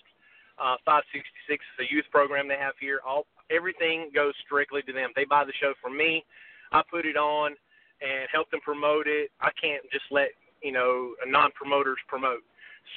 uh, 0.60 0.76
566. 0.86 1.32
It's 1.80 1.90
a 1.90 1.94
youth 1.94 2.06
program 2.12 2.48
they 2.48 2.58
have 2.60 2.74
here. 2.80 3.00
All 3.08 3.26
everything 3.54 4.10
goes 4.14 4.34
strictly 4.46 4.82
to 4.84 4.94
them. 4.94 5.12
They 5.16 5.26
buy 5.26 5.44
the 5.46 5.54
show 5.60 5.74
from 5.82 5.98
me. 5.98 6.24
I 6.72 6.82
put 6.90 7.06
it 7.06 7.18
on, 7.18 7.56
and 8.02 8.28
help 8.32 8.50
them 8.52 8.62
promote 8.62 9.08
it. 9.08 9.30
I 9.42 9.50
can't 9.62 9.84
just 9.92 10.06
let 10.12 10.30
you 10.64 10.72
know 10.72 11.14
a 11.26 11.30
non-promoters 11.30 12.00
promote. 12.08 12.42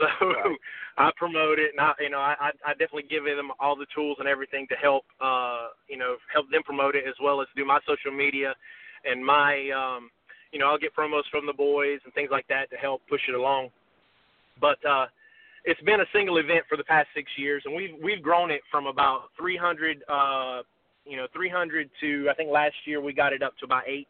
So 0.00 0.06
Right. 0.26 0.56
I 0.96 1.10
promote 1.16 1.58
it, 1.58 1.70
and 1.72 1.80
I 1.80 1.92
you 2.00 2.08
know 2.08 2.18
I 2.18 2.34
I 2.40 2.50
I 2.66 2.70
definitely 2.72 3.04
give 3.04 3.24
them 3.24 3.52
all 3.60 3.76
the 3.76 3.86
tools 3.94 4.16
and 4.18 4.26
everything 4.26 4.66
to 4.70 4.74
help 4.76 5.04
uh 5.20 5.68
you 5.88 5.98
know 5.98 6.16
help 6.32 6.50
them 6.50 6.62
promote 6.64 6.96
it 6.96 7.04
as 7.06 7.14
well 7.22 7.42
as 7.42 7.46
do 7.54 7.64
my 7.66 7.78
social 7.86 8.10
media 8.10 8.54
and 9.04 9.24
my 9.24 9.70
um 9.70 10.10
you 10.52 10.58
know 10.58 10.66
I'll 10.68 10.78
get 10.78 10.96
promos 10.96 11.28
from 11.30 11.46
the 11.46 11.52
boys 11.52 12.00
and 12.04 12.14
things 12.14 12.30
like 12.32 12.48
that 12.48 12.70
to 12.70 12.76
help 12.76 13.02
push 13.08 13.20
it 13.28 13.34
along. 13.34 13.68
But 14.58 14.84
uh 14.86 15.06
it's 15.64 15.80
been 15.82 16.00
a 16.00 16.06
single 16.12 16.36
event 16.36 16.64
for 16.68 16.76
the 16.76 16.84
past 16.84 17.08
six 17.14 17.30
years, 17.36 17.62
and 17.64 17.74
we've 17.74 17.94
we've 18.02 18.22
grown 18.22 18.50
it 18.50 18.60
from 18.70 18.86
about 18.86 19.30
300, 19.38 20.02
uh, 20.08 20.62
you 21.06 21.16
know, 21.16 21.26
300 21.32 21.90
to 22.00 22.28
I 22.30 22.34
think 22.34 22.50
last 22.50 22.74
year 22.84 23.00
we 23.00 23.12
got 23.12 23.32
it 23.32 23.42
up 23.42 23.56
to 23.58 23.64
about 23.64 23.82
eight. 23.86 24.08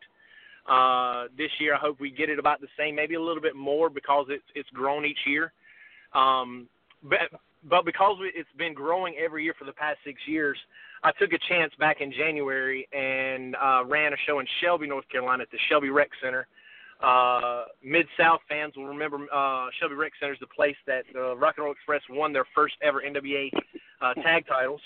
Uh, 0.69 1.27
this 1.37 1.51
year 1.61 1.75
I 1.75 1.79
hope 1.79 2.01
we 2.01 2.11
get 2.11 2.31
it 2.31 2.38
about 2.38 2.61
the 2.61 2.69
same, 2.79 2.95
maybe 2.95 3.14
a 3.14 3.21
little 3.21 3.43
bit 3.43 3.55
more 3.55 3.88
because 3.88 4.27
it's 4.29 4.45
it's 4.55 4.69
grown 4.71 5.05
each 5.05 5.19
year. 5.27 5.53
Um, 6.14 6.69
but 7.03 7.19
but 7.69 7.85
because 7.85 8.17
it's 8.35 8.49
been 8.59 8.75
growing 8.75 9.14
every 9.23 9.45
year 9.45 9.55
for 9.59 9.64
the 9.64 9.73
past 9.73 9.99
six 10.05 10.21
years, 10.27 10.59
I 11.03 11.12
took 11.19 11.33
a 11.33 11.38
chance 11.49 11.73
back 11.79 12.01
in 12.01 12.12
January 12.12 12.88
and 12.93 13.57
uh, 13.57 13.85
ran 13.87 14.12
a 14.12 14.17
show 14.27 14.40
in 14.40 14.47
Shelby, 14.61 14.87
North 14.87 15.09
Carolina, 15.09 15.43
at 15.43 15.51
the 15.51 15.59
Shelby 15.69 15.90
Rec 15.90 16.09
Center. 16.23 16.40
Uh, 16.40 16.47
Mid 17.83 18.07
South 18.19 18.40
fans 18.49 18.75
will 18.77 18.87
remember 18.87 19.19
uh, 19.33 19.69
Shelby 19.79 19.95
Rec 19.95 20.12
Center 20.19 20.33
is 20.33 20.40
the 20.40 20.47
place 20.47 20.77
that 20.87 21.05
uh, 21.14 21.37
Rock 21.37 21.55
and 21.59 21.64
Roll 21.64 21.73
Express 21.73 22.03
won 22.09 22.33
their 22.33 22.47
first 22.55 22.75
ever 22.83 23.03
NWA 23.03 23.51
uh, 24.01 24.14
tag 24.14 24.47
titles. 24.47 24.81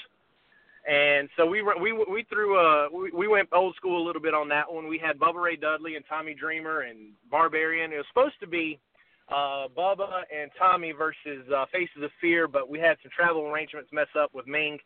And 0.89 1.29
so 1.37 1.45
we 1.45 1.63
we 1.63 1.93
we 1.93 2.25
threw 2.31 2.59
uh 2.59 2.89
we, 2.91 3.11
we 3.11 3.29
went 3.29 3.49
old 3.53 3.77
school 3.77 4.03
a 4.03 4.05
little 4.07 4.23
bit 4.23 4.33
on 4.33 4.49
that 4.49 4.73
one. 4.73 4.89
We 4.89 4.97
had 4.99 5.19
Bubba 5.19 5.43
Ray 5.43 5.57
Dudley 5.57 5.97
and 5.97 6.05
Tommy 6.09 6.33
Dreamer 6.33 6.81
and 6.81 7.13
Barbarian. 7.31 7.93
It 7.93 7.99
was 7.99 8.07
supposed 8.09 8.41
to 8.41 8.47
be 8.47 8.81
uh 9.29 9.69
Bubba 9.77 10.23
and 10.35 10.51
Tommy 10.59 10.93
versus 10.93 11.47
uh, 11.55 11.67
Faces 11.71 12.03
of 12.03 12.11
Fear, 12.23 12.49
but 12.49 12.71
we 12.71 12.79
had 12.79 12.97
some 13.03 13.11
travel 13.15 13.47
arrangements 13.49 13.91
mess 13.93 14.09
up 14.19 14.31
with 14.33 14.47
Meng. 14.47 14.79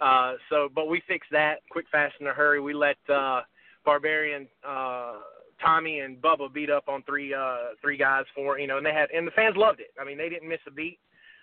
Uh 0.00 0.34
so 0.50 0.68
but 0.74 0.86
we 0.86 1.00
fixed 1.08 1.30
that 1.32 1.60
quick 1.70 1.86
fast 1.90 2.14
in 2.20 2.26
a 2.26 2.32
hurry. 2.34 2.60
We 2.60 2.74
let 2.74 2.98
uh 3.08 3.40
Barbarian 3.86 4.48
uh 4.66 5.14
Tommy 5.62 6.00
and 6.00 6.20
Bubba 6.20 6.52
beat 6.52 6.70
up 6.70 6.88
on 6.88 7.02
three 7.02 7.34
uh 7.34 7.74
three 7.80 7.96
guys 7.96 8.24
for 8.34 8.58
you 8.58 8.66
know 8.66 8.76
and 8.76 8.86
they 8.86 8.92
had 8.92 9.10
and 9.10 9.26
the 9.26 9.32
fans 9.32 9.56
loved 9.56 9.80
it. 9.80 9.90
I 10.00 10.04
mean 10.04 10.18
they 10.18 10.28
didn't 10.28 10.48
miss 10.48 10.60
a 10.66 10.70
beat. 10.70 10.98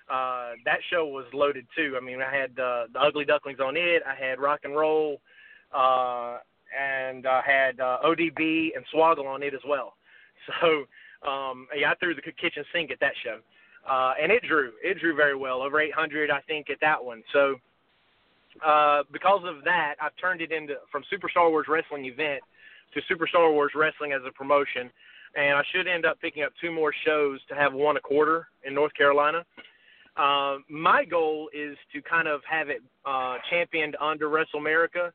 Uh 0.10 0.54
that 0.66 0.80
show 0.92 1.06
was 1.08 1.26
loaded 1.34 1.66
too. 1.76 1.96
I 1.98 2.04
mean 2.04 2.22
I 2.22 2.34
had 2.34 2.52
uh, 2.60 2.86
the 2.94 3.00
Ugly 3.00 3.26
Ducklings 3.26 3.60
on 3.60 3.76
it, 3.76 4.04
I 4.08 4.16
had 4.16 4.40
rock 4.40 4.62
and 4.64 4.76
roll 4.76 5.22
uh 5.74 6.38
and 6.78 7.26
I 7.26 7.42
had 7.46 7.80
uh, 7.80 8.00
ODB 8.04 8.76
and 8.76 8.84
Swoggle 8.94 9.26
on 9.26 9.44
it 9.44 9.54
as 9.54 9.62
well. 9.68 9.94
So 10.62 10.86
um 11.28 11.68
yeah, 11.76 11.92
I 11.92 11.96
threw 11.96 12.14
the 12.14 12.22
kitchen 12.22 12.64
sink 12.74 12.92
at 12.92 13.00
that 13.00 13.14
show. 13.24 13.40
Uh 13.90 14.14
and 14.22 14.32
it 14.32 14.44
drew. 14.48 14.72
It 14.84 15.00
drew 15.00 15.16
very 15.16 15.36
well. 15.36 15.62
Over 15.62 15.82
800 15.82 16.30
I 16.32 16.42
think 16.42 16.70
at 16.70 16.78
that 16.82 17.04
one. 17.04 17.24
So 17.34 17.56
uh 18.66 19.04
because 19.12 19.42
of 19.46 19.64
that, 19.66 19.96
I've 20.02 20.16
turned 20.22 20.42
it 20.42 20.52
into 20.52 20.76
from 20.92 21.04
Super 21.10 21.30
Star 21.30 21.50
Wars 21.50 21.66
Wrestling 21.68 22.06
event 22.06 22.42
to 22.96 23.02
Super 23.08 23.28
Star 23.28 23.52
Wars 23.52 23.74
Wrestling 23.76 24.14
as 24.14 24.22
a 24.28 24.32
promotion, 24.32 24.90
and 25.36 25.58
I 25.58 25.64
should 25.72 25.88
end 25.88 26.06
up 26.06 26.20
picking 26.20 26.44
up 26.44 26.54
two 26.60 26.72
more 26.72 26.94
shows 27.06 27.40
to 27.50 27.56
have 27.56 27.74
one 27.74 27.98
a 27.98 28.00
quarter 28.00 28.48
in 28.64 28.74
North 28.74 28.94
Carolina. 28.96 29.46
Uh, 30.18 30.58
my 30.70 31.04
goal 31.04 31.50
is 31.54 31.78
to 31.94 32.02
kind 32.02 32.28
of 32.28 32.40
have 32.50 32.70
it 32.70 32.82
uh, 33.06 33.36
championed 33.50 33.98
under 34.02 34.30
Wrestle 34.30 34.60
America, 34.60 35.12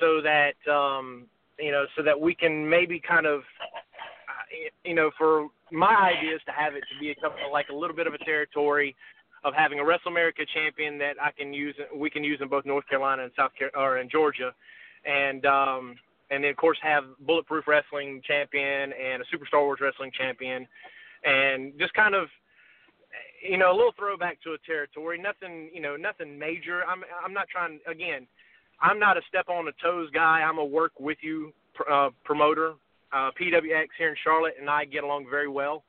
so 0.00 0.20
that 0.22 0.54
um, 0.70 1.26
you 1.58 1.70
know, 1.70 1.84
so 1.96 2.02
that 2.02 2.18
we 2.18 2.34
can 2.34 2.68
maybe 2.68 3.00
kind 3.00 3.26
of, 3.26 3.40
uh, 3.40 4.70
you 4.84 4.94
know, 4.94 5.10
for 5.18 5.48
my 5.70 5.94
idea 6.16 6.34
is 6.34 6.40
to 6.46 6.52
have 6.52 6.74
it 6.74 6.82
to 6.92 6.98
be 6.98 7.10
a 7.10 7.14
couple, 7.16 7.38
like 7.52 7.68
a 7.68 7.74
little 7.74 7.94
bit 7.94 8.06
of 8.06 8.14
a 8.14 8.24
territory 8.24 8.96
of 9.44 9.54
having 9.54 9.80
a 9.80 9.84
Wrestle 9.84 10.10
America 10.10 10.42
champion 10.54 10.98
that 10.98 11.14
I 11.20 11.30
can 11.30 11.52
use, 11.52 11.74
we 11.94 12.10
can 12.10 12.24
use 12.24 12.38
in 12.40 12.48
both 12.48 12.64
North 12.64 12.88
Carolina 12.88 13.24
and 13.24 13.32
South 13.36 13.50
Car- 13.58 13.70
or 13.76 13.98
in 13.98 14.08
Georgia, 14.08 14.52
and 15.04 15.44
um, 15.46 15.96
and 16.32 16.42
then 16.42 16.50
of 16.50 16.56
course 16.56 16.78
have 16.82 17.04
Bulletproof 17.26 17.68
Wrestling 17.68 18.22
champion 18.26 18.92
and 18.92 19.22
a 19.22 19.24
Super 19.30 19.46
Star 19.46 19.62
Wars 19.62 19.80
Wrestling 19.80 20.10
champion, 20.16 20.66
and 21.24 21.72
just 21.78 21.92
kind 21.94 22.14
of, 22.14 22.28
you 23.48 23.58
know, 23.58 23.70
a 23.70 23.76
little 23.76 23.92
throwback 23.96 24.42
to 24.42 24.54
a 24.54 24.58
territory. 24.66 25.20
Nothing, 25.20 25.70
you 25.74 25.82
know, 25.82 25.94
nothing 25.96 26.38
major. 26.38 26.82
I'm 26.88 27.02
I'm 27.24 27.34
not 27.34 27.48
trying. 27.48 27.78
Again, 27.86 28.26
I'm 28.80 28.98
not 28.98 29.16
a 29.18 29.20
step 29.28 29.48
on 29.48 29.66
the 29.66 29.72
toes 29.82 30.08
guy. 30.12 30.40
I'm 30.40 30.58
a 30.58 30.64
work 30.64 30.92
with 30.98 31.18
you 31.20 31.52
pr- 31.74 31.90
uh, 31.90 32.10
promoter. 32.24 32.74
Uh, 33.12 33.30
PWX 33.38 33.88
here 33.98 34.08
in 34.08 34.16
Charlotte 34.24 34.54
and 34.58 34.70
I 34.70 34.86
get 34.86 35.04
along 35.04 35.26
very 35.28 35.48
well. 35.48 35.84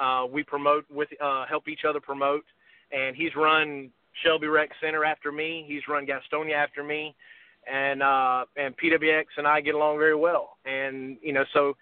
Uh, 0.00 0.26
we 0.30 0.44
promote 0.44 0.84
with 0.88 1.08
uh, 1.20 1.44
help 1.44 1.66
each 1.66 1.80
other 1.84 1.98
promote, 1.98 2.44
and 2.92 3.16
he's 3.16 3.34
run 3.34 3.90
Shelby 4.22 4.46
Rec 4.46 4.70
Center 4.80 5.04
after 5.04 5.32
me. 5.32 5.64
He's 5.66 5.82
run 5.88 6.06
Gastonia 6.06 6.54
after 6.54 6.84
me 6.84 7.16
and 7.70 8.02
uh 8.02 8.44
and 8.56 8.74
PWX 8.76 9.24
and 9.36 9.46
I 9.46 9.60
get 9.60 9.74
along 9.74 9.98
very 9.98 10.14
well. 10.14 10.56
And 10.64 11.16
you 11.22 11.32
know, 11.32 11.44
so 11.52 11.76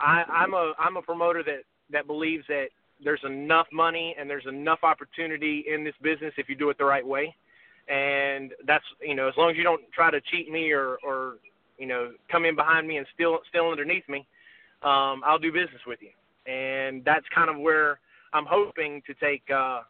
I 0.00 0.24
I'm 0.28 0.54
a 0.54 0.72
I'm 0.78 0.96
a 0.96 1.02
promoter 1.02 1.42
that 1.44 1.62
that 1.90 2.06
believes 2.06 2.44
that 2.48 2.68
there's 3.04 3.22
enough 3.24 3.66
money 3.72 4.14
and 4.18 4.28
there's 4.28 4.46
enough 4.46 4.80
opportunity 4.82 5.64
in 5.72 5.84
this 5.84 5.94
business 6.02 6.32
if 6.36 6.48
you 6.48 6.54
do 6.54 6.70
it 6.70 6.78
the 6.78 6.84
right 6.84 7.06
way. 7.06 7.34
And 7.88 8.52
that's 8.66 8.84
you 9.00 9.14
know, 9.14 9.28
as 9.28 9.34
long 9.36 9.50
as 9.50 9.56
you 9.56 9.64
don't 9.64 9.82
try 9.92 10.10
to 10.10 10.20
cheat 10.20 10.50
me 10.50 10.70
or 10.72 10.98
or 11.04 11.36
you 11.78 11.86
know, 11.86 12.12
come 12.30 12.44
in 12.44 12.54
behind 12.54 12.86
me 12.86 12.98
and 12.98 13.06
steal 13.14 13.38
steal 13.48 13.66
underneath 13.66 14.08
me, 14.08 14.26
um, 14.82 15.22
I'll 15.24 15.38
do 15.38 15.52
business 15.52 15.80
with 15.86 15.98
you. 16.00 16.10
And 16.52 17.04
that's 17.04 17.26
kind 17.34 17.50
of 17.50 17.58
where 17.58 17.98
I'm 18.32 18.46
hoping 18.46 19.02
to 19.06 19.14
take 19.14 19.42
uh 19.50 19.80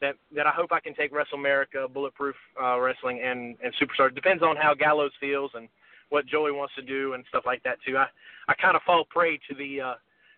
that 0.00 0.14
that 0.34 0.46
I 0.46 0.50
hope 0.50 0.72
I 0.72 0.80
can 0.80 0.94
take 0.94 1.12
Wrestle 1.12 1.38
America, 1.38 1.86
Bulletproof 1.92 2.36
uh, 2.60 2.78
Wrestling, 2.78 3.20
and 3.24 3.56
and 3.62 3.72
Superstar. 3.80 4.14
Depends 4.14 4.42
on 4.42 4.56
how 4.56 4.74
Gallows 4.74 5.12
feels 5.20 5.50
and 5.54 5.68
what 6.10 6.26
Joey 6.26 6.52
wants 6.52 6.74
to 6.76 6.82
do 6.82 7.14
and 7.14 7.24
stuff 7.28 7.44
like 7.46 7.62
that 7.64 7.78
too. 7.86 7.96
I 7.96 8.06
I 8.48 8.54
kind 8.54 8.76
of 8.76 8.82
fall 8.82 9.04
prey 9.10 9.38
to 9.48 9.54
the 9.54 9.80
uh, 9.80 9.94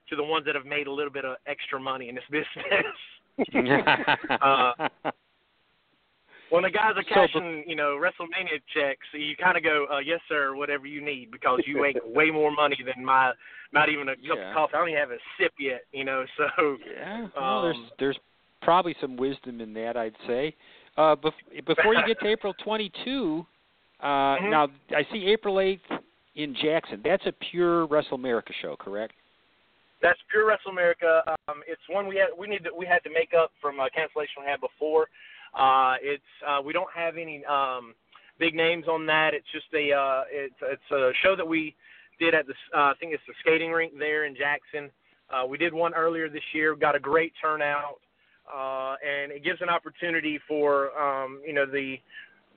to 0.09 0.17
the 0.17 0.25
ones 0.25 0.45
that 0.47 0.55
have 0.55 0.67
made 0.67 0.87
a 0.87 0.93
little 0.93 1.13
bit 1.13 1.25
of 1.25 1.37
extra 1.47 1.79
money 1.81 2.09
in 2.09 2.15
this 2.15 2.25
business. 2.31 2.47
uh, 4.43 4.73
when 6.51 6.65
the 6.65 6.71
guys 6.71 6.93
are 6.97 7.05
cashing, 7.05 7.65
you 7.67 7.77
know, 7.77 7.97
WrestleMania 7.97 8.61
checks, 8.75 9.07
you 9.13 9.37
kind 9.37 9.57
of 9.57 9.63
go, 9.63 9.87
uh, 9.91 9.99
"Yes, 9.99 10.21
sir, 10.29 10.55
whatever 10.57 10.87
you 10.87 11.01
need," 11.01 11.31
because 11.31 11.61
you 11.65 11.81
make 11.81 11.97
way 12.05 12.31
more 12.31 12.51
money 12.51 12.79
than 12.85 13.05
my 13.05 13.33
not 13.73 13.89
even 13.89 14.09
a 14.09 14.17
cup 14.17 14.37
Yeah. 14.37 14.49
of 14.51 14.55
coffee. 14.55 14.75
I 14.75 14.79
don't 14.79 14.89
even 14.89 15.01
have 15.01 15.11
a 15.13 15.19
sip 15.39 15.53
yet, 15.59 15.83
you 15.93 16.05
know. 16.05 16.25
So 16.37 16.79
Yeah, 16.85 17.29
well, 17.37 17.63
there's 17.63 17.77
Um, 17.77 17.91
there's 17.99 18.19
probably 18.63 18.95
some 19.01 19.17
wisdom 19.17 19.61
in 19.61 19.73
that, 19.75 19.97
I'd 19.97 20.17
say. 20.27 20.55
Uh, 20.97 21.17
bef- 21.17 21.65
before 21.67 21.95
you 21.95 22.05
get 22.07 22.21
to 22.21 22.29
April 22.29 22.55
22, 22.55 23.47
uh, 24.01 24.37
Mhm. 24.37 24.51
now 24.51 24.69
I 24.95 25.05
see 25.05 25.27
April 25.27 25.61
8th 25.61 26.03
in 26.35 26.55
Jackson. 26.55 27.01
That's 27.03 27.25
a 27.27 27.33
pure 27.33 27.87
Wrestle 27.87 28.17
America 28.17 28.53
show, 28.53 28.77
correct? 28.77 29.15
That's 30.01 30.21
pure 30.31 30.47
Wrestle 30.47 30.71
America. 30.71 31.37
Um, 31.49 31.63
it's 31.67 31.87
one 31.89 32.07
we 32.07 32.17
had 32.17 32.29
we 32.37 32.47
need 32.47 32.65
to, 32.65 32.75
we 32.75 32.87
had 32.87 33.03
to 33.05 33.11
make 33.11 33.35
up 33.35 33.53
from 33.61 33.81
a 33.81 33.91
cancellation 33.91 34.43
we 34.43 34.49
had 34.49 34.61
before. 34.61 35.09
Uh, 35.55 35.97
it's 36.01 36.23
uh, 36.47 36.61
we 36.65 36.73
don't 36.73 36.91
have 36.93 37.19
any 37.19 37.45
um, 37.45 37.95
big 38.39 38.55
names 38.55 38.89
on 38.89 39.05
that. 39.07 39.35
It's 39.35 39.51
just 39.53 39.67
a 39.75 39.93
uh, 39.93 40.25
it's 40.31 40.55
it's 40.63 40.91
a 40.91 41.13
show 41.23 41.37
that 41.37 41.47
we 41.47 41.75
did 42.19 42.35
at 42.35 42.47
the 42.47 42.55
uh, 42.75 42.91
I 42.91 42.95
think 42.99 43.13
it's 43.13 43.23
the 43.27 43.35
skating 43.41 43.73
rink 43.73 43.93
there 43.99 44.25
in 44.25 44.35
Jackson. 44.35 44.91
Uh, 45.29 45.47
we 45.47 45.59
did 45.59 45.73
one 45.75 45.95
earlier 45.95 46.29
this 46.29 46.43
year. 46.55 46.75
Got 46.75 46.97
a 46.97 47.01
great 47.01 47.33
turnout, 47.41 48.01
uh, 48.55 48.97
and 49.07 49.33
it 49.33 49.45
gives 49.45 49.61
an 49.61 49.69
opportunity 49.69 50.39
for 50.49 50.97
um, 50.99 51.41
you 51.47 51.53
know 51.53 51.67
the 51.67 51.97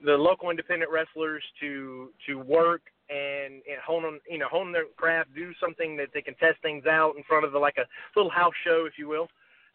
the 0.04 0.12
local 0.12 0.50
independent 0.50 0.90
wrestlers 0.90 1.42
to 1.60 2.10
to 2.26 2.38
work 2.38 2.82
and, 3.10 3.54
and 3.68 3.78
hone 3.84 4.04
on 4.04 4.20
you 4.28 4.38
know 4.38 4.48
hone 4.50 4.72
their 4.72 4.86
craft, 4.96 5.34
do 5.34 5.52
something 5.60 5.96
that 5.96 6.08
they 6.14 6.22
can 6.22 6.34
test 6.36 6.60
things 6.62 6.86
out 6.86 7.14
in 7.16 7.22
front 7.24 7.44
of 7.44 7.54
a, 7.54 7.58
like 7.58 7.76
a 7.78 7.84
little 8.16 8.30
house 8.30 8.54
show, 8.64 8.86
if 8.86 8.94
you 8.98 9.08
will. 9.08 9.28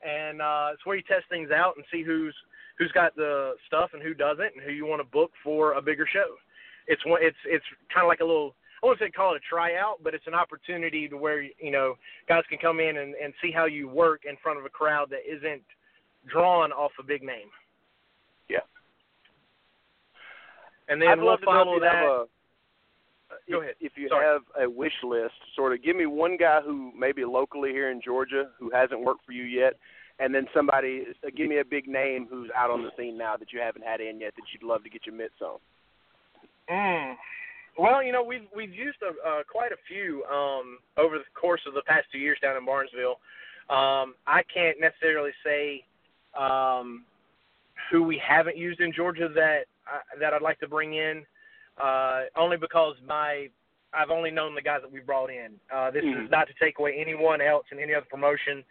And 0.06 0.41
uh, 0.41 0.70
it's 0.74 0.86
where 0.86 0.96
you 0.96 1.04
test 1.04 1.26
things 1.30 1.52
out 1.52 1.74
and 1.76 1.86
see 1.91 2.04
who's 2.04 2.36
who's 2.78 2.91
got 2.93 3.16
the 3.16 3.54
stuff 3.68 3.91
and 3.93 4.02
who 4.02 4.14
doesn't, 4.14 4.56
and 4.56 4.64
who 4.66 4.72
you 4.72 4.86
want 4.86 5.02
to 5.02 5.08
book 5.08 5.32
for 5.43 5.74
a 5.74 5.82
bigger 5.82 6.08
show. 6.12 6.36
It's 6.88 7.06
one. 7.06 7.20
It's 7.22 7.38
it's 7.46 7.66
kind 7.93 8.04
of 8.06 8.08
like 8.08 8.22
a 8.22 8.26
little. 8.26 8.56
I 8.82 8.86
won't 8.86 8.98
say 9.00 9.10
call 9.10 9.36
it 9.36 9.41
a 9.43 9.50
tryout, 9.54 10.00
but 10.02 10.14
it's 10.14 10.26
an 10.26 10.34
opportunity 10.34 11.08
to 11.10 11.18
where 11.18 11.41
you 11.41 11.72
know 11.72 11.96
guys 12.28 12.43
can 12.50 12.58
come 12.58 12.80
in 12.80 12.98
and, 12.98 13.14
and 13.16 13.34
see 13.41 13.52
how 13.52 13.66
you 13.66 13.89
work 13.89 14.22
in 14.28 14.38
front 14.41 14.58
of 14.58 14.66
a 14.66 14.70
crowd 14.70 15.10
that 15.12 15.28
isn't 15.30 15.64
drawn 16.28 16.72
off 16.72 16.91
a 16.99 17.03
big 17.03 17.24
name. 17.24 17.49
Yeah. 18.49 18.59
And 20.88 21.01
then 21.01 21.09
I'd 21.09 21.20
we'll 21.20 21.38
follow 21.43 21.80
that. 21.80 22.03
a, 22.03 22.26
Go 23.49 23.57
if, 23.57 23.63
ahead. 23.63 23.76
If 23.80 23.91
you 23.95 24.09
Sorry. 24.09 24.26
have 24.26 24.41
a 24.59 24.70
wish 24.70 24.93
list, 25.03 25.36
sort 25.55 25.74
of 25.74 25.84
give 25.84 25.95
me 25.95 26.05
one 26.05 26.36
guy 26.38 26.61
who 26.61 26.91
maybe 26.97 27.24
locally 27.26 27.70
here 27.72 27.91
in 27.91 28.01
Georgia 28.01 28.49
who 28.59 28.72
hasn't 28.72 29.01
worked 29.01 29.26
for 29.26 29.34
you 29.34 29.43
yet, 29.43 29.74
and 30.20 30.34
then 30.34 30.47
somebody 30.53 31.05
uh, 31.26 31.30
give 31.36 31.47
me 31.47 31.59
a 31.59 31.65
big 31.65 31.88
name 31.88 32.28
who's 32.30 32.49
out 32.55 32.72
on 32.72 32.82
the 32.82 32.89
scene 32.97 33.17
now 33.17 33.38
that 33.38 33.53
you 33.53 33.59
haven't 33.59 33.86
had 33.86 34.01
in 34.01 34.20
yet 34.20 34.34
that 34.36 34.43
you'd 34.51 34.67
love 34.67 34.84
to 34.84 34.89
get 34.89 35.05
your 35.05 35.15
mitts 35.15 35.41
on. 35.41 35.59
Mm. 36.70 37.15
Well, 37.78 38.03
you 38.03 38.11
know, 38.11 38.24
we've 38.24 38.47
we've 38.55 38.74
used 38.74 38.97
a, 39.01 39.09
uh, 39.28 39.43
quite 39.49 39.72
a 39.72 39.78
few 39.88 40.24
um, 40.26 40.80
over 40.97 41.17
the 41.17 41.24
course 41.39 41.61
of 41.67 41.74
the 41.74 41.84
past 41.88 42.07
two 42.11 42.17
years 42.17 42.38
down 42.41 42.57
in 42.57 42.65
Barnesville. 42.65 43.20
Um, 43.70 44.15
I 44.26 44.41
can't 44.51 44.82
necessarily 44.82 45.32
say 45.45 45.84
um, 46.38 47.06
who 47.92 48.04
we 48.04 48.18
haven't 48.18 48.58
used 48.58 48.80
in 48.80 48.94
Georgia 48.94 49.30
that 49.34 49.66
I, 49.88 50.20
that 50.20 50.34
I'd 50.34 50.42
like 50.42 50.60
to 50.60 50.68
bring 50.68 50.94
in, 50.94 51.26
uh, 51.82 52.24
only 52.36 52.58
because 52.58 52.96
my 53.06 53.50
I've 53.94 54.12
only 54.12 54.30
known 54.30 54.54
the 54.54 54.62
guys 54.62 54.82
that 54.82 54.92
we 54.92 55.00
brought 55.00 55.32
in. 55.32 55.60
Uh, 55.74 55.90
this 55.90 56.06
Mhm. 56.06 56.26
is 56.26 56.30
not 56.30 56.48
to 56.48 56.54
take 56.62 56.78
away 56.78 56.96
anyone 56.96 57.42
else 57.42 57.66
in 57.72 57.80
any 57.80 57.96
other 57.96 58.06
promotion. 58.06 58.64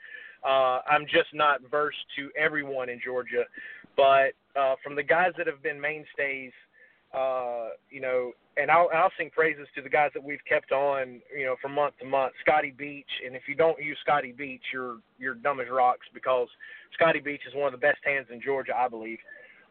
Uh, 0.45 0.81
I'm 0.87 1.07
just 1.07 1.35
not 1.35 1.61
versed 1.63 2.05
to 2.15 2.31
everyone 2.37 2.89
in 2.89 3.01
Georgia, 3.01 3.45
but 3.97 4.35
uh, 4.55 4.77
from 4.77 4.95
the 4.95 5.03
guys 5.03 5.33
that 5.37 5.49
have 5.49 5.61
been 5.63 5.81
mainstays, 5.81 6.53
uh, 7.13 7.71
you 7.91 8.01
know, 8.01 8.33
and 8.59 8.71
I'll, 8.71 8.89
I'll 8.95 9.13
sing 9.17 9.31
praises 9.31 9.67
to 9.77 9.83
the 9.83 9.89
guys 9.89 10.11
that 10.15 10.23
we've 10.23 10.45
kept 10.49 10.73
on, 10.73 11.21
you 11.37 11.47
know, 11.47 11.57
from 11.63 11.75
month 11.75 11.95
to 12.01 12.07
month. 12.07 12.33
Scotty 12.41 12.75
Beach, 12.77 13.11
and 13.25 13.37
if 13.37 13.43
you 13.49 13.55
don't 13.55 13.81
use 13.83 13.97
Scotty 14.03 14.33
Beach, 14.33 14.63
you're 14.73 14.99
you're 15.19 15.35
dumb 15.35 15.61
as 15.61 15.67
rocks 15.71 16.07
because 16.13 16.49
Scotty 16.95 17.21
Beach 17.21 17.43
is 17.47 17.55
one 17.55 17.73
of 17.73 17.73
the 17.73 17.85
best 17.85 17.99
hands 18.05 18.27
in 18.33 18.41
Georgia, 18.41 18.73
I 18.77 18.89
believe, 18.89 19.19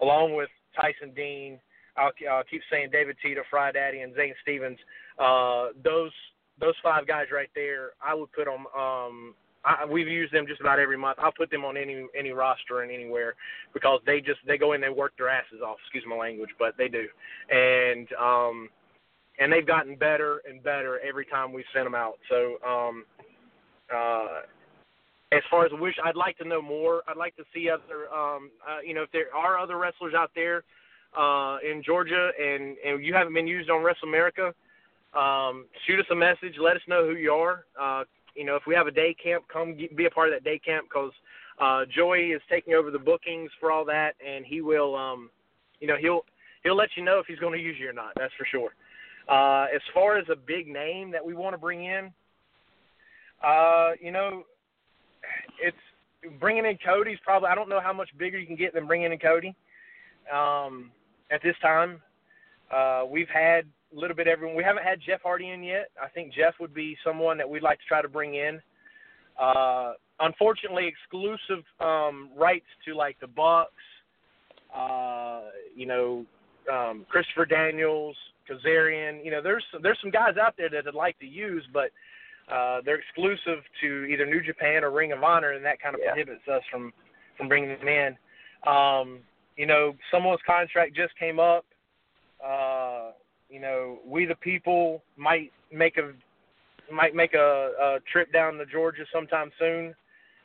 along 0.02 0.36
with 0.36 0.50
Tyson 0.76 1.14
Dean. 1.16 1.60
I'll, 1.98 2.12
I'll 2.32 2.44
keep 2.44 2.62
saying 2.72 2.90
David 2.92 3.18
Tita, 3.22 3.42
Fry 3.50 3.72
Daddy, 3.72 4.02
and 4.02 4.16
Zane 4.16 4.36
Stevens. 4.42 4.78
Uh, 5.20 5.70
those 5.84 6.12
those 6.60 6.76
five 6.82 7.08
guys 7.08 7.26
right 7.32 7.50
there, 7.56 7.92
I 8.02 8.14
would 8.16 8.32
put 8.32 8.46
them. 8.46 8.66
Um, 8.80 9.36
I, 9.66 9.86
we've 9.86 10.08
used 10.08 10.34
them 10.34 10.46
just 10.48 10.62
about 10.62 10.80
every 10.80 10.98
month. 10.98 11.18
I'll 11.22 11.32
put 11.32 11.50
them 11.50 11.66
on 11.66 11.78
any 11.78 12.06
any 12.18 12.32
roster 12.32 12.82
and 12.82 12.92
anywhere 12.92 13.36
because 13.74 14.00
they 14.06 14.22
just 14.22 14.40
they 14.46 14.58
go 14.58 14.74
in 14.74 14.82
they 14.82 14.90
work 14.90 15.14
their 15.18 15.30
asses 15.30 15.62
off. 15.66 15.78
Excuse 15.84 16.04
my 16.08 16.16
language, 16.16 16.52
but 16.60 16.76
they 16.78 16.88
do, 16.88 17.06
and 17.50 18.08
um, 18.14 18.70
and 19.40 19.52
they've 19.52 19.68
gotten 19.68 19.96
better 19.96 20.42
and 20.50 20.64
better 20.64 21.00
every 21.00 21.26
time 21.26 21.54
we've 21.54 21.66
sent 21.74 21.86
them 21.86 21.96
out. 21.96 22.16
So 22.30 22.58
um, 22.68 23.06
uh, 23.94 24.42
as 25.32 25.42
far 25.50 25.66
as 25.66 25.72
wish, 25.74 25.96
I'd 26.04 26.16
like 26.16 26.38
to 26.38 26.48
know 26.48 26.62
more. 26.62 27.04
I'd 27.08 27.18
like 27.18 27.36
to 27.36 27.44
see 27.54 27.70
other, 27.70 28.08
um, 28.14 28.50
uh, 28.68 28.80
you 28.86 28.94
know, 28.94 29.04
if 29.04 29.12
there 29.12 29.34
are 29.36 29.58
other 29.58 29.78
wrestlers 29.78 30.14
out 30.14 30.32
there 30.36 30.64
uh, 31.18 31.58
in 31.70 31.84
Georgia 31.84 32.32
and 32.40 32.78
and 32.86 33.04
you 33.04 33.14
haven't 33.14 33.34
been 33.34 33.48
used 33.48 33.70
on 33.70 33.84
Wrestle 33.84 34.08
America, 34.08 34.54
um, 35.14 35.66
shoot 35.86 36.00
us 36.00 36.06
a 36.12 36.16
message. 36.16 36.56
Let 36.60 36.76
us 36.78 36.82
know 36.88 37.06
who 37.06 37.16
you 37.16 37.32
are. 37.32 37.66
Uh, 37.80 38.04
you 38.38 38.46
know, 38.46 38.56
if 38.56 38.64
we 38.68 38.76
have 38.76 38.88
a 38.88 38.92
day 38.92 39.16
camp, 39.22 39.46
come 39.52 39.76
get, 39.76 39.98
be 39.98 40.06
a 40.06 40.10
part 40.10 40.30
of 40.30 40.36
that 40.36 40.44
day 40.44 40.60
camp 40.60 40.88
because 40.88 41.12
uh, 41.60 41.86
Joey 41.94 42.28
is 42.28 42.42
taking 42.50 42.76
over 42.76 42.92
the 42.92 43.00
bookings 43.00 43.50
for 43.60 43.72
all 43.72 43.84
that, 43.86 44.14
and 44.26 44.46
he 44.46 44.62
will, 44.62 44.96
um, 44.96 45.30
you 45.80 45.88
know, 45.88 45.96
he'll 46.00 46.22
he'll 46.64 46.76
let 46.76 46.90
you 46.96 47.04
know 47.04 47.20
if 47.20 47.26
he's 47.26 47.40
going 47.40 47.58
to 47.58 47.64
use 47.64 47.76
you 47.80 47.90
or 47.90 47.94
not. 47.94 48.12
That's 48.16 48.34
for 48.38 48.46
sure. 48.46 48.70
Uh, 49.28 49.66
as 49.76 49.82
far 49.94 50.18
as 50.18 50.26
a 50.32 50.36
big 50.36 50.68
name 50.68 51.12
that 51.12 51.26
we 51.26 51.34
want 51.34 51.54
to 51.54 51.58
bring 51.58 51.84
in, 51.84 52.12
uh, 53.44 53.92
you 54.00 54.12
know, 54.12 54.44
it's 55.60 55.76
bringing 56.40 56.66
in 56.66 56.78
Cody's 56.86 57.18
probably. 57.24 57.50
I 57.50 57.56
don't 57.56 57.70
know 57.70 57.82
how 57.82 57.94
much 57.94 58.10
bigger 58.20 58.38
you 58.38 58.46
can 58.46 58.56
get 58.56 58.74
than 58.74 58.86
bringing 58.86 59.12
in 59.12 59.18
Cody. 59.18 59.56
Um, 60.32 60.92
at 61.32 61.42
this 61.42 61.56
time, 61.62 62.02
uh, 62.72 63.04
we've 63.10 63.30
had 63.30 63.66
a 63.96 64.00
little 64.00 64.16
bit 64.16 64.28
everyone. 64.28 64.56
We 64.56 64.64
haven't 64.64 64.84
had 64.84 65.00
Jeff 65.06 65.22
Hardy 65.24 65.50
in 65.50 65.64
yet. 65.64 65.90
I 66.02 66.10
think 66.10 66.34
Jeff 66.34 66.56
would 66.60 66.74
be 66.74 66.98
someone 67.04 67.38
that 67.38 67.50
we'd 67.50 67.64
like 67.64 67.80
to 67.80 67.86
try 67.86 68.02
to 68.02 68.10
bring 68.10 68.36
in. 68.36 68.62
Uh, 69.40 69.94
unfortunately, 70.20 70.88
exclusive 70.88 71.64
um, 71.80 72.30
rights 72.36 72.66
to 72.86 72.96
like 72.96 73.20
the 73.20 73.28
Bucks, 73.28 73.72
uh, 74.76 75.42
you 75.76 75.86
know, 75.86 76.26
um, 76.72 77.06
Christopher 77.08 77.46
Daniels, 77.46 78.16
Kazarian. 78.50 79.24
You 79.24 79.32
know, 79.32 79.42
there's 79.42 79.64
there's 79.82 79.98
some 80.02 80.12
guys 80.12 80.36
out 80.42 80.56
there 80.58 80.70
that 80.70 80.88
I'd 80.88 80.94
like 80.94 81.18
to 81.20 81.28
use, 81.28 81.64
but 81.72 81.92
uh, 82.52 82.82
they're 82.84 83.00
exclusive 83.00 83.64
to 83.82 84.06
either 84.06 84.26
New 84.26 84.42
Japan 84.42 84.84
or 84.84 84.92
Ring 84.92 85.12
of 85.12 85.24
Honor, 85.24 85.52
and 85.52 85.64
that 85.66 85.80
kind 85.82 85.96
of 85.96 86.02
Yeah. 86.04 86.12
prohibits 86.12 86.48
us 86.48 86.64
from 86.72 86.92
from 87.38 87.48
bringing 87.48 87.70
them 87.70 87.88
in. 87.88 88.18
Um, 88.66 89.20
you 89.56 89.66
know, 89.66 89.96
someone's 90.12 90.42
contract 90.46 90.96
just 90.96 91.16
came 91.18 91.40
up. 91.40 91.66
Uh, 92.44 93.12
you 93.50 93.60
know, 93.60 94.00
we 94.06 94.26
the 94.26 94.36
people 94.36 95.04
might 95.16 95.52
make 95.72 95.98
a 95.98 96.12
might 96.92 97.16
make 97.16 97.34
a, 97.34 97.72
a 97.82 97.98
trip 98.12 98.32
down 98.32 98.58
to 98.58 98.66
Georgia 98.66 99.04
sometime 99.14 99.52
soon. 99.60 99.96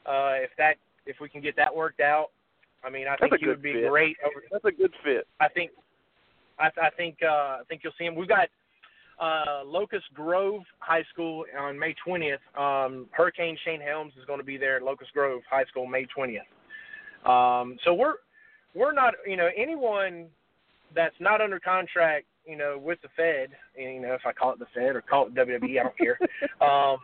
Uh, 0.07 0.34
if 0.36 0.50
that 0.59 0.74
if 1.07 1.16
we 1.20 1.28
can 1.28 1.40
get 1.40 1.57
that 1.57 1.74
worked 1.74 2.00
out, 2.00 2.28
I 2.84 2.90
mean, 2.90 3.07
I 3.07 3.16
That's 3.20 3.30
think 3.30 3.40
he 3.40 3.46
would 3.46 3.62
be 3.62 3.74
fit. 3.74 3.88
great. 3.88 4.16
Over, 4.24 4.44
That's 4.50 4.64
a 4.64 4.72
good 4.72 4.92
fit. 5.05 5.26
I 5.40 5.48
think 5.48 5.70
I, 6.59 6.68
I 6.80 6.90
think 6.96 7.18
uh, 7.22 7.59
I 7.61 7.61
think 7.68 7.82
you'll 7.84 7.92
see 7.98 8.05
him. 8.05 8.14
We've 8.14 8.28
got 8.28 8.48
uh, 9.20 9.62
Locust 9.64 10.07
Grove 10.14 10.62
High 10.78 11.05
School 11.12 11.44
on 11.59 11.78
May 11.78 11.94
20th. 12.07 12.38
Um, 12.59 13.07
Hurricane 13.12 13.57
Shane 13.64 13.80
Helms 13.80 14.12
is 14.18 14.24
going 14.26 14.40
to 14.40 14.44
be 14.44 14.57
there 14.57 14.76
at 14.76 14.82
Locust 14.82 15.12
Grove 15.12 15.42
High 15.48 15.64
School 15.64 15.86
May 15.86 16.07
20th. 16.16 16.40
Um, 17.28 17.78
so 17.84 17.94
we're 17.94 18.14
we're 18.74 18.92
not 18.92 19.14
you 19.26 19.36
know 19.36 19.48
anyone 19.57 20.26
that's 20.94 21.14
not 21.20 21.40
under 21.40 21.61
contract 21.61 22.26
you 22.47 22.57
know 22.57 22.80
with 22.82 23.01
the 23.03 23.09
Fed 23.16 23.51
you 23.76 24.01
know 24.01 24.14
if 24.14 24.22
I 24.26 24.32
call 24.32 24.53
it 24.53 24.59
the 24.59 24.66
Fed 24.74 24.97
or 24.97 25.03
call 25.03 25.26
it 25.26 25.34
WWE 25.34 25.80
I 25.80 25.82
don't 25.82 25.99
care. 25.99 26.18
Um, 26.61 26.99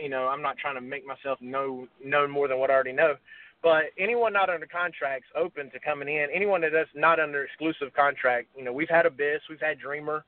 you 0.00 0.08
know 0.08 0.28
I'm 0.28 0.42
not 0.42 0.58
trying 0.58 0.76
to 0.76 0.80
make 0.80 1.06
myself 1.06 1.38
know 1.40 1.86
know 2.04 2.26
more 2.28 2.48
than 2.48 2.58
what 2.58 2.70
I 2.70 2.74
already 2.74 2.92
know. 2.92 3.14
But 3.62 3.84
anyone 3.98 4.32
not 4.32 4.48
under 4.50 4.66
contract's 4.66 5.28
open 5.36 5.70
to 5.70 5.80
coming 5.80 6.08
in. 6.08 6.28
Anyone 6.32 6.60
that 6.60 6.74
is 6.74 6.86
not 6.94 7.18
under 7.18 7.42
exclusive 7.44 7.92
contract, 7.94 8.46
you 8.56 8.62
know, 8.62 8.72
we've 8.72 8.88
had 8.88 9.04
Abyss, 9.04 9.40
we've 9.50 9.60
had 9.60 9.80
Dreamer. 9.80 10.24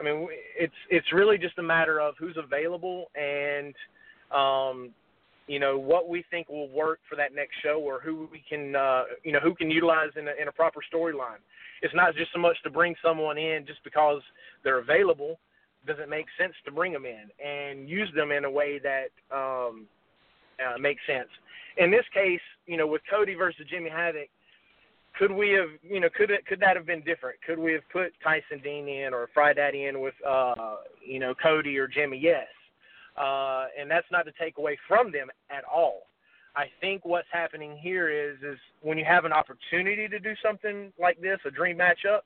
I 0.00 0.02
mean, 0.02 0.28
it's 0.58 0.74
it's 0.88 1.12
really 1.12 1.36
just 1.36 1.58
a 1.58 1.62
matter 1.62 2.00
of 2.00 2.14
who's 2.18 2.36
available 2.42 3.10
and, 3.14 3.74
um, 4.34 4.90
you 5.46 5.58
know, 5.58 5.78
what 5.78 6.08
we 6.08 6.24
think 6.30 6.48
will 6.48 6.70
work 6.70 7.00
for 7.10 7.16
that 7.16 7.34
next 7.34 7.56
show 7.62 7.78
or 7.78 8.00
who 8.00 8.26
we 8.32 8.42
can, 8.48 8.74
uh, 8.74 9.02
you 9.22 9.32
know, 9.32 9.40
who 9.40 9.54
can 9.54 9.70
utilize 9.70 10.10
in 10.16 10.26
a, 10.28 10.32
in 10.40 10.48
a 10.48 10.52
proper 10.52 10.80
storyline. 10.92 11.42
It's 11.82 11.94
not 11.94 12.14
just 12.14 12.32
so 12.32 12.38
much 12.38 12.56
to 12.62 12.70
bring 12.70 12.94
someone 13.04 13.36
in 13.38 13.66
just 13.66 13.82
because 13.84 14.22
they're 14.64 14.78
available. 14.78 15.38
Does 15.86 15.96
it 16.00 16.08
make 16.08 16.26
sense 16.40 16.54
to 16.64 16.70
bring 16.70 16.92
them 16.92 17.04
in 17.04 17.28
and 17.44 17.88
use 17.88 18.08
them 18.14 18.30
in 18.30 18.44
a 18.44 18.50
way 18.50 18.78
that 18.78 19.10
um, 19.36 19.86
uh, 20.58 20.78
makes 20.78 21.02
sense? 21.06 21.28
in 21.76 21.90
this 21.90 22.04
case, 22.12 22.40
you 22.66 22.76
know, 22.76 22.86
with 22.86 23.02
Cody 23.10 23.34
versus 23.34 23.66
Jimmy 23.70 23.90
Havoc, 23.90 24.28
could 25.18 25.30
we 25.30 25.50
have, 25.50 25.68
you 25.82 26.00
know, 26.00 26.08
could 26.14 26.30
it, 26.30 26.46
could 26.46 26.60
that 26.60 26.76
have 26.76 26.86
been 26.86 27.02
different? 27.02 27.38
Could 27.46 27.58
we 27.58 27.72
have 27.72 27.82
put 27.92 28.12
Tyson 28.22 28.60
Dean 28.62 28.88
in 28.88 29.12
or 29.12 29.28
Fry 29.34 29.52
Daddy 29.52 29.86
in 29.86 30.00
with, 30.00 30.14
uh, 30.26 30.76
you 31.04 31.18
know, 31.18 31.34
Cody 31.34 31.76
or 31.78 31.86
Jimmy? 31.86 32.18
Yes, 32.18 32.46
uh, 33.16 33.66
and 33.78 33.90
that's 33.90 34.06
not 34.10 34.24
to 34.24 34.32
take 34.40 34.58
away 34.58 34.78
from 34.88 35.12
them 35.12 35.28
at 35.50 35.64
all. 35.64 36.06
I 36.54 36.66
think 36.80 37.04
what's 37.04 37.28
happening 37.32 37.78
here 37.78 38.10
is 38.10 38.36
is 38.42 38.58
when 38.82 38.98
you 38.98 39.04
have 39.04 39.24
an 39.24 39.32
opportunity 39.32 40.08
to 40.08 40.18
do 40.18 40.34
something 40.44 40.92
like 41.00 41.20
this, 41.20 41.38
a 41.46 41.50
dream 41.50 41.78
matchup, 41.78 42.22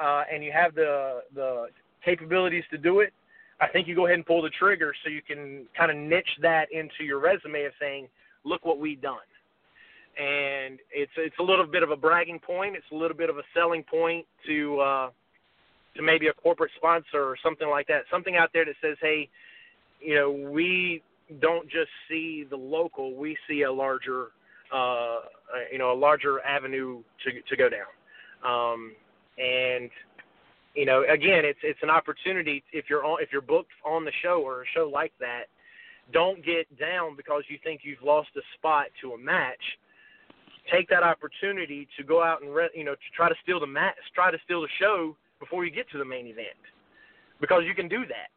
uh, 0.00 0.24
and 0.32 0.42
you 0.42 0.52
have 0.52 0.74
the 0.74 1.20
the 1.34 1.66
capabilities 2.04 2.64
to 2.70 2.78
do 2.78 3.00
it, 3.00 3.12
I 3.60 3.68
think 3.68 3.86
you 3.86 3.94
go 3.94 4.06
ahead 4.06 4.16
and 4.16 4.26
pull 4.26 4.40
the 4.42 4.50
trigger 4.50 4.94
so 5.04 5.10
you 5.10 5.20
can 5.22 5.66
kind 5.76 5.90
of 5.90 5.96
niche 5.96 6.38
that 6.40 6.72
into 6.72 7.04
your 7.04 7.20
resume 7.20 7.64
of 7.64 7.72
saying, 7.78 8.08
look 8.44 8.64
what 8.64 8.78
we've 8.78 9.00
done. 9.00 9.18
And 10.18 10.78
it's 10.90 11.12
it's 11.16 11.36
a 11.38 11.42
little 11.42 11.66
bit 11.66 11.82
of 11.82 11.90
a 11.90 11.96
bragging 11.96 12.40
point. 12.40 12.76
It's 12.76 12.90
a 12.92 12.96
little 12.96 13.16
bit 13.16 13.30
of 13.30 13.36
a 13.36 13.42
selling 13.54 13.84
point 13.84 14.26
to 14.46 14.80
uh, 14.80 15.10
to 15.96 16.02
maybe 16.02 16.28
a 16.28 16.32
corporate 16.32 16.72
sponsor 16.76 17.22
or 17.22 17.36
something 17.42 17.68
like 17.68 17.86
that. 17.88 18.02
Something 18.10 18.36
out 18.36 18.50
there 18.52 18.64
that 18.64 18.74
says, 18.82 18.96
hey, 19.00 19.28
you 20.00 20.14
know, 20.14 20.30
we 20.30 21.02
don't 21.40 21.68
just 21.68 21.90
see 22.08 22.44
the 22.48 22.56
local, 22.56 23.14
we 23.14 23.36
see 23.48 23.62
a 23.62 23.72
larger, 23.72 24.28
uh, 24.72 25.20
you 25.70 25.78
know, 25.78 25.92
a 25.92 25.98
larger 25.98 26.40
avenue 26.40 27.02
to 27.24 27.42
to 27.48 27.56
go 27.56 27.68
down. 27.68 27.86
Um, 28.44 28.92
and 29.38 29.90
you 30.74 30.86
know, 30.86 31.04
again, 31.08 31.44
it's 31.44 31.58
it's 31.62 31.80
an 31.82 31.90
opportunity 31.90 32.62
if 32.72 32.86
you're 32.88 33.04
on 33.04 33.22
if 33.22 33.30
you're 33.32 33.42
booked 33.42 33.72
on 33.84 34.04
the 34.04 34.12
show 34.22 34.42
or 34.42 34.62
a 34.62 34.64
show 34.74 34.90
like 34.92 35.12
that 35.20 35.44
don't 36.12 36.44
get 36.44 36.66
down 36.78 37.16
because 37.16 37.42
you 37.48 37.58
think 37.62 37.80
you've 37.84 38.02
lost 38.02 38.28
a 38.36 38.40
spot 38.56 38.86
to 39.00 39.12
a 39.12 39.18
match. 39.18 39.62
Take 40.72 40.88
that 40.88 41.02
opportunity 41.02 41.88
to 41.96 42.04
go 42.04 42.22
out 42.22 42.42
and 42.42 42.54
re- 42.54 42.70
you 42.74 42.84
know 42.84 42.94
to 42.94 43.08
try 43.16 43.28
to 43.28 43.34
steal 43.42 43.60
the 43.60 43.66
match, 43.66 43.96
try 44.14 44.30
to 44.30 44.38
steal 44.44 44.60
the 44.60 44.68
show 44.78 45.16
before 45.38 45.64
you 45.64 45.70
get 45.70 45.90
to 45.90 45.98
the 45.98 46.04
main 46.04 46.26
event, 46.26 46.60
because 47.40 47.62
you 47.66 47.74
can 47.74 47.88
do 47.88 48.06
that. 48.06 48.30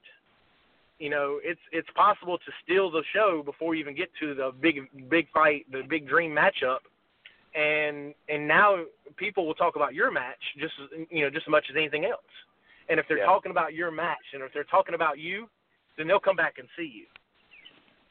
You 1.04 1.10
know, 1.10 1.40
it's 1.44 1.60
it's 1.74 1.90
possible 1.96 2.38
to 2.38 2.52
steal 2.64 2.90
the 2.90 3.04
show 3.14 3.44
before 3.44 3.76
you 3.76 3.82
even 3.82 3.96
get 3.96 4.10
to 4.22 4.34
the 4.34 4.52
big 4.62 4.76
big 5.10 5.26
fight, 5.32 5.66
the 5.70 5.82
big 5.90 6.08
dream 6.08 6.32
matchup, 6.32 6.80
and 7.56 8.14
and 8.30 8.48
now 8.48 8.86
people 9.18 9.46
will 9.46 9.54
talk 9.64 9.76
about 9.76 9.94
your 9.94 10.12
match 10.12 10.44
just 10.58 10.74
as- 10.82 11.06
you 11.12 11.22
know 11.24 11.30
just 11.30 11.46
as 11.46 11.52
much 11.52 11.66
as 11.70 11.76
anything 11.76 12.06
else. 12.06 12.34
And 12.88 13.00
if 13.02 13.06
they're 13.08 13.18
Yeah. 13.18 13.26
talking 13.26 13.52
about 13.52 13.74
your 13.74 13.92
match, 13.92 14.28
and 14.34 14.42
if 14.44 14.54
they're 14.54 14.64
talking 14.76 14.96
about 14.96 15.20
you, 15.20 15.50
then 15.98 16.08
they'll 16.08 16.22
come 16.30 16.38
back 16.38 16.58
and 16.58 16.70
see 16.78 16.90
you 17.00 17.06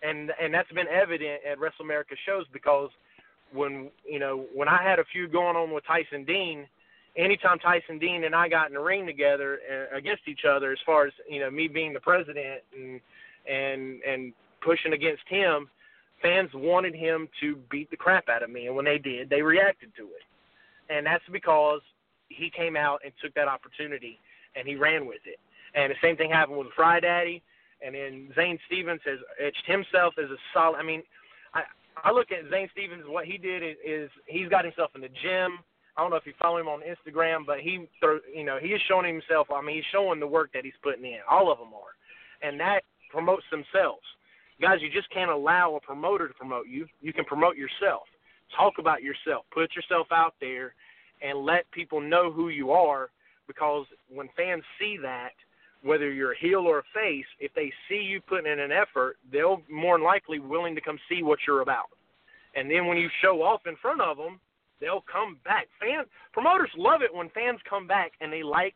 and 0.03 0.31
and 0.41 0.53
that's 0.53 0.71
been 0.73 0.89
evident 0.89 1.41
at 1.51 1.59
Wrestle 1.59 1.85
America 1.85 2.15
shows 2.27 2.45
because 2.53 2.91
when 3.53 3.91
you 4.05 4.19
know 4.19 4.47
when 4.55 4.69
I 4.69 4.83
had 4.83 4.99
a 4.99 5.05
feud 5.05 5.33
going 5.33 5.57
on 5.57 5.71
with 5.71 5.85
Tyson 5.87 6.25
Dean, 6.25 6.67
anytime 7.17 7.59
Tyson 7.59 7.99
Dean 7.99 8.25
and 8.25 8.35
I 8.35 8.49
got 8.49 8.69
in 8.69 8.75
the 8.75 8.81
ring 8.81 9.07
together 9.07 9.59
uh, 9.71 9.97
against 9.97 10.23
each 10.27 10.45
other, 10.49 10.73
as 10.73 10.79
far 10.85 11.07
as 11.07 11.13
you 11.29 11.41
know, 11.41 11.51
me 11.51 11.69
being 11.69 11.93
the 11.93 12.01
president 12.01 12.63
and 12.77 13.01
and 13.49 14.03
and 14.03 14.33
pushing 14.61 14.93
against 14.93 15.23
him, 15.29 15.69
fans 16.21 16.51
wanted 16.55 16.95
him 16.95 17.29
to 17.41 17.57
beat 17.71 17.91
the 17.91 17.97
crap 17.97 18.29
out 18.29 18.43
of 18.43 18.51
me, 18.51 18.67
and 18.67 18.77
when 18.77 18.85
they 18.85 18.99
did, 18.99 19.29
they 19.29 19.43
reacted 19.43 19.91
to 19.97 20.05
it, 20.05 20.25
and 20.89 21.07
that's 21.07 21.25
because 21.33 21.81
he 22.29 22.51
came 22.51 22.77
out 22.77 23.01
and 23.05 23.13
took 23.23 23.35
that 23.35 23.49
opportunity 23.49 24.19
and 24.57 24.67
he 24.67 24.75
ran 24.77 25.07
with 25.07 25.21
it. 25.27 25.39
And 25.75 25.91
the 25.91 25.97
same 26.03 26.17
thing 26.17 26.31
happened 26.31 26.59
with 26.59 26.69
Fry 26.77 27.01
Daddy, 27.01 27.43
and 27.85 27.95
then 27.95 28.29
Zane 28.35 28.59
Stevens 28.67 29.01
has 29.05 29.19
etched 29.41 29.67
himself 29.67 30.15
as 30.23 30.31
a 30.31 30.37
solid. 30.53 30.79
I 30.79 30.83
mean, 30.83 31.03
I 31.55 31.63
I 32.05 32.11
look 32.13 32.33
at 32.33 32.51
Zane 32.51 32.69
Stevens. 32.73 33.05
What 33.07 33.27
he 33.27 33.39
did 33.39 33.63
is, 33.63 33.77
is 33.85 34.11
he's 34.27 34.49
got 34.49 34.65
himself 34.65 34.91
in 34.95 35.01
the 35.01 35.09
gym. 35.09 35.59
I 35.97 36.01
don't 36.01 36.11
know 36.11 36.17
if 36.17 36.27
you 36.27 36.33
follow 36.41 36.59
him 36.59 36.69
on 36.69 36.81
Instagram, 36.81 37.45
but 37.47 37.61
he, 37.61 37.87
you 38.35 38.45
know, 38.45 38.59
he 38.61 38.69
is 38.69 38.81
showing 38.89 39.07
himself. 39.07 39.49
I 39.55 39.61
mean, 39.61 39.77
he's 39.77 39.85
showing 39.93 40.21
the 40.21 40.27
work 40.27 40.51
that 40.55 40.65
he's 40.65 40.73
putting 40.83 41.05
in. 41.05 41.19
All 41.31 41.53
of 41.53 41.59
them 41.59 41.69
are, 41.75 42.47
and 42.47 42.59
that 42.61 42.81
promotes 43.11 43.45
themselves. 43.51 44.03
Guys, 44.61 44.79
you 44.81 44.89
just 44.91 45.11
can't 45.13 45.31
allow 45.31 45.75
a 45.77 45.81
promoter 45.81 46.29
to 46.29 46.35
promote 46.35 46.67
you. 46.67 46.87
You 47.01 47.13
can 47.13 47.25
promote 47.25 47.57
yourself. 47.57 48.03
Talk 48.57 48.75
about 48.79 49.03
yourself. 49.03 49.45
Put 49.53 49.75
yourself 49.77 50.07
out 50.13 50.35
there, 50.41 50.75
and 51.21 51.45
let 51.45 51.71
people 51.73 52.01
know 52.01 52.33
who 52.33 52.49
you 52.49 52.71
are. 52.71 53.11
Because 53.47 53.87
when 54.09 54.29
fans 54.37 54.63
see 54.79 54.97
that, 55.03 55.33
whether 55.83 56.11
you're 56.13 56.33
a 56.33 56.39
heel 56.39 56.61
or 56.61 56.79
a 56.79 56.83
face, 56.95 57.27
if 57.41 57.53
they 57.55 57.73
see 57.89 57.97
you 57.97 58.21
putting 58.21 58.51
in 58.51 58.61
an 58.61 58.71
effort, 58.73 59.17
they'll 59.33 59.61
more 59.71 59.99
than 59.99 60.05
likely 60.05 60.39
willing 60.39 60.75
to 60.75 60.81
come 60.81 60.99
see 61.09 61.23
what 61.23 61.41
you're 61.47 61.61
about. 61.61 61.87
And 62.55 62.71
then 62.71 62.87
when 62.87 62.99
you 62.99 63.09
show 63.21 63.43
off 63.43 63.63
in 63.67 63.75
front 63.83 64.01
of 64.01 64.17
them, 64.17 64.39
they'll 64.83 65.05
come 65.11 65.39
back. 65.45 65.69
Fan 65.81 66.05
promoters 66.33 66.71
love 66.77 67.01
it 67.03 67.15
when 67.15 67.31
fans 67.31 67.61
come 67.71 67.87
back 67.87 68.13
and 68.21 68.33
they 68.33 68.43
like 68.43 68.75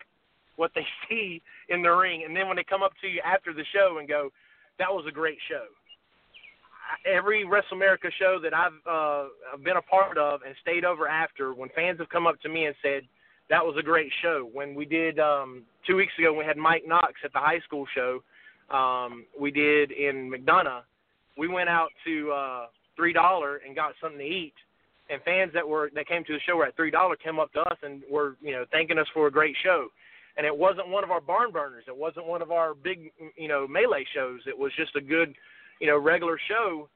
what 0.54 0.70
they 0.74 0.86
see 1.08 1.42
in 1.68 1.82
the 1.82 1.90
ring, 1.90 2.22
and 2.24 2.34
then 2.34 2.46
when 2.46 2.56
they 2.56 2.64
come 2.64 2.82
up 2.82 2.92
to 3.02 3.08
you 3.08 3.20
after 3.26 3.52
the 3.52 3.64
show 3.74 3.98
and 3.98 4.08
go, 4.08 4.30
"That 4.78 4.88
was 4.92 5.04
a 5.06 5.12
great 5.12 5.38
show." 5.48 5.66
Every 7.04 7.44
WrestleAmerica 7.44 8.12
show 8.16 8.38
that 8.40 8.54
I've 8.54 8.80
uh, 8.88 9.56
been 9.64 9.76
a 9.76 9.82
part 9.82 10.16
of 10.16 10.42
and 10.46 10.54
stayed 10.62 10.84
over 10.84 11.08
after, 11.08 11.52
when 11.52 11.68
fans 11.74 11.98
have 11.98 12.08
come 12.08 12.28
up 12.28 12.40
to 12.42 12.48
me 12.48 12.66
and 12.66 12.76
said, 12.80 13.02
"That 13.50 13.64
was 13.64 13.76
a 13.76 13.82
great 13.82 14.12
show," 14.22 14.48
when 14.52 14.74
we 14.74 14.84
did 14.84 15.18
um, 15.18 15.64
two 15.86 15.96
weeks 15.96 16.12
ago, 16.18 16.32
we 16.32 16.44
had 16.44 16.56
Mike 16.56 16.84
Knox 16.86 17.14
at 17.24 17.32
the 17.32 17.40
high 17.40 17.60
school 17.60 17.86
show. 17.94 18.22
Um, 18.70 19.26
we 19.38 19.50
did 19.50 19.92
in 19.92 20.30
McDonough. 20.30 20.82
We 21.36 21.48
went 21.48 21.68
out 21.68 21.90
to 22.04 22.32
uh, 22.32 22.66
three 22.96 23.12
dollar 23.12 23.60
and 23.66 23.76
got 23.76 23.92
something 24.00 24.18
to 24.18 24.24
eat, 24.24 24.54
and 25.10 25.22
fans 25.22 25.52
that 25.54 25.66
were 25.66 25.90
that 25.94 26.08
came 26.08 26.24
to 26.24 26.32
the 26.32 26.40
show 26.46 26.56
were 26.56 26.66
at 26.66 26.76
three 26.76 26.90
dollar 26.90 27.16
came 27.16 27.38
up 27.38 27.52
to 27.52 27.60
us 27.60 27.78
and 27.82 28.02
were 28.10 28.36
you 28.40 28.52
know 28.52 28.64
thanking 28.72 28.98
us 28.98 29.06
for 29.14 29.26
a 29.26 29.30
great 29.30 29.56
show. 29.62 29.88
And 30.38 30.44
it 30.44 30.54
wasn't 30.56 30.88
one 30.88 31.02
of 31.02 31.10
our 31.10 31.20
barn 31.20 31.50
burners. 31.50 31.84
It 31.88 31.96
wasn't 31.96 32.26
one 32.26 32.42
of 32.42 32.50
our 32.50 32.74
big 32.74 33.10
you 33.36 33.48
know 33.48 33.66
melee 33.66 34.04
shows. 34.14 34.40
It 34.46 34.58
was 34.58 34.72
just 34.76 34.94
a 34.96 35.00
good 35.00 35.34
you 35.80 35.86
know 35.86 35.98
regular 35.98 36.38
show, 36.48 36.88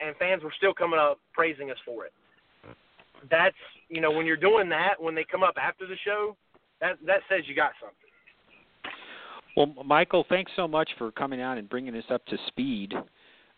and 0.00 0.16
fans 0.16 0.42
were 0.42 0.52
still 0.56 0.74
coming 0.74 0.98
up 0.98 1.18
praising 1.32 1.70
us 1.70 1.76
for 1.84 2.04
it. 2.06 2.12
That's 3.30 3.56
you 3.88 4.00
know 4.00 4.10
when 4.10 4.26
you're 4.26 4.36
doing 4.36 4.68
that 4.70 4.94
when 5.00 5.14
they 5.14 5.24
come 5.30 5.42
up 5.42 5.54
after 5.60 5.86
the 5.86 5.96
show, 6.04 6.36
that 6.80 6.96
that 7.06 7.20
says 7.28 7.42
you 7.46 7.54
got 7.54 7.72
something. 7.80 7.96
Well, 9.56 9.84
Michael, 9.84 10.24
thanks 10.28 10.52
so 10.56 10.66
much 10.66 10.88
for 10.96 11.10
coming 11.12 11.40
on 11.40 11.58
and 11.58 11.68
bringing 11.68 11.94
us 11.96 12.04
up 12.10 12.24
to 12.26 12.36
speed 12.46 12.94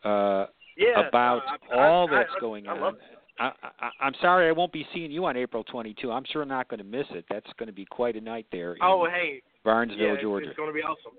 uh, 0.05 0.47
Yeah, 0.77 1.07
about 1.07 1.43
uh, 1.71 1.75
I- 1.75 1.87
all 1.89 2.09
I- 2.11 2.19
that's 2.19 2.31
I- 2.37 2.41
going 2.41 2.67
on. 2.67 2.97
I, 3.39 3.53
I, 3.81 3.91
I'm 4.01 4.15
sorry 4.21 4.49
I 4.49 4.53
won't 4.53 4.73
be 4.73 4.87
seeing 4.95 5.11
you 5.11 5.25
on 5.25 5.37
April 5.37 5.65
22. 5.65 6.11
I'm 6.11 6.25
sure 6.33 6.45
not 6.45 6.69
going 6.69 6.79
to 6.79 6.85
miss 6.85 7.07
it. 7.11 7.25
That's 7.31 7.47
going 7.59 7.67
to 7.67 7.73
be 7.73 7.85
quite 7.85 8.17
a 8.17 8.21
night 8.21 8.47
there 8.53 8.75
in 8.75 8.79
Oh, 8.83 9.07
hey, 9.11 9.43
Barnesville, 9.65 10.15
yeah, 10.15 10.21
Georgia. 10.21 10.49
It's 10.49 10.57
going 10.57 10.69
to 10.69 10.75
be 10.75 10.83
awesome. 10.83 11.13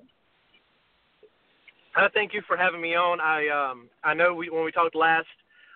I 1.95 2.07
thank 2.13 2.33
you 2.33 2.41
for 2.47 2.57
having 2.57 2.81
me 2.81 2.95
on. 2.95 3.19
I 3.19 3.47
um 3.49 3.87
I 4.03 4.13
know 4.15 4.33
we 4.33 4.49
when 4.49 4.65
we 4.65 4.71
talked 4.71 4.95
last, 4.95 5.27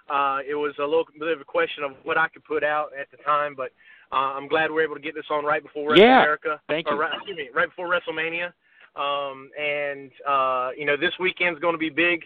uh, 0.10 0.40
it 0.48 0.56
was 0.56 0.74
a 0.80 0.84
little 0.84 1.06
bit 1.20 1.28
of 1.28 1.42
a 1.42 1.46
question 1.46 1.84
of 1.84 1.92
what 2.04 2.18
I 2.18 2.28
could 2.28 2.44
put 2.44 2.64
out 2.64 2.90
at 3.00 3.06
the 3.12 3.18
time, 3.24 3.54
but 3.56 3.72
uh, 4.12 4.34
I'm 4.34 4.48
glad 4.48 4.72
we're 4.72 4.84
able 4.84 4.96
to 4.96 5.02
get 5.02 5.14
this 5.14 5.26
on 5.30 5.46
right 5.46 5.62
before 5.62 5.96
Yeah, 5.96 6.26
WrestleMerica. 6.26 6.60
thank 6.68 6.88
or 6.88 6.94
you. 6.94 7.02
Right, 7.02 7.14
excuse 7.14 7.38
me, 7.38 7.50
right 7.54 7.70
before 7.70 7.88
WrestleMania. 7.88 8.52
Um, 8.96 9.52
and 9.60 10.10
uh, 10.28 10.72
you 10.76 10.86
know 10.86 10.98
this 10.98 11.14
weekend's 11.20 11.60
going 11.60 11.76
to 11.76 11.80
be 11.80 11.90
big 11.92 12.24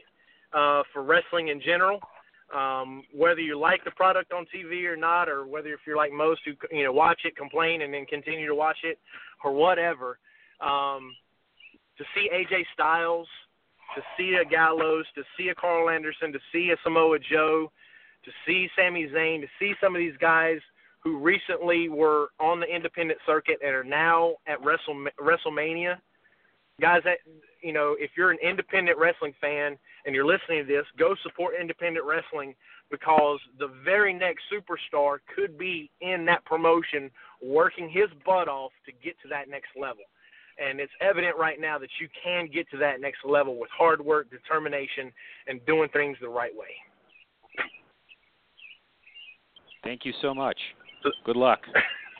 uh, 0.54 0.84
for 0.94 1.04
wrestling 1.04 1.50
in 1.50 1.60
general. 1.60 2.00
Um, 2.56 3.04
whether 3.14 3.40
you 3.40 3.58
like 3.58 3.84
the 3.86 3.92
product 3.92 4.34
on 4.34 4.46
TV 4.54 4.86
or 4.86 4.98
not, 4.98 5.30
or 5.30 5.48
whether 5.48 5.70
if 5.70 5.80
you're 5.88 5.96
like 5.96 6.12
most 6.12 6.42
who 6.46 6.52
you 6.76 6.84
know 6.84 6.92
watch 6.92 7.22
it, 7.24 7.36
complain, 7.36 7.82
and 7.82 7.94
then 7.94 8.06
continue 8.06 8.48
to 8.48 8.56
watch 8.56 8.80
it, 8.84 9.00
or 9.44 9.54
whatever. 9.54 10.20
Um, 10.60 11.16
to 11.98 12.04
see 12.14 12.30
AJ 12.34 12.66
Styles, 12.74 13.28
to 13.96 14.02
see 14.18 14.36
a 14.36 14.46
Gallows, 14.46 15.06
to 15.16 15.24
see 15.38 15.50
a 15.50 15.56
Karl 15.56 15.90
Anderson, 15.90 16.32
to 16.34 16.40
see 16.52 16.72
a 16.72 16.78
Samoa 16.84 17.20
Joe, 17.20 17.72
to 18.26 18.32
see 18.46 18.70
Sami 18.76 19.08
Zayn, 19.08 19.42
to 19.42 19.48
see 19.60 19.74
some 19.82 19.96
of 19.96 20.00
these 20.00 20.18
guys 20.20 20.60
who 21.04 21.18
recently 21.18 21.90
were 21.90 22.30
on 22.40 22.60
the 22.60 22.68
independent 22.68 23.20
circuit 23.26 23.58
and 23.64 23.74
are 23.74 23.84
now 23.84 24.36
at 24.48 24.64
Wrestle, 24.64 25.08
WrestleMania. 25.20 25.98
Guys, 26.82 27.02
that 27.06 27.20
you 27.62 27.74
know, 27.74 27.96
if 28.00 28.12
you're 28.18 28.32
an 28.32 28.40
independent 28.44 28.98
wrestling 28.98 29.34
fan 29.40 29.78
and 30.06 30.16
you're 30.16 30.26
listening 30.26 30.66
to 30.66 30.68
this, 30.68 30.86
go 30.98 31.16
support 31.24 31.54
independent 31.60 32.06
wrestling 32.06 32.56
because 32.90 33.40
the 33.60 33.70
very 33.86 34.14
next 34.14 34.44
superstar 34.52 35.20
could 35.36 35.58
be 35.58 35.90
in 36.02 36.26
that 36.26 36.44
promotion 36.46 37.10
working 37.42 37.90
his 37.90 38.10
butt 38.26 38.48
off 38.48 38.72
to 38.86 38.92
get 39.04 39.16
to 39.22 39.28
that 39.30 39.50
next 39.50 39.70
level. 39.80 40.04
And 40.58 40.80
it's 40.80 40.92
evident 41.02 41.38
right 41.38 41.60
now 41.60 41.80
that 41.80 41.90
you 42.00 42.08
can 42.22 42.50
get 42.54 42.70
to 42.72 42.78
that 42.78 43.00
next 43.00 43.20
level 43.26 43.58
with 43.58 43.70
hard 43.76 44.04
work, 44.04 44.30
determination, 44.30 45.12
and 45.48 45.66
doing 45.66 45.90
things 45.90 46.18
the 46.22 46.28
right 46.28 46.52
way. 46.56 46.68
Thank 49.84 50.06
you 50.06 50.14
so 50.22 50.34
much. 50.34 50.58
Good 51.26 51.38
luck. 51.38 51.62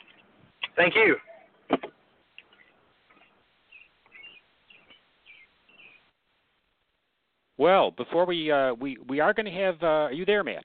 Thank 0.76 0.94
you. 0.94 1.16
Well, 7.62 7.92
before 7.92 8.24
we 8.26 8.50
uh, 8.50 8.74
we 8.74 8.96
we 9.08 9.20
are 9.20 9.32
going 9.32 9.46
to 9.46 9.52
have. 9.52 9.76
Uh, 9.80 9.86
are 9.86 10.12
you 10.12 10.24
there, 10.24 10.42
Matt? 10.42 10.64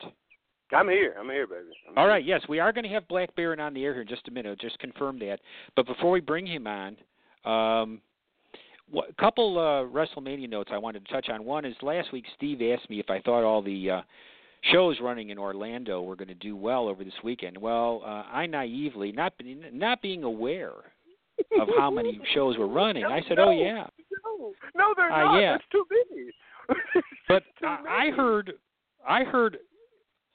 I'm 0.73 0.89
here. 0.89 1.13
I'm 1.19 1.29
here, 1.29 1.45
baby. 1.45 1.61
I'm 1.87 1.95
All 1.95 2.05
here. 2.05 2.09
right. 2.13 2.25
Yes, 2.25 2.41
we 2.49 2.57
are 2.59 2.73
going 2.73 2.85
to 2.85 2.89
have 2.89 3.07
Black 3.07 3.33
Baron 3.35 3.59
on 3.59 3.75
the 3.75 3.83
air 3.85 3.93
here 3.93 4.01
in 4.01 4.07
just 4.07 4.27
a 4.27 4.31
minute. 4.31 4.59
Just 4.59 4.79
confirm 4.79 5.19
that. 5.19 5.37
But 5.75 5.85
before 5.85 6.09
we 6.09 6.21
bring 6.21 6.47
him 6.47 6.65
on, 6.65 6.97
um, 7.45 8.01
a 8.97 9.13
couple 9.21 9.59
uh, 9.59 9.85
WrestleMania 9.95 10.49
notes 10.49 10.71
I 10.73 10.79
wanted 10.79 11.05
to 11.05 11.13
touch 11.13 11.29
on. 11.29 11.45
One 11.45 11.65
is 11.65 11.75
last 11.83 12.11
week 12.11 12.25
Steve 12.35 12.63
asked 12.63 12.89
me 12.89 12.99
if 12.99 13.11
I 13.11 13.19
thought 13.21 13.43
all 13.43 13.61
the 13.61 13.91
uh, 13.91 14.01
shows 14.73 14.97
running 14.99 15.29
in 15.29 15.37
Orlando 15.37 16.01
were 16.01 16.15
going 16.15 16.29
to 16.29 16.33
do 16.33 16.55
well 16.55 16.87
over 16.87 17.03
this 17.03 17.13
weekend. 17.23 17.59
Well, 17.59 18.01
uh, 18.03 18.23
I 18.33 18.47
naively, 18.47 19.11
not 19.11 19.37
be, 19.37 19.61
not 19.71 20.01
being 20.01 20.23
aware 20.23 20.73
of 21.61 21.67
how 21.77 21.91
many 21.91 22.19
shows 22.33 22.57
were 22.57 22.67
running, 22.67 23.05
I 23.05 23.21
said, 23.29 23.37
"Oh 23.37 23.51
yeah." 23.51 23.85
No, 24.25 24.51
no, 24.75 24.93
they're 24.97 25.11
Uh, 25.11 25.23
not. 25.25 25.39
yeah. 25.39 25.49
There's 25.51 25.61
too 25.71 25.85
many. 25.91 26.31
But 27.27 27.43
I, 27.61 28.07
I 28.07 28.11
heard, 28.15 28.53
I 29.05 29.23
heard 29.25 29.57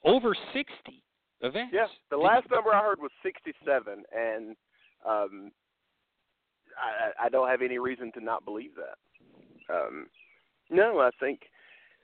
over 0.03 0.35
sixty 0.53 1.03
events. 1.41 1.73
Yeah, 1.73 1.87
the 2.11 2.17
last 2.17 2.47
number 2.51 2.71
I 2.71 2.81
heard 2.81 2.99
was 2.99 3.11
67, 3.23 4.03
and 4.15 4.55
um, 5.07 5.51
I, 6.77 7.25
I 7.25 7.29
don't 7.29 7.49
have 7.49 7.61
any 7.61 7.79
reason 7.79 8.11
to 8.13 8.23
not 8.23 8.45
believe 8.45 8.71
that. 8.75 9.73
Um, 9.73 10.07
no, 10.69 10.99
I 10.99 11.09
think 11.19 11.41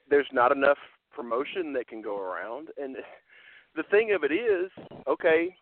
there's 0.08 0.28
not 0.32 0.52
enough 0.52 0.78
promotion 1.14 1.72
that 1.74 1.88
can 1.88 2.02
go 2.02 2.18
around, 2.20 2.68
and 2.80 2.96
the 3.76 3.84
thing 3.90 4.12
of 4.12 4.24
it 4.24 4.32
is, 4.32 4.70
okay, 5.08 5.54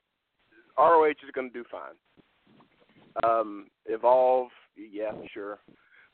ROH 0.77 1.11
is 1.11 1.31
going 1.35 1.51
to 1.51 1.53
do 1.53 1.65
fine. 1.71 1.95
Um, 3.25 3.69
Evolve, 3.87 4.51
yeah, 4.77 5.13
sure. 5.33 5.59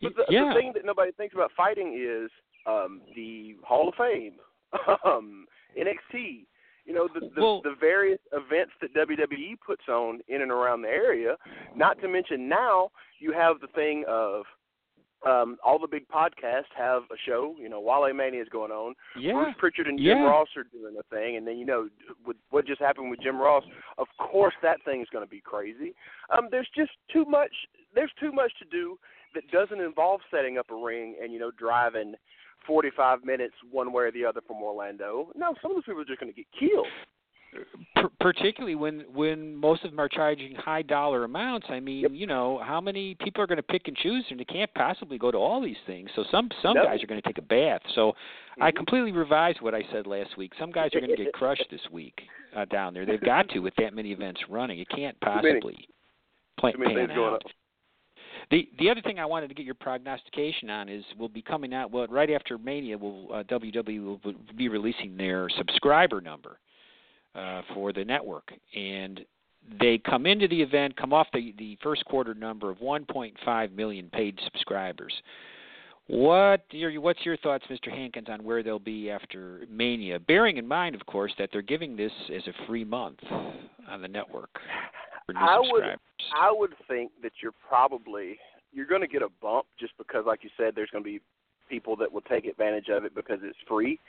But 0.05 0.17
the, 0.17 0.25
yeah. 0.33 0.49
the 0.49 0.61
thing 0.61 0.73
that 0.75 0.85
nobody 0.85 1.13
thinks 1.13 1.35
about 1.35 1.51
fighting 1.57 1.99
is 2.01 2.31
um, 2.67 3.01
the 3.17 3.57
Hall 3.65 3.89
of 3.89 3.95
Fame, 3.97 4.35
um, 5.05 5.47
NXT. 5.79 6.45
You 6.87 6.93
know 6.93 7.09
the 7.13 7.21
the, 7.35 7.41
Well- 7.41 7.63
the 7.63 7.75
various 7.81 8.21
events 8.33 8.73
that 8.83 8.95
WWE 8.95 9.59
puts 9.67 9.89
on 9.89 10.21
in 10.29 10.43
and 10.43 10.51
around 10.53 10.83
the 10.83 10.89
area. 10.89 11.37
Not 11.75 11.99
to 12.03 12.09
mention 12.09 12.49
now 12.49 12.91
you 13.19 13.33
have 13.33 13.61
the 13.61 13.69
thing 13.69 14.05
of 14.07 14.43
um, 15.27 15.57
all 15.65 15.79
the 15.79 15.87
big 15.89 16.07
podcasts 16.09 16.69
have 16.77 17.05
a 17.05 17.17
show. 17.25 17.55
You 17.59 17.71
know, 17.71 17.81
Wale 17.81 18.13
Mania 18.13 18.43
is 18.43 18.49
going 18.51 18.71
on. 18.71 18.95
yeah. 19.19 19.33
Bruce 19.33 19.55
Pritchard 19.57 19.87
and 19.87 19.99
Jim 19.99 20.19
Yeah. 20.19 20.25
Ross 20.25 20.49
are 20.59 20.65
doing 20.65 20.97
a 21.01 21.03
thing, 21.15 21.37
and 21.39 21.47
then 21.47 21.57
you 21.57 21.65
know 21.65 21.89
with 22.27 22.37
what 22.51 22.67
just 22.67 22.83
happened 22.83 23.11
with 23.11 23.21
Jim 23.23 23.39
Ross. 23.39 23.65
Of 23.97 24.07
course, 24.19 24.53
that 24.63 24.77
thing 24.85 25.01
is 25.01 25.09
going 25.11 25.25
to 25.25 25.31
be 25.31 25.41
crazy. 25.41 25.95
Um, 26.37 26.49
there's 26.51 26.69
just 26.77 26.91
too 27.11 27.25
much. 27.25 27.53
There's 27.95 28.13
too 28.21 28.33
much 28.33 28.53
to 28.59 28.67
do 28.67 28.99
that 29.35 29.51
doesn't 29.51 29.81
involve 29.81 30.21
setting 30.31 30.59
up 30.59 30.71
a 30.71 30.75
ring 30.75 31.17
and 31.23 31.33
you 31.33 31.39
know 31.39 31.51
driving 31.59 32.15
45 32.67 33.25
minutes 33.25 33.55
one 33.71 33.93
way 33.93 34.05
or 34.05 34.11
the 34.13 34.25
other 34.25 34.41
from 34.47 34.57
Orlando. 34.63 35.31
No, 35.37 35.55
some 35.61 35.73
of 35.73 35.77
those 35.77 35.85
people 35.85 36.01
are 36.01 36.05
just 36.07 36.21
going 36.21 36.33
to 36.33 36.37
get 36.37 36.47
killed. 36.59 36.87
per- 37.95 38.09
particularly 38.21 38.75
when 38.75 39.01
when 39.13 39.55
most 39.55 39.85
of 39.85 39.91
them 39.91 40.01
are 40.01 40.09
charging 40.09 40.55
high 40.57 40.83
dollar 40.83 41.25
amounts. 41.25 41.67
I 41.69 41.79
mean, 41.79 42.01
Yep. 42.03 42.11
you 42.15 42.27
know, 42.27 42.59
how 42.65 42.81
many 42.81 43.15
people 43.17 43.43
are 43.43 43.47
going 43.47 43.59
to 43.59 43.63
pick 43.63 43.87
and 43.87 43.97
choose, 43.97 44.25
and 44.31 44.41
they 44.41 44.45
can't 44.45 44.73
possibly 44.75 45.19
go 45.19 45.31
to 45.31 45.39
all 45.39 45.61
these 45.61 45.77
things. 45.87 46.11
So 46.17 46.25
some 46.31 46.49
some 46.63 46.75
No. 46.75 46.85
guys 46.85 47.03
are 47.03 47.07
going 47.07 47.21
to 47.21 47.29
take 47.29 47.39
a 47.39 47.43
bath. 47.43 47.83
So 47.95 48.17
I 48.61 48.71
Mhm. 48.73 48.77
completely 48.77 49.13
revised 49.13 49.61
what 49.61 49.75
I 49.75 49.83
said 49.93 50.07
last 50.07 50.37
week. 50.37 50.53
Some 50.59 50.73
guys 50.73 50.95
are 50.95 51.01
going 51.01 51.15
to 51.15 51.23
get 51.23 51.33
crushed 51.35 51.69
this 51.71 51.89
week 51.91 52.27
uh, 52.57 52.65
down 52.65 52.95
there. 52.95 53.05
They've 53.07 53.21
got 53.21 53.49
to 53.51 53.59
with 53.61 53.75
that 53.77 53.95
many 53.95 54.11
events 54.13 54.49
running. 54.49 54.79
It 54.79 54.89
can't 54.89 55.19
possibly 55.21 55.87
plan, 56.59 56.73
pan 56.83 57.09
going 57.09 57.35
out. 57.35 57.43
The 58.51 58.69
the 58.79 58.91
other 58.91 59.01
thing 59.01 59.19
I 59.19 59.27
wanted 59.27 59.49
to 59.49 59.55
get 59.55 59.65
your 59.65 59.75
prognostication 59.75 60.71
on 60.71 60.89
is 60.89 61.05
we'll 61.19 61.29
be 61.29 61.43
coming 61.43 61.75
out 61.75 61.91
well 61.91 62.07
right 62.09 62.31
after 62.31 62.59
Mania. 62.59 62.99
Will 62.99 63.29
uh, 63.33 63.43
WWE 63.45 64.05
will 64.05 64.35
be 64.57 64.69
releasing 64.69 65.17
their 65.17 65.49
subscriber 65.57 66.21
number 66.21 66.59
uh, 67.35 67.63
for 67.73 67.93
the 67.93 68.05
network, 68.05 68.53
and 68.75 69.25
they 69.81 69.99
come 69.99 70.27
into 70.27 70.47
the 70.49 70.61
event, 70.61 70.97
come 70.97 71.13
off 71.13 71.27
the 71.33 71.55
the 71.59 71.79
first 71.83 72.05
quarter 72.05 72.35
number 72.35 72.71
of 72.71 72.79
1.5 72.79 73.73
million 73.73 74.11
paid 74.13 74.39
subscribers. 74.45 75.13
What 76.07 76.65
your 76.71 77.01
what's 77.01 77.25
your 77.25 77.39
thoughts, 77.39 77.65
Mr. 77.71 77.91
Hankins, 77.91 78.29
on 78.29 78.45
where 78.45 78.63
they'll 78.63 78.79
be 78.79 79.11
after 79.11 79.63
Mania? 79.71 80.19
Bearing 80.21 80.59
in 80.59 80.69
mind, 80.69 80.95
of 80.95 81.07
course, 81.07 81.33
that 81.39 81.49
they're 81.51 81.63
giving 81.63 81.97
this 81.97 82.13
as 82.35 82.43
a 82.47 82.67
free 82.67 82.85
month 82.85 83.21
on 83.89 84.03
the 84.03 84.09
network 84.09 84.61
I 85.37 85.57
would- 85.73 85.83
I 86.35 86.51
would 86.51 86.77
think 86.87 87.13
that 87.23 87.33
you're 87.43 87.53
probably 87.53 88.39
you're 88.73 88.87
going 88.87 89.01
to 89.01 89.07
get 89.07 89.23
a 89.23 89.29
bump 89.41 89.67
just 89.79 89.97
because, 89.99 90.27
like 90.27 90.43
you 90.43 90.51
said, 90.57 90.75
there's 90.75 90.91
going 90.91 91.05
to 91.05 91.09
be 91.09 91.21
people 91.69 91.95
that 91.97 92.13
will 92.13 92.23
take 92.23 92.45
advantage 92.45 92.89
of 92.89 93.05
it 93.05 93.15
because 93.15 93.39
it's 93.43 93.59
free. 93.69 94.01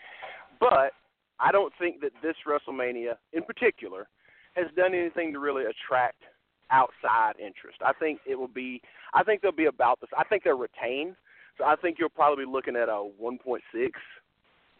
But 0.60 0.94
I 1.40 1.52
don't 1.52 1.72
think 1.78 2.02
that 2.02 2.12
this 2.24 2.36
WrestleMania, 2.48 3.16
in 3.34 3.44
particular, 3.44 4.08
has 4.56 4.66
done 4.76 4.96
anything 4.96 5.32
to 5.34 5.40
really 5.40 5.66
attract 5.66 6.24
outside 6.72 7.34
interest. 7.40 7.78
I 7.86 7.94
think 7.94 8.22
it 8.26 8.36
will 8.36 8.48
be. 8.48 8.82
I 9.14 9.24
think 9.24 9.42
they'll 9.42 9.52
be 9.52 9.66
about 9.66 10.02
this. 10.02 10.10
I 10.18 10.24
think 10.24 10.44
they'll 10.44 10.58
retain. 10.58 11.16
So 11.58 11.64
I 11.64 11.76
think 11.76 11.98
you'll 12.00 12.10
probably 12.10 12.46
be 12.46 12.52
looking 12.52 12.76
at 12.76 12.90
a 12.90 13.08
1.6, 13.22 13.62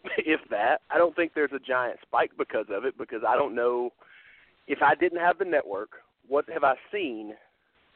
if 0.18 0.40
that. 0.50 0.80
I 0.90 0.98
don't 0.98 1.14
think 1.14 1.32
there's 1.34 1.52
a 1.52 1.60
giant 1.60 2.00
spike 2.02 2.32
because 2.36 2.66
of 2.70 2.84
it 2.84 2.98
because 2.98 3.22
I 3.26 3.36
don't 3.36 3.54
know 3.54 3.92
if 4.66 4.82
I 4.82 4.94
didn't 4.96 5.20
have 5.20 5.38
the 5.38 5.44
network, 5.44 5.90
what 6.28 6.44
have 6.52 6.64
I 6.64 6.74
seen 6.92 7.34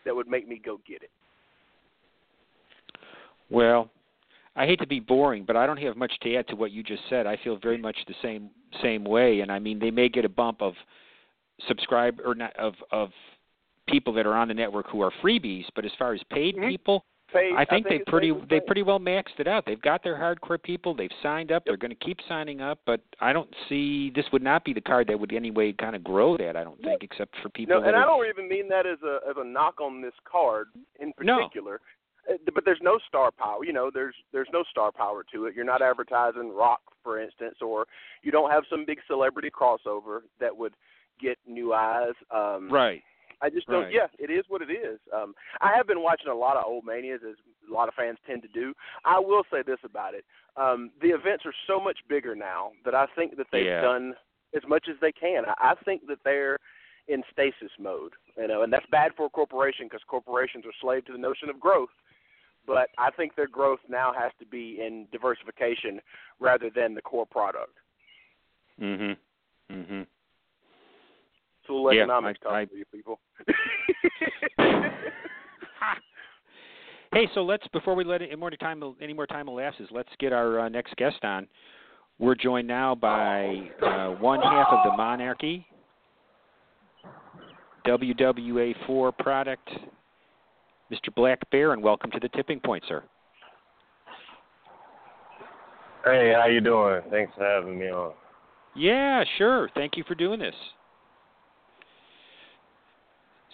that 0.04 0.14
would 0.14 0.28
make 0.28 0.48
me 0.48 0.60
go 0.64 0.80
get 0.86 1.02
it? 1.02 1.10
Well, 3.50 3.90
I 4.56 4.66
hate 4.66 4.80
to 4.80 4.86
be 4.86 5.00
boring, 5.00 5.44
but 5.44 5.56
I 5.56 5.66
don't 5.66 5.76
have 5.78 5.96
much 5.96 6.12
to 6.22 6.34
add 6.36 6.48
to 6.48 6.56
what 6.56 6.70
you 6.72 6.82
just 6.82 7.02
said. 7.08 7.26
I 7.26 7.36
feel 7.42 7.56
very 7.56 7.78
much 7.78 7.96
the 8.06 8.14
same 8.22 8.50
same 8.82 9.04
way, 9.04 9.40
and 9.40 9.50
I 9.50 9.58
mean 9.58 9.78
they 9.78 9.90
may 9.90 10.08
get 10.08 10.24
a 10.24 10.28
bump 10.28 10.62
of 10.62 10.74
subscribe 11.68 12.20
or 12.24 12.34
not 12.34 12.56
of 12.56 12.74
of 12.90 13.10
people 13.88 14.12
that 14.14 14.26
are 14.26 14.34
on 14.34 14.48
the 14.48 14.54
network 14.54 14.88
who 14.88 15.00
are 15.02 15.10
freebies, 15.22 15.64
but 15.74 15.84
as 15.84 15.90
far 15.98 16.14
as 16.14 16.22
paid 16.30 16.56
Mhm. 16.56 16.68
people, 16.68 17.04
Paid, 17.32 17.54
I 17.56 17.64
think 17.64 17.86
they 17.88 18.00
pretty 18.06 18.32
they 18.32 18.58
play. 18.58 18.60
pretty 18.66 18.82
well 18.82 18.98
maxed 18.98 19.38
it 19.38 19.46
out. 19.46 19.64
They've 19.64 19.80
got 19.80 20.02
their 20.02 20.16
hardcore 20.16 20.60
people. 20.60 20.94
They've 20.94 21.10
signed 21.22 21.52
up. 21.52 21.64
They're 21.64 21.76
going 21.76 21.96
to 21.96 22.04
keep 22.04 22.18
signing 22.28 22.60
up, 22.60 22.80
but 22.86 23.00
I 23.20 23.32
don't 23.32 23.48
see 23.68 24.10
this 24.14 24.24
would 24.32 24.42
not 24.42 24.64
be 24.64 24.72
the 24.72 24.80
card 24.80 25.06
that 25.08 25.18
would 25.18 25.32
anyway 25.32 25.72
kind 25.72 25.94
of 25.94 26.02
grow 26.02 26.36
that. 26.38 26.56
I 26.56 26.64
don't 26.64 26.80
think, 26.82 27.02
except 27.02 27.34
for 27.42 27.48
people. 27.48 27.80
No, 27.80 27.86
and 27.86 27.96
I 27.96 28.04
don't 28.04 28.26
even 28.28 28.48
mean 28.48 28.68
that 28.70 28.86
as 28.86 28.98
a 29.04 29.20
as 29.28 29.36
a 29.38 29.44
knock 29.44 29.80
on 29.80 30.02
this 30.02 30.14
card 30.30 30.68
in 30.98 31.12
particular. 31.12 31.80
Uh, 32.28 32.34
But 32.54 32.64
there's 32.64 32.80
no 32.82 32.98
star 33.08 33.30
power. 33.30 33.64
You 33.64 33.72
know, 33.72 33.90
there's 33.92 34.14
there's 34.32 34.48
no 34.52 34.64
star 34.70 34.90
power 34.90 35.24
to 35.32 35.46
it. 35.46 35.54
You're 35.54 35.64
not 35.64 35.82
advertising 35.82 36.52
Rock, 36.54 36.80
for 37.02 37.20
instance, 37.20 37.56
or 37.60 37.86
you 38.22 38.32
don't 38.32 38.50
have 38.50 38.64
some 38.68 38.84
big 38.84 38.98
celebrity 39.06 39.50
crossover 39.50 40.20
that 40.40 40.56
would 40.56 40.74
get 41.20 41.38
new 41.46 41.72
eyes. 41.72 42.14
Um, 42.30 42.70
right. 42.70 43.02
I 43.42 43.50
just 43.50 43.66
don't. 43.66 43.84
Right. 43.84 43.92
Yeah, 43.92 44.06
it 44.18 44.30
is 44.30 44.44
what 44.48 44.62
it 44.62 44.70
is. 44.70 44.98
Um, 45.14 45.34
I 45.60 45.72
have 45.74 45.86
been 45.86 46.02
watching 46.02 46.28
a 46.28 46.34
lot 46.34 46.56
of 46.56 46.64
old 46.66 46.84
manias, 46.84 47.20
as 47.28 47.36
a 47.68 47.72
lot 47.72 47.88
of 47.88 47.94
fans 47.94 48.18
tend 48.26 48.42
to 48.42 48.48
do. 48.48 48.74
I 49.04 49.18
will 49.18 49.44
say 49.50 49.62
this 49.62 49.78
about 49.84 50.14
it: 50.14 50.24
um, 50.56 50.90
the 51.00 51.08
events 51.08 51.44
are 51.46 51.54
so 51.66 51.80
much 51.80 51.98
bigger 52.08 52.34
now 52.34 52.72
that 52.84 52.94
I 52.94 53.06
think 53.16 53.36
that 53.36 53.46
they've 53.50 53.64
Yeah. 53.66 53.80
done 53.80 54.14
as 54.54 54.62
much 54.68 54.88
as 54.88 54.96
they 55.00 55.12
can. 55.12 55.44
I, 55.46 55.72
I 55.72 55.74
think 55.84 56.06
that 56.08 56.18
they're 56.24 56.58
in 57.08 57.22
stasis 57.32 57.72
mode, 57.78 58.12
you 58.36 58.46
know, 58.46 58.62
and 58.62 58.72
that's 58.72 58.86
bad 58.90 59.12
for 59.16 59.26
a 59.26 59.30
corporation 59.30 59.86
because 59.86 60.02
corporations 60.06 60.64
are 60.66 60.72
slave 60.80 61.04
to 61.06 61.12
the 61.12 61.18
notion 61.18 61.48
of 61.48 61.58
growth. 61.58 61.90
But 62.66 62.90
I 62.98 63.10
think 63.10 63.34
their 63.34 63.48
growth 63.48 63.80
now 63.88 64.12
has 64.12 64.32
to 64.38 64.46
be 64.46 64.80
in 64.80 65.06
diversification 65.10 66.00
rather 66.38 66.70
than 66.70 66.94
the 66.94 67.02
core 67.02 67.26
product. 67.26 67.78
Mhm. 68.78 69.16
Mhm. 69.70 70.06
It's 71.70 71.92
a 71.92 71.94
Yeah, 71.94 72.02
economics 72.02 72.40
I- 72.42 72.44
talk 72.44 72.52
I- 72.54 72.66
for 72.66 72.74
you 72.76 72.84
people. 72.86 73.20
Hey, 77.12 77.28
so 77.34 77.42
let's 77.42 77.66
before 77.72 77.96
we 77.96 78.04
let 78.04 78.22
any 78.22 78.36
more 78.36 78.50
time 78.52 78.84
any 79.02 79.12
more 79.12 79.26
time 79.26 79.48
elapses, 79.48 79.88
let's 79.90 80.08
get 80.20 80.32
our 80.32 80.60
uh, 80.60 80.68
next 80.68 80.94
guest 80.94 81.16
on. 81.24 81.48
We're 82.20 82.36
joined 82.36 82.68
now 82.68 82.94
by 82.94 83.68
uh, 83.82 84.10
one 84.20 84.40
half 84.40 84.68
of 84.70 84.78
the 84.84 84.96
Monarchy, 84.96 85.66
WWA 87.84 88.76
four 88.86 89.10
product, 89.10 89.68
Mr. 90.92 91.12
Black 91.16 91.40
Baron, 91.50 91.78
and 91.78 91.82
welcome 91.82 92.12
to 92.12 92.20
the 92.20 92.28
tipping 92.28 92.60
point, 92.60 92.84
sir. 92.86 93.02
Hey, 96.04 96.32
how 96.38 96.46
you 96.46 96.60
doing? 96.60 97.00
Thanks 97.10 97.32
for 97.36 97.44
having 97.44 97.76
me 97.76 97.86
on. 97.90 98.12
Yeah, 98.76 99.24
sure. 99.36 99.68
Thank 99.74 99.96
you 99.96 100.04
for 100.06 100.14
doing 100.14 100.38
this. 100.38 100.54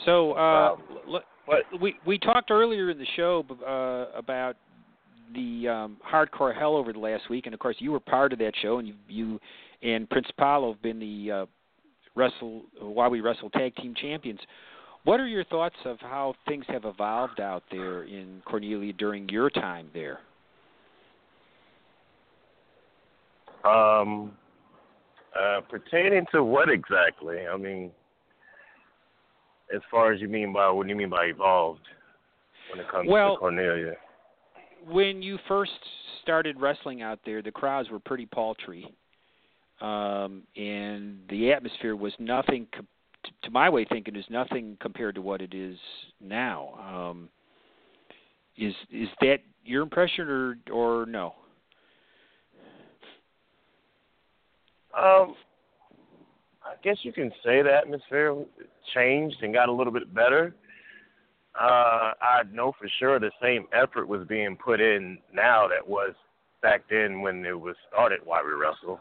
So, 0.05 0.33
uh, 0.33 0.75
Um, 0.75 0.99
l- 1.09 1.23
we 1.81 1.97
we 2.05 2.19
talked 2.19 2.51
earlier 2.51 2.91
in 2.91 2.99
the 2.99 3.07
show 3.17 3.45
uh, 3.67 4.17
about 4.17 4.57
the 5.35 5.69
um, 5.69 5.97
hardcore 6.07 6.57
hell 6.57 6.77
over 6.77 6.93
the 6.93 6.99
last 6.99 7.29
week, 7.31 7.47
and 7.47 7.55
of 7.55 7.61
course 7.61 7.77
you 7.79 7.93
were 7.93 8.01
part 8.01 8.33
of 8.33 8.39
that 8.39 8.53
show, 8.63 8.79
and 8.79 8.89
you 8.89 8.95
you 9.09 9.41
and 9.83 10.09
Prince 10.09 10.29
Paulo 10.39 10.73
have 10.73 10.83
been 10.83 10.99
the 10.99 11.33
uh, 11.33 11.47
wrestle 12.15 12.63
while 12.81 13.11
we 13.11 13.21
wrestle 13.21 13.51
tag 13.51 13.75
team 13.77 13.95
champions. 13.95 14.41
What 15.05 15.21
are 15.21 15.29
your 15.29 15.45
thoughts 15.45 15.77
of 15.85 16.01
how 16.01 16.35
things 16.49 16.65
have 16.69 16.85
evolved 16.85 17.39
out 17.39 17.63
there 17.71 18.03
in 18.05 18.43
Cornelia 18.45 18.93
during 18.93 19.29
your 19.29 19.51
time 19.51 19.89
there? 19.95 20.19
Um, 23.65 24.33
uh, 25.41 25.61
pertaining 25.69 26.27
to 26.33 26.43
what 26.43 26.69
exactly? 26.69 27.47
I 27.47 27.57
mean, 27.57 27.93
as 29.75 29.81
far 29.91 30.13
as 30.13 30.21
you 30.21 30.29
mean 30.29 30.53
by 30.53 30.69
what 30.71 30.85
do 30.85 30.91
you 30.91 30.97
mean 30.97 31.11
by 31.11 31.27
evolved 31.27 31.87
when 32.71 32.81
it 32.81 32.89
comes 32.89 33.09
Well- 33.09 33.35
to 33.35 33.41
Cornelia? 33.41 33.97
when 34.89 35.21
you 35.21 35.37
first 35.49 35.73
started 36.23 36.61
wrestling 36.61 37.03
out 37.03 37.19
there, 37.25 37.43
the 37.43 37.51
crowds 37.51 37.91
were 37.91 37.99
pretty 37.99 38.27
paltry, 38.27 38.95
um, 39.81 40.47
and 40.57 41.27
the 41.29 41.53
atmosphere 41.53 41.97
was 41.97 42.13
nothing. 42.19 42.67
Com- 42.73 42.87
to 43.43 43.51
my 43.51 43.69
way 43.69 43.83
of 43.83 43.89
thinking, 43.89 44.15
is 44.15 44.31
nothing 44.31 44.77
compared 44.81 45.17
to 45.17 45.21
what 45.21 45.43
it 45.43 45.53
is 45.53 45.77
now. 46.21 46.75
Um, 47.11 47.29
is 48.57 48.75
is 48.91 49.09
that 49.21 49.41
your 49.65 49.83
impression, 49.83 50.29
or 50.29 50.59
or 50.71 51.07
no? 51.07 51.35
Um, 54.97 55.35
guess 56.83 56.97
you 57.03 57.13
can 57.13 57.31
say 57.45 57.63
the 57.63 57.73
atmosphere 57.73 58.37
changed 58.95 59.37
and 59.43 59.53
got 59.53 59.69
a 59.69 59.73
little 59.73 59.93
bit 59.93 60.13
better. 60.15 60.55
Uh, 61.59 62.13
I 62.21 62.43
know 62.53 62.73
for 62.79 62.89
sure 62.99 63.19
the 63.19 63.31
same 63.41 63.67
effort 63.73 64.07
was 64.07 64.27
being 64.29 64.57
put 64.57 64.81
in 64.81 65.19
now 65.33 65.67
that 65.69 65.87
was 65.87 66.15
back 66.63 66.83
then 66.91 67.23
when 67.23 67.45
it 67.45 67.59
was 67.59 67.77
started. 67.89 68.21
Why 68.25 68.43
we 68.43 68.53
wrestle. 68.53 69.01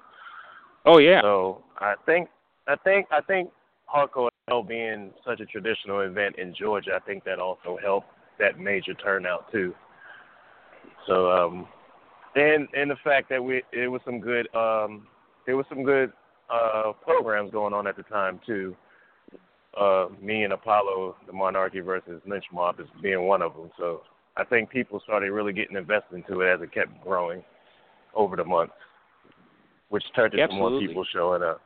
Oh 0.86 1.00
yeah, 1.00 1.22
So 1.22 1.64
I 1.80 1.96
think 2.06 2.30
I 2.68 2.76
think 2.76 3.08
I 3.12 3.22
think 3.22 3.50
Hardcore 3.94 4.30
being 4.68 5.12
such 5.26 5.40
a 5.40 5.46
traditional 5.46 6.02
event 6.02 6.36
in 6.38 6.54
Georgia, 6.54 6.92
I 6.96 7.00
think 7.00 7.24
that 7.24 7.40
also 7.40 7.78
helped 7.82 8.08
that 8.40 8.60
major 8.60 8.94
turnout 8.94 9.52
too. 9.52 9.74
So 11.08 11.32
um 11.32 11.68
and 12.36 12.68
and 12.74 12.92
the 12.92 12.98
fact 13.04 13.30
that 13.30 13.44
we 13.44 13.64
it 13.74 13.88
was 13.88 14.02
some 14.06 14.20
good 14.20 14.48
um 14.56 15.08
there 15.46 15.58
was 15.58 15.66
some 15.70 15.84
good 15.84 16.12
uh 16.50 16.94
programs 17.04 17.52
going 17.52 17.74
on 17.74 17.88
at 17.88 17.96
the 17.96 18.04
time 18.04 18.40
too. 18.46 18.76
Uh 19.80 20.08
me 20.22 20.44
and 20.44 20.54
Apollo, 20.54 21.16
the 21.28 21.34
Monarchy 21.34 21.80
versus 21.80 22.22
Lynch 22.28 22.46
Mob 22.54 22.80
is 22.80 22.88
being 23.02 23.24
one 23.24 23.42
of 23.42 23.56
them. 23.56 23.70
So 23.78 24.02
I 24.38 24.44
think 24.44 24.70
people 24.70 25.02
started 25.04 25.32
really 25.32 25.54
getting 25.54 25.78
invested 25.78 26.16
into 26.16 26.42
it 26.42 26.54
as 26.54 26.62
it 26.62 26.74
kept 26.74 27.02
growing 27.04 27.44
over 28.14 28.36
the 28.36 28.44
months 28.44 28.74
which 29.90 30.04
turned 30.16 30.34
into 30.34 30.54
more 30.54 30.80
people 30.80 31.06
showing 31.14 31.44
up. 31.44 31.62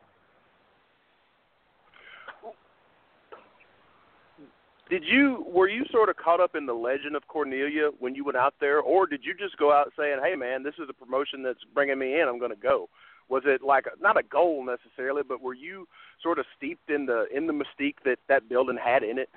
Did 4.89 5.03
you 5.03 5.45
were 5.47 5.69
you 5.69 5.86
sort 5.91 6.09
of 6.09 6.15
caught 6.17 6.39
up 6.41 6.55
in 6.55 6.65
the 6.65 6.73
legend 6.73 7.15
of 7.15 7.27
Cornelia 7.27 7.89
when 7.99 8.15
you 8.15 8.25
went 8.25 8.38
out 8.38 8.55
there, 8.59 8.80
or 8.80 9.05
did 9.05 9.21
you 9.23 9.36
just 9.36 9.55
go 9.57 9.71
out 9.71 9.91
saying, 9.97 10.19
"Hey, 10.23 10.36
man, 10.36 10.63
this 10.63 10.73
is 10.75 10.89
a 10.89 10.93
promotion 10.93 11.43
that's 11.43 11.63
bringing 11.75 11.99
me 11.99 12.19
in. 12.19 12.27
I'm 12.27 12.39
going 12.39 12.51
to 12.51 12.57
go." 12.57 12.89
Was 13.30 13.43
it 13.45 13.61
like 13.61 13.86
not 14.01 14.17
a 14.17 14.23
goal 14.23 14.65
necessarily, 14.65 15.21
but 15.27 15.41
were 15.41 15.53
you 15.53 15.88
sort 16.21 16.39
of 16.39 16.45
steeped 16.57 16.89
in 16.89 17.05
the 17.05 17.25
in 17.36 17.47
the 17.47 17.53
mystique 17.53 17.95
that 18.05 18.17
that 18.27 18.49
building 18.49 18.77
had 18.84 19.03
in 19.03 19.19
it? 19.19 19.30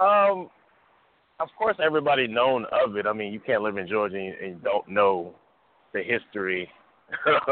Um, 0.00 0.50
of 1.40 1.48
course, 1.58 1.76
everybody 1.82 2.26
known 2.26 2.66
of 2.70 2.96
it. 2.96 3.06
I 3.06 3.12
mean, 3.12 3.32
you 3.32 3.40
can't 3.40 3.62
live 3.62 3.78
in 3.78 3.88
Georgia 3.88 4.16
and, 4.16 4.34
and 4.34 4.62
don't 4.62 4.88
know 4.88 5.34
the 5.92 6.02
history 6.02 6.68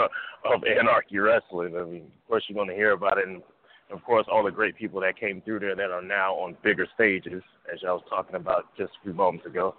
of 0.45 0.63
Anarchy 0.65 1.19
Wrestling. 1.19 1.75
I 1.77 1.85
mean, 1.85 2.03
of 2.03 2.29
course, 2.29 2.45
you're 2.49 2.55
going 2.55 2.69
to 2.69 2.75
hear 2.75 2.93
about 2.93 3.19
it, 3.19 3.27
and 3.27 3.43
of 3.91 4.05
course, 4.05 4.27
all 4.31 4.45
the 4.45 4.51
great 4.51 4.77
people 4.77 5.01
that 5.01 5.19
came 5.19 5.41
through 5.41 5.61
there 5.61 5.75
that 5.75 5.91
are 5.91 6.03
now 6.03 6.35
on 6.35 6.57
bigger 6.63 6.87
stages, 6.95 7.43
as 7.73 7.81
I 7.87 7.93
was 7.93 8.03
talking 8.09 8.37
about 8.37 8.67
just 8.77 8.93
a 9.01 9.05
few 9.05 9.15
moments 9.15 9.47
ago. 9.47 9.75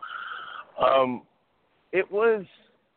Um, 0.84 1.24
it 1.92 2.12
was, 2.12 2.46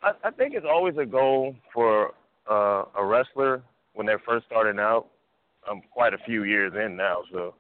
I, 0.03 0.13
I 0.25 0.31
think, 0.31 0.55
it's 0.55 0.67
always 0.69 0.95
a 1.01 1.07
goal 1.07 1.55
for 1.73 2.13
uh, 2.51 2.85
a 2.97 3.05
wrestler 3.05 3.63
when 3.95 4.07
they're 4.07 4.23
first 4.27 4.47
starting 4.47 4.79
out. 4.79 5.07
I'm 5.69 5.81
quite 5.93 6.13
a 6.13 6.19
few 6.27 6.45
years 6.45 6.73
in 6.75 6.97
now, 6.97 7.19
so 7.31 7.55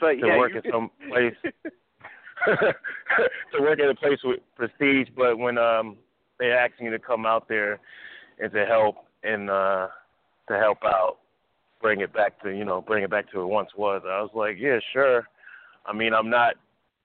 say, 0.00 0.20
to 0.20 0.26
yeah, 0.28 0.38
work 0.38 0.52
at 0.54 0.64
some 0.70 0.90
place 1.08 1.34
to 2.46 3.60
work 3.60 3.80
at 3.80 3.90
a 3.90 3.94
place 3.94 4.18
with 4.22 4.38
prestige. 4.54 5.08
But 5.16 5.38
when 5.38 5.58
um 5.58 5.96
they 6.38 6.52
asked 6.52 6.80
me 6.80 6.90
to 6.90 7.00
come 7.00 7.26
out 7.26 7.48
there 7.48 7.80
and 8.38 8.52
to 8.52 8.64
help 8.64 8.96
and 9.24 9.50
uh 9.50 9.88
to 10.48 10.56
help 10.56 10.78
out, 10.84 11.16
bring 11.80 12.00
it 12.00 12.12
back 12.12 12.40
to 12.42 12.50
you 12.50 12.64
know 12.64 12.80
bring 12.80 13.02
it 13.02 13.10
back 13.10 13.28
to 13.32 13.38
what 13.38 13.44
it 13.44 13.48
once 13.48 13.70
was, 13.76 14.02
I 14.04 14.20
was 14.20 14.30
like, 14.34 14.56
yeah, 14.58 14.78
sure. 14.92 15.26
I 15.84 15.92
mean, 15.92 16.14
I'm 16.14 16.30
not 16.30 16.54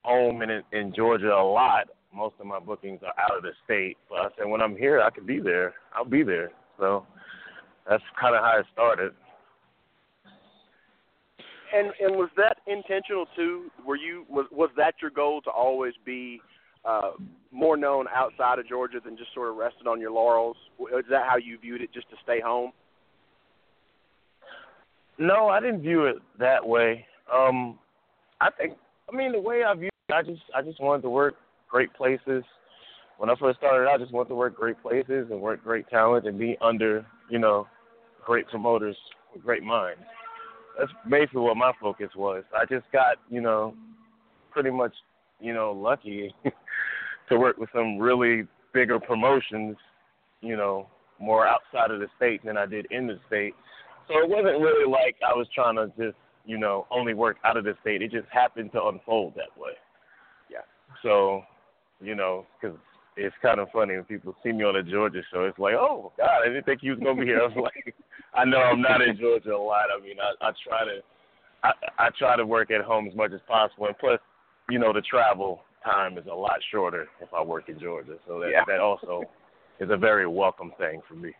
home 0.04 0.44
in 0.44 0.62
in 0.72 0.94
Georgia 0.96 1.34
a 1.34 1.44
lot. 1.44 1.88
Most 2.14 2.36
of 2.40 2.46
my 2.46 2.60
bookings 2.60 3.02
are 3.04 3.14
out 3.24 3.36
of 3.36 3.44
the 3.44 3.52
state, 3.66 3.98
but 4.10 4.20
I 4.20 4.28
said 4.38 4.48
when 4.48 4.62
I'm 4.62 4.76
here, 4.76 5.02
I 5.02 5.10
can 5.10 5.26
be 5.26 5.40
there. 5.40 5.74
I'll 5.96 6.06
be 6.06 6.24
there. 6.24 6.52
So 6.78 7.06
that's 7.90 8.04
kind 8.20 8.36
of 8.36 8.42
how 8.42 8.60
it 8.60 8.66
started. 8.72 9.14
And 11.76 11.92
and 12.00 12.16
was 12.16 12.30
that 12.38 12.58
intentional 12.68 13.26
too? 13.36 13.72
Were 13.86 13.96
you 13.96 14.26
was 14.30 14.46
was 14.52 14.70
that 14.78 14.96
your 15.02 15.10
goal 15.10 15.42
to 15.42 15.50
always 15.50 15.94
be 16.06 16.40
uh, 16.86 17.12
more 17.52 17.78
known 17.78 18.06
outside 18.14 18.60
of 18.60 18.68
Georgia 18.68 19.00
than 19.04 19.18
just 19.18 19.34
sort 19.34 19.50
of 19.50 19.56
resting 19.56 19.88
on 19.88 20.00
your 20.00 20.12
laurels? 20.12 20.58
Is 20.80 21.06
that 21.10 21.26
how 21.28 21.38
you 21.38 21.58
viewed 21.58 21.82
it, 21.82 21.92
just 21.94 22.10
to 22.12 22.16
stay 22.24 22.40
home? 22.40 22.72
No, 25.18 25.48
I 25.48 25.60
didn't 25.60 25.82
view 25.82 26.06
it 26.06 26.18
that 26.40 26.66
way. 26.66 27.06
Um, 27.34 27.80
I 28.42 28.50
think, 28.52 28.74
I 29.12 29.16
mean, 29.16 29.32
the 29.32 29.40
way 29.40 29.64
I 29.64 29.74
view 29.76 29.90
it, 30.10 30.14
I 30.14 30.22
just, 30.22 30.42
I 30.56 30.62
just 30.62 30.82
wanted 30.82 31.04
to 31.04 31.10
work 31.10 31.36
great 31.74 31.92
places. 31.96 32.44
When 33.18 33.32
I 33.32 33.36
first 33.40 33.58
started, 33.58 33.90
I 33.90 33.98
just 33.98 34.14
wanted 34.14 34.30
to 34.30 34.36
work 34.36 34.56
great 34.56 34.80
places 34.82 35.28
and 35.32 35.42
work 35.42 35.64
great 35.64 35.90
talent 35.90 36.28
and 36.28 36.38
be 36.38 36.56
under, 36.62 37.04
you 37.32 37.40
know, 37.40 37.68
great 38.24 38.48
promoters 38.48 38.96
with 39.34 39.44
great 39.44 39.64
minds. 39.64 40.04
That's 40.78 40.92
basically 41.10 41.42
what 41.42 41.58
my 41.58 41.72
focus 41.82 42.10
was. 42.16 42.44
I 42.56 42.66
just 42.66 42.86
got, 42.94 43.18
you 43.30 43.42
know, 43.42 43.74
pretty 44.52 44.70
much, 44.70 44.94
you 45.40 45.54
know, 45.54 45.72
lucky 45.72 46.34
to 47.30 47.40
work 47.40 47.58
with 47.58 47.70
some 47.74 47.98
really 47.98 48.48
bigger 48.72 49.00
promotions, 49.00 49.76
you 50.42 50.56
know, 50.56 50.88
more 51.20 51.48
outside 51.48 51.90
of 51.90 52.00
the 52.00 52.08
state 52.18 52.46
than 52.46 52.56
I 52.56 52.68
did 52.68 52.86
in 52.92 53.08
the 53.08 53.20
state. 53.26 53.56
So 54.08 54.20
it 54.20 54.30
wasn't 54.30 54.62
really 54.62 54.90
like 54.90 55.16
I 55.28 55.34
was 55.34 55.48
trying 55.56 55.76
to 55.78 55.88
just, 55.98 56.18
you 56.46 56.60
know, 56.60 56.86
only 56.92 57.16
work 57.16 57.38
out 57.44 57.58
of 57.58 57.64
the 57.64 57.74
state. 57.82 58.04
It 58.04 58.12
just 58.12 58.28
happened 58.32 58.72
to 58.74 58.84
unfold 58.84 59.34
that 59.36 59.60
way. 59.60 59.72
Yeah. 60.52 60.60
So, 61.02 61.44
you 62.02 62.16
know, 62.16 62.46
because 62.60 62.78
it's 63.16 63.36
kind 63.42 63.60
of 63.60 63.70
funny 63.72 63.96
when 63.96 64.04
people 64.06 64.36
see 64.44 64.52
me 64.52 64.64
on 64.64 64.76
a 64.76 64.84
Georgia 64.84 65.22
show. 65.32 65.46
It's 65.46 65.60
like, 65.60 65.76
oh 65.76 66.12
God, 66.18 66.42
I 66.44 66.48
didn't 66.48 66.66
think 66.66 66.82
you 66.82 66.92
was 66.92 67.00
gonna 67.00 67.20
be 67.20 67.28
here. 67.28 67.42
I 67.42 67.48
was 67.48 67.56
like, 67.86 67.96
I 68.34 68.46
know 68.46 68.58
I'm 68.58 68.82
not 68.82 69.02
in 69.02 69.18
Georgia 69.18 69.56
a 69.56 69.58
lot. 69.58 69.86
I 69.96 70.02
mean, 70.02 70.18
I, 70.20 70.48
I 70.48 70.52
try 70.68 70.86
to, 70.86 71.00
I, 71.64 71.72
I 72.00 72.10
try 72.18 72.36
to 72.36 72.46
work 72.46 72.72
at 72.72 72.82
home 72.82 73.08
as 73.08 73.16
much 73.16 73.32
as 73.34 73.42
possible, 73.48 73.88
and 73.88 73.98
plus, 73.98 74.20
you 74.70 74.80
know, 74.80 74.94
the 74.94 75.02
travel 75.02 75.62
time 75.84 76.18
is 76.18 76.26
a 76.32 76.34
lot 76.34 76.60
shorter 76.72 77.08
if 77.22 77.34
I 77.34 77.44
work 77.44 77.70
in 77.70 77.80
Georgia. 77.80 78.18
So 78.28 78.40
that 78.40 78.50
Yeah. 78.52 78.64
that 78.68 78.80
also 78.80 79.24
is 79.80 79.90
a 79.92 79.98
very 79.98 80.28
welcome 80.28 80.72
thing 80.78 81.02
for 81.08 81.16
me. 81.16 81.34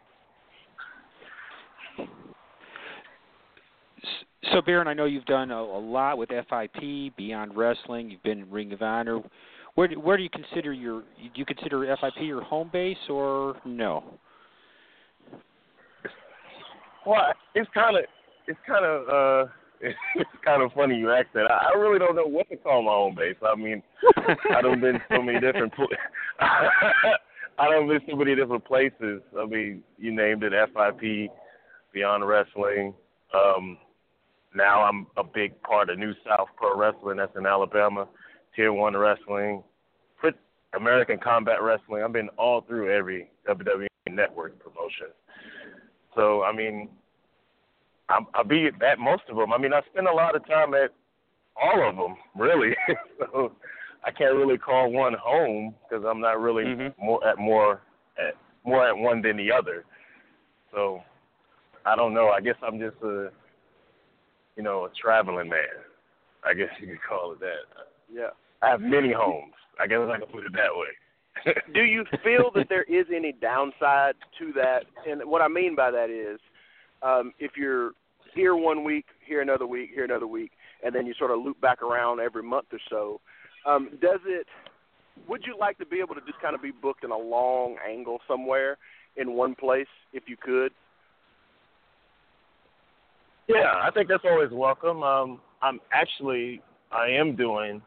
So, 4.52 4.62
Baron, 4.62 4.88
I 4.88 4.94
know 4.94 5.06
you've 5.06 5.26
done 5.26 5.52
a, 5.52 5.60
a 5.60 5.80
lot 5.80 6.18
with 6.18 6.30
FIP, 6.30 7.16
Beyond 7.16 7.56
Wrestling. 7.56 8.12
You've 8.12 8.22
been 8.24 8.40
in 8.40 8.52
Ring 8.52 8.74
of 8.74 8.82
Honor. 8.82 9.22
Where 9.76 9.88
do, 9.88 10.00
where 10.00 10.18
do 10.18 10.24
you 10.24 10.30
consider 10.30 10.72
your? 10.72 11.02
Do 11.02 11.30
you 11.36 11.46
consider 11.46 11.96
FIP 12.00 12.22
your 12.22 12.44
home 12.44 12.70
base 12.72 12.98
or 13.10 13.56
no? 13.66 14.04
Well, 17.06 17.34
it's 17.56 17.70
kind 17.74 17.98
of, 17.98 18.04
it's 18.48 18.60
kind 18.66 18.86
of, 18.86 19.10
uh, 19.10 19.52
it's 19.82 20.30
kind 20.46 20.62
of 20.62 20.72
funny 20.74 20.96
you 20.96 21.12
asked 21.12 21.34
that. 21.34 21.52
I, 21.52 21.72
I 21.74 21.78
really 21.78 22.00
don't 22.00 22.16
know 22.16 22.28
what 22.28 22.48
to 22.50 22.56
call 22.56 22.84
my 22.84 22.92
home 22.92 23.16
base. 23.16 23.36
I 23.46 23.56
mean, 23.56 23.82
I 24.56 24.62
don't 24.62 24.80
been 24.80 25.02
so 25.10 25.22
many 25.22 25.40
different. 25.40 25.74
Pl- 25.76 25.88
I 26.40 27.70
don't 27.70 27.88
been 27.88 28.00
so 28.10 28.16
many 28.16 28.36
different 28.36 28.66
places. 28.66 29.22
I 29.40 29.46
mean, 29.46 29.84
you 29.98 30.16
named 30.16 30.44
it 30.44 30.54
FIP, 30.54 31.32
Beyond 31.94 32.28
Wrestling. 32.28 32.94
Um, 33.34 33.78
now 34.56 34.84
I'm 34.84 35.08
a 35.18 35.24
big 35.24 35.60
part 35.64 35.90
of 35.90 35.98
New 35.98 36.14
South 36.26 36.48
Pro 36.58 36.78
Wrestling. 36.78 37.18
That's 37.18 37.36
in 37.36 37.46
Alabama. 37.46 38.08
Tier 38.56 38.72
One 38.74 38.96
Wrestling, 38.96 39.64
Put 40.22 40.36
American 40.76 41.18
Combat 41.18 41.62
Wrestling. 41.62 42.04
I've 42.04 42.14
been 42.14 42.30
all 42.38 42.62
through 42.62 42.92
every 42.96 43.30
WWE 43.48 43.88
network 44.10 44.60
promotion. 44.60 45.08
So 46.16 46.44
I 46.44 46.52
mean, 46.52 46.90
I'm, 48.10 48.28
I'll 48.34 48.44
be 48.44 48.68
at 48.68 49.00
most 49.00 49.24
of 49.30 49.38
them. 49.38 49.54
I 49.54 49.58
mean, 49.58 49.74
I 49.74 49.82
spend 49.92 50.08
a 50.08 50.14
lot 50.14 50.36
of 50.36 50.46
time 50.46 50.74
at 50.74 50.92
all 51.56 51.90
of 51.90 51.96
them, 51.96 52.16
really. 52.36 52.76
so 53.20 53.52
I 54.06 54.12
can't 54.12 54.36
really 54.36 54.58
call 54.58 54.92
one 54.92 55.14
home 55.14 55.74
because 55.90 56.04
I'm 56.06 56.20
not 56.20 56.40
really 56.40 56.66
Mhm. 56.66 56.94
more 57.00 57.26
at 57.28 57.38
more 57.38 57.82
at 58.18 58.36
more 58.66 58.88
at 58.88 58.96
one 58.98 59.22
than 59.22 59.38
the 59.38 59.52
other. 59.52 59.86
So 60.72 61.02
I 61.86 61.96
don't 61.96 62.14
know. 62.14 62.30
I 62.30 62.42
guess 62.42 62.56
I'm 62.62 62.80
just 62.80 62.98
a 63.04 63.30
you 64.56 64.64
know 64.64 64.86
a 64.86 64.90
traveling 65.02 65.50
man. 65.50 65.82
I 66.46 66.54
guess 66.54 66.70
you 66.80 66.88
could 66.88 67.02
call 67.08 67.32
it 67.32 67.40
that. 67.40 67.88
Yeah. 68.14 68.30
I 68.64 68.70
have 68.70 68.82
many 68.82 69.12
homes. 69.12 69.54
I 69.80 69.88
guess 69.88 70.00
I 70.02 70.20
can 70.20 70.28
put 70.28 70.46
it 70.46 70.54
that 70.54 70.74
way. 70.74 71.54
Do 71.74 71.82
you 71.82 72.06
feel 72.24 72.52
that 72.56 72.70
there 72.70 72.84
is 72.84 73.06
any 73.14 73.34
downside 73.34 74.16
to 74.40 74.54
that? 74.54 74.86
And 75.10 75.22
what 75.26 75.42
I 75.42 75.48
mean 75.48 75.76
by 75.76 75.92
that 75.92 76.10
is, 76.10 76.40
um, 77.02 77.34
if 77.40 77.52
you're 77.58 77.92
here 78.34 78.56
one 78.56 78.84
week, 78.84 79.06
here 79.26 79.42
another 79.42 79.68
week, 79.68 79.90
here 79.94 80.06
another 80.06 80.28
week, 80.28 80.52
and 80.84 80.96
then 80.96 81.06
you 81.06 81.14
sort 81.18 81.32
of 81.32 81.40
loop 81.40 81.60
back 81.60 81.82
around 81.82 82.20
every 82.20 82.44
month 82.44 82.68
or 82.72 82.80
so, 82.90 83.20
um, 83.70 83.90
does 84.02 84.20
it? 84.26 84.48
Would 85.28 85.44
you 85.46 85.58
like 85.60 85.78
to 85.80 85.86
be 85.86 86.00
able 86.00 86.16
to 86.16 86.22
just 86.22 86.40
kind 86.42 86.56
of 86.56 86.62
be 86.62 86.72
booked 86.72 87.04
in 87.04 87.12
a 87.12 87.18
long 87.18 87.76
angle 87.88 88.20
somewhere 88.28 88.78
in 89.18 89.34
one 89.34 89.56
place 89.56 89.88
if 90.12 90.24
you 90.28 90.38
could? 90.42 90.72
Yeah, 93.48 93.74
I 93.82 93.90
think 93.94 94.08
that's 94.08 94.24
always 94.26 94.50
welcome. 94.52 95.04
Um, 95.04 95.42
I'm 95.62 95.80
actually 95.92 96.62
I 96.92 97.08
am 97.10 97.36
doing 97.36 97.82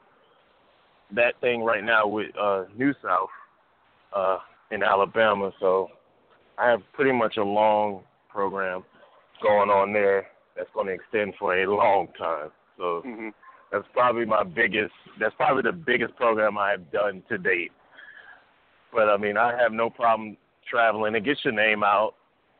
that 1.15 1.35
thing 1.41 1.63
right 1.63 1.85
now 1.85 2.07
with 2.07 2.37
uh, 2.41 2.65
New 2.77 2.93
South 3.03 3.29
uh, 4.15 4.39
in 4.71 4.83
Alabama, 4.83 5.51
so 5.61 5.89
I 6.59 6.69
have 6.71 6.81
pretty 6.95 7.13
much 7.13 7.37
a 7.37 7.43
long 7.45 8.03
program 8.31 8.83
going 9.43 9.71
on 9.71 9.93
there 9.93 10.27
that's 10.57 10.69
going 10.75 10.87
to 10.87 10.93
extend 10.93 11.35
for 11.39 11.57
a 11.57 11.67
long 11.71 12.09
time. 12.19 12.51
So 12.77 13.03
Mm-hmm. 13.07 13.29
that's 13.73 13.85
probably 13.93 14.25
my 14.25 14.43
biggest. 14.43 14.93
That's 15.21 15.35
probably 15.37 15.63
the 15.63 15.73
biggest 15.73 16.17
program 16.17 16.59
I 16.59 16.71
have 16.71 16.91
done 16.93 17.23
to 17.29 17.39
date. 17.39 17.73
But 18.93 19.09
I 19.09 19.17
mean, 19.17 19.37
I 19.37 19.57
have 19.61 19.73
no 19.73 19.91
problem 19.91 20.37
traveling. 20.71 21.15
It 21.15 21.25
gets 21.25 21.41
your 21.45 21.55
name 21.55 21.83
out. 21.83 22.15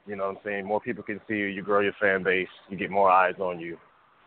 You 0.07 0.17
know 0.17 0.27
what 0.29 0.37
I'm 0.37 0.43
saying? 0.45 0.65
More 0.67 0.81
people 0.81 1.03
can 1.03 1.21
see 1.27 1.35
you. 1.35 1.47
You 1.47 1.63
grow 1.63 1.81
your 1.81 1.95
fan 2.01 2.23
base. 2.23 2.49
You 2.69 2.77
get 2.77 2.91
more 2.91 3.11
eyes 3.11 3.35
on 3.41 3.59
you. 3.59 3.77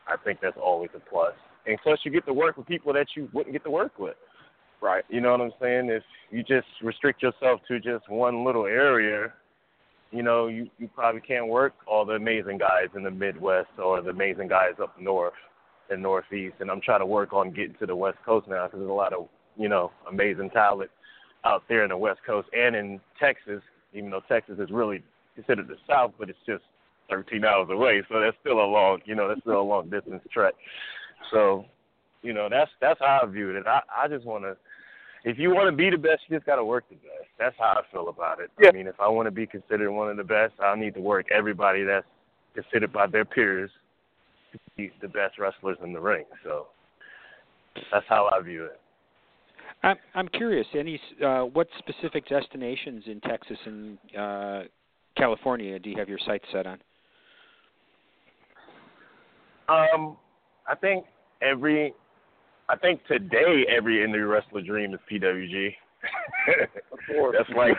I 0.08 0.16
think 0.24 0.40
that's 0.42 0.58
always 0.62 0.90
a 0.96 1.00
plus. 1.00 1.34
And 1.66 1.78
plus, 1.84 2.00
you 2.04 2.12
get 2.12 2.26
to 2.26 2.34
work 2.34 2.58
with 2.58 2.68
people 2.68 2.94
that 2.94 3.08
you 3.16 3.30
wouldn't 3.34 3.54
get 3.54 3.64
to 3.64 3.72
work 3.72 4.00
with. 4.00 4.16
Right. 4.82 5.04
You 5.10 5.22
know 5.22 5.32
what 5.32 5.42
I'm 5.42 5.52
saying? 5.62 5.90
If 5.90 6.04
you 6.32 6.42
just 6.42 6.68
restrict 6.82 7.22
yourself 7.22 7.60
to 7.68 7.80
just 7.80 8.10
one 8.10 8.46
little 8.46 8.66
area, 8.66 9.34
you 10.12 10.24
know, 10.24 10.48
you, 10.48 10.70
you 10.78 10.90
probably 10.96 11.22
can't 11.22 11.48
work 11.48 11.74
all 11.86 12.06
the 12.06 12.14
amazing 12.14 12.58
guys 12.58 12.88
in 12.96 13.04
the 13.04 13.12
Midwest 13.12 13.68
or 13.78 14.02
the 14.02 14.10
amazing 14.10 14.48
guys 14.48 14.74
up 14.82 15.00
north 15.00 15.34
and 15.90 16.02
Northeast. 16.02 16.56
And 16.60 16.72
I'm 16.72 16.82
trying 16.82 17.02
to 17.02 17.06
work 17.06 17.34
on 17.34 17.52
getting 17.52 17.76
to 17.80 17.86
the 17.86 17.96
West 17.96 18.18
Coast 18.26 18.48
now 18.48 18.66
because 18.66 18.80
there's 18.80 18.90
a 18.90 18.94
lot 18.94 19.14
of, 19.14 19.28
you 19.58 19.70
know, 19.70 19.92
amazing 20.10 20.50
talent 20.52 20.90
out 21.46 21.64
there 21.70 21.84
in 21.84 21.90
the 21.90 21.98
West 21.98 22.22
Coast 22.26 22.48
and 22.54 22.76
in 22.76 23.00
Texas, 23.20 23.62
even 23.94 24.10
though 24.10 24.22
Texas 24.28 24.58
is 24.60 24.72
really 24.72 25.04
considered 25.36 25.68
the 25.68 25.78
South, 25.88 26.14
but 26.18 26.30
it's 26.30 26.40
just 26.46 26.64
13 27.10 27.44
hours 27.44 27.68
away. 27.72 28.02
So 28.10 28.20
that's 28.20 28.38
still 28.42 28.60
a 28.60 28.66
long, 28.66 29.00
you 29.06 29.16
know, 29.16 29.28
that's 29.28 29.42
still 29.42 29.62
a 29.62 29.64
long 29.64 29.90
distance 29.90 30.24
trek. 30.32 30.54
So, 31.32 31.66
you 32.22 32.34
know, 32.34 32.48
that's 32.50 32.72
that's 32.82 33.00
how 33.00 33.22
I 33.24 33.26
viewed 33.28 33.56
it. 33.56 33.66
I 33.68 33.82
I 33.98 34.08
just 34.08 34.26
want 34.26 34.44
to 34.44 34.58
if 35.24 35.38
you 35.38 35.54
want 35.54 35.70
to 35.70 35.76
be 35.76 35.90
the 35.90 35.98
best, 35.98 36.22
you 36.28 36.38
just 36.38 36.46
got 36.46 36.56
to 36.56 36.64
work 36.64 36.86
the 36.90 36.96
best. 36.96 37.28
That's 37.38 37.56
how 37.58 37.78
I 37.78 37.82
feel 37.92 38.10
about 38.10 38.40
it. 38.40 38.52
Yeah. 38.60 38.70
I 38.70 38.72
mean, 38.72 38.88
if 38.88 39.00
I 39.00 39.08
want 39.08 39.28
to 39.28 39.32
be 39.32 39.46
considered 39.46 39.92
one 39.92 40.10
of 40.10 40.18
the 40.18 40.24
best, 40.24 40.54
I 40.62 40.76
need 40.76 40.94
to 40.94 41.02
work 41.02 41.28
everybody 41.32 41.84
that's 41.84 42.06
considered 42.56 42.94
by 42.94 43.08
their 43.08 43.26
peers 43.26 43.70
to 44.54 44.60
be 44.78 44.92
the 45.02 45.08
best 45.08 45.38
wrestlers 45.38 45.78
in 45.84 45.94
the 45.94 46.00
ring. 46.00 46.26
So 46.44 46.68
that's 47.92 48.06
how 48.08 48.30
I 48.32 48.42
view 48.42 48.66
it. 48.66 48.80
I'm 49.84 49.98
I'm 50.14 50.28
curious. 50.30 50.68
Any 50.74 51.00
uh, 51.26 51.42
what 51.42 51.68
specific 51.78 52.28
destinations 52.28 53.04
in 53.08 53.22
Texas 53.22 53.58
and 53.66 53.98
uh, 54.18 54.62
California 55.16 55.80
do 55.80 55.90
you 55.90 55.98
have 55.98 56.10
your 56.10 56.20
sights 56.26 56.46
set 56.52 56.66
on? 56.66 56.80
Um, 59.70 60.18
I 60.70 60.76
think 60.76 61.06
every, 61.42 61.94
I 62.70 62.78
think 62.78 63.04
today 63.08 63.66
every 63.76 63.98
indie 63.98 64.30
wrestler 64.30 64.62
dream 64.62 64.94
is 64.94 65.00
PWG. 65.12 65.74
Of 66.94 67.00
course. 67.08 67.36
That's 67.48 67.58
like 67.58 67.78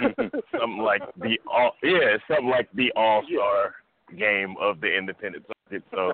something 0.58 0.82
like 0.82 1.02
the 1.16 1.38
all, 1.50 1.72
yeah, 1.82 2.16
it's 2.16 2.24
something 2.28 2.48
like 2.48 2.68
the 2.74 2.92
all 2.96 3.22
star 3.32 3.74
game 4.18 4.56
of 4.60 4.80
the 4.80 4.88
independent 4.88 5.44
circuit. 5.46 5.84
So 5.92 6.12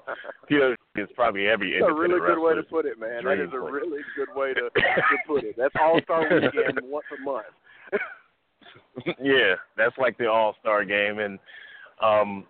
PWG 0.51 0.77
is 0.97 1.09
probably 1.15 1.49
every 1.49 1.79
That's 1.81 1.91
a 1.91 1.95
really 1.95 2.21
good 2.21 2.41
way 2.41 2.55
to 2.55 2.63
put 2.63 2.85
it, 2.85 3.01
man. 3.01 3.25
That 3.25 3.39
is 3.43 3.51
a 3.55 3.59
really 3.59 4.03
good 4.15 4.29
way 4.37 4.53
to, 4.53 4.61
to 4.75 5.17
put 5.27 5.45
it. 5.45 5.55
That's 5.57 5.75
All 5.81 5.99
Star 6.05 6.23
Weekend 6.23 6.79
once 6.83 7.07
a 7.19 7.23
month. 7.23 7.47
yeah, 9.23 9.55
that's 9.77 9.97
like 9.99 10.19
the 10.19 10.27
All 10.27 10.55
Star 10.61 10.85
game, 10.85 11.21
and 11.21 11.39
um, 12.03 12.45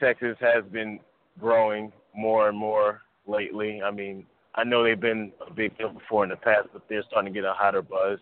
Texas 0.00 0.36
has 0.40 0.64
been 0.72 0.98
growing 1.38 1.92
more 2.16 2.48
and 2.48 2.56
more 2.56 3.02
lately. 3.26 3.82
I 3.82 3.90
mean, 3.90 4.24
I 4.54 4.64
know 4.64 4.82
they've 4.82 4.98
been 4.98 5.32
a 5.46 5.52
big 5.52 5.76
deal 5.76 5.90
before 5.90 6.24
in 6.24 6.30
the 6.30 6.36
past, 6.36 6.68
but 6.72 6.82
they're 6.88 7.04
starting 7.08 7.32
to 7.32 7.40
get 7.40 7.46
a 7.46 7.52
hotter 7.52 7.82
buzz, 7.82 8.18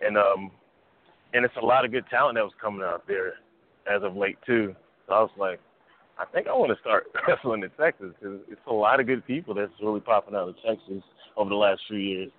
and 0.00 0.16
um, 0.16 0.50
and 1.34 1.44
it's 1.44 1.56
a 1.60 1.64
lot 1.64 1.84
of 1.84 1.90
good 1.90 2.04
talent 2.08 2.36
that 2.36 2.44
was 2.44 2.52
coming 2.60 2.82
out 2.82 3.06
there 3.06 3.34
as 3.92 4.02
of 4.02 4.16
late 4.16 4.38
too. 4.46 4.74
So 5.06 5.14
I 5.14 5.20
was 5.20 5.30
like, 5.36 5.60
I 6.18 6.24
think 6.26 6.46
I 6.46 6.52
want 6.52 6.72
to 6.72 6.80
start 6.80 7.06
wrestling 7.28 7.62
in 7.62 7.70
Texas 7.78 8.12
because 8.20 8.40
it's 8.48 8.60
a 8.66 8.72
lot 8.72 9.00
of 9.00 9.06
good 9.06 9.26
people 9.26 9.54
that's 9.54 9.72
really 9.82 10.00
popping 10.00 10.34
out 10.34 10.48
of 10.48 10.54
Texas 10.66 11.02
over 11.36 11.50
the 11.50 11.56
last 11.56 11.80
few 11.88 11.98
years. 11.98 12.30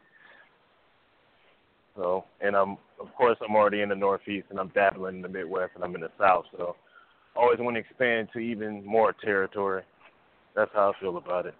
So, 1.95 2.23
and 2.41 2.55
I'm 2.55 2.77
of 3.01 3.13
course 3.17 3.37
I'm 3.45 3.55
already 3.55 3.81
in 3.81 3.89
the 3.89 3.95
Northeast 3.95 4.47
and 4.49 4.59
I'm 4.59 4.69
dabbling 4.69 5.17
in 5.17 5.21
the 5.21 5.29
Midwest 5.29 5.71
and 5.75 5.83
I'm 5.83 5.95
in 5.95 6.01
the 6.01 6.11
South. 6.17 6.45
So, 6.55 6.75
always 7.35 7.59
want 7.59 7.75
to 7.75 7.79
expand 7.79 8.29
to 8.33 8.39
even 8.39 8.85
more 8.85 9.13
territory. 9.13 9.83
That's 10.59 10.71
how 10.73 10.91
I 10.93 10.99
feel 10.99 11.15
about 11.15 11.45
it. 11.45 11.55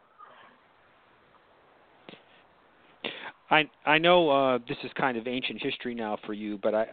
I 3.50 3.64
I 3.86 3.98
know 3.98 4.30
uh, 4.30 4.60
this 4.68 4.76
is 4.84 4.92
kind 4.98 5.18
of 5.18 5.26
ancient 5.26 5.62
history 5.62 5.96
now 5.96 6.18
for 6.26 6.34
you, 6.34 6.60
but 6.62 6.76
I 6.76 6.84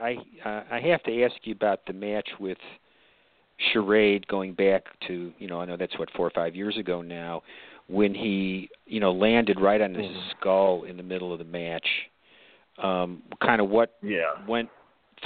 I, 0.44 0.48
uh, 0.48 0.64
I 0.70 0.80
have 0.82 1.02
to 1.02 1.24
ask 1.24 1.34
you 1.42 1.52
about 1.52 1.80
the 1.84 1.92
match 1.92 2.28
with 2.38 2.58
Charade 3.72 4.24
going 4.28 4.52
back 4.52 4.84
to 5.08 5.32
you 5.40 5.48
know 5.48 5.60
I 5.60 5.64
know 5.64 5.76
that's 5.76 5.98
what 5.98 6.08
four 6.12 6.24
or 6.24 6.30
five 6.30 6.54
years 6.54 6.76
ago 6.76 7.02
now, 7.02 7.42
when 7.88 8.14
he 8.14 8.70
you 8.86 9.00
know 9.00 9.10
landed 9.10 9.60
right 9.60 9.80
on 9.80 9.92
his 9.92 10.06
skull 10.38 10.84
in 10.84 10.96
the 10.96 11.02
middle 11.02 11.32
of 11.32 11.40
the 11.40 11.44
match. 11.44 11.88
Um, 12.80 13.22
kind 13.42 13.60
of 13.60 13.68
what 13.68 13.96
Yeah. 14.00 14.34
went 14.46 14.68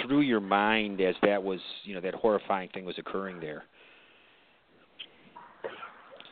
through 0.00 0.20
your 0.22 0.40
mind 0.40 1.02
as 1.02 1.14
that 1.24 1.42
was 1.42 1.60
you 1.84 1.94
know 1.94 2.00
that 2.00 2.14
horrifying 2.14 2.70
thing 2.70 2.86
was 2.86 2.96
occurring 2.96 3.38
there. 3.38 3.64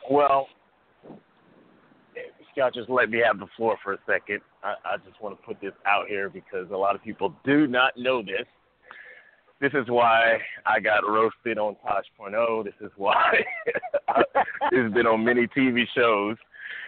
Well, 0.09 0.47
Scott, 2.51 2.73
just 2.73 2.89
let 2.89 3.09
me 3.11 3.21
have 3.25 3.39
the 3.39 3.47
floor 3.55 3.77
for 3.83 3.93
a 3.93 3.97
second. 4.07 4.41
I, 4.63 4.73
I 4.83 4.97
just 5.07 5.21
want 5.21 5.39
to 5.39 5.45
put 5.45 5.61
this 5.61 5.73
out 5.85 6.07
here 6.07 6.29
because 6.29 6.67
a 6.71 6.75
lot 6.75 6.95
of 6.95 7.03
people 7.03 7.33
do 7.45 7.67
not 7.67 7.93
know 7.95 8.21
this. 8.23 8.47
This 9.61 9.71
is 9.73 9.87
why 9.87 10.39
I 10.65 10.79
got 10.79 11.07
roasted 11.07 11.57
on 11.57 11.75
Tosh.0. 11.85 12.63
This 12.63 12.73
is 12.81 12.91
why 12.97 13.33
it's 14.71 14.93
been 14.93 15.05
on 15.05 15.23
many 15.23 15.47
TV 15.47 15.83
shows, 15.95 16.37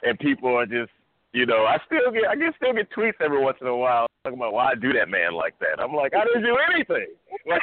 and 0.04 0.18
people 0.18 0.56
are 0.56 0.66
just, 0.66 0.92
you 1.34 1.46
know, 1.46 1.66
I 1.66 1.78
still 1.86 2.12
get, 2.12 2.28
I 2.30 2.36
get 2.36 2.54
still 2.58 2.74
get 2.74 2.92
tweets 2.92 3.22
every 3.24 3.42
once 3.42 3.58
in 3.62 3.68
a 3.68 3.76
while 3.76 4.08
talking 4.24 4.38
about 4.38 4.54
why 4.54 4.72
I 4.72 4.76
do 4.76 4.94
that 4.94 5.10
man 5.10 5.34
like 5.34 5.58
that. 5.60 5.82
I'm 5.82 5.94
like, 5.94 6.14
I 6.14 6.26
didn't 6.26 6.44
do 6.44 6.58
anything. 6.74 7.08
Like, 7.44 7.62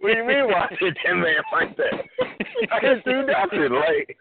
what 0.00 0.12
do 0.12 0.18
you 0.18 0.24
mean 0.24 0.46
why 0.46 0.66
I 0.70 0.76
did 0.80 0.96
that 1.04 1.14
man 1.14 1.42
like 1.52 1.76
that? 1.76 1.92
I 2.72 2.80
didn't 2.80 3.04
do 3.04 3.26
nothing. 3.26 3.70
Like 3.70 4.16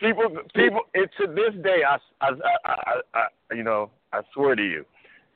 people, 0.00 0.38
people. 0.54 0.80
It, 0.94 1.10
to 1.20 1.26
this 1.26 1.62
day, 1.62 1.82
I, 1.86 1.98
I, 2.24 2.30
I, 2.64 3.00
I, 3.12 3.54
you 3.54 3.62
know, 3.62 3.90
I 4.14 4.20
swear 4.32 4.54
to 4.54 4.62
you, 4.62 4.86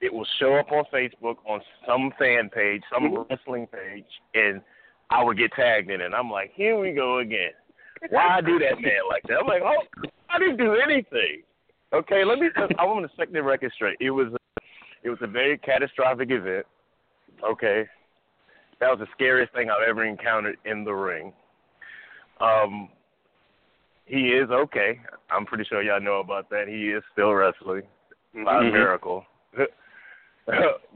it 0.01 0.11
will 0.11 0.27
show 0.39 0.55
up 0.55 0.73
on 0.73 0.85
Facebook 0.95 1.37
on 1.47 1.61
some 1.87 2.11
fan 2.19 2.49
page, 2.49 2.83
some 2.91 3.11
mm-hmm. 3.11 3.23
wrestling 3.29 3.67
page, 3.67 4.07
and 4.35 4.63
I 5.11 5.23
would 5.23 5.37
get 5.37 5.53
tagged 5.53 5.91
in 5.91 6.01
it. 6.01 6.07
And 6.07 6.15
I'm 6.15 6.31
like, 6.31 6.53
here 6.55 6.79
we 6.79 6.93
go 6.93 7.19
again. 7.19 7.53
Why 8.09 8.39
I 8.39 8.41
do 8.41 8.59
that 8.61 8.81
man 8.81 9.03
like 9.11 9.25
that? 9.25 9.41
I'm 9.41 9.47
like, 9.47 9.63
oh, 9.63 10.09
I 10.31 10.39
didn't 10.39 10.57
do 10.57 10.75
anything. 10.75 11.43
Okay, 11.95 12.25
let 12.25 12.39
me. 12.39 12.49
I 12.79 12.85
want 12.85 13.09
to 13.09 13.17
set 13.17 13.33
the 13.33 13.43
record 13.43 13.73
straight. 13.75 13.97
It 14.01 14.11
was, 14.11 14.33
a, 14.33 14.63
it 15.05 15.11
was 15.11 15.19
a 15.23 15.29
very 15.29 15.57
catastrophic 15.59 16.31
event. 16.31 16.67
Okay, 17.45 17.85
that 18.81 18.91
was 18.91 18.99
the 18.99 19.07
scariest 19.13 19.53
thing 19.53 19.71
I've 19.71 19.89
ever 19.89 20.05
encountered 20.05 20.57
in 20.65 20.83
the 20.83 20.93
ring. 20.93 21.33
Um, 22.41 22.89
he 24.07 24.31
is 24.31 24.51
okay. 24.51 25.01
I'm 25.31 25.47
pretty 25.47 25.65
sure 25.65 25.83
y'all 25.83 26.01
know 26.01 26.19
about 26.21 26.51
that. 26.51 26.67
He 26.69 26.89
is 26.91 27.03
still 27.13 27.33
wrestling 27.33 27.83
by 28.45 28.59
a 28.59 28.63
Mhm. 28.63 28.73
miracle. 28.73 29.25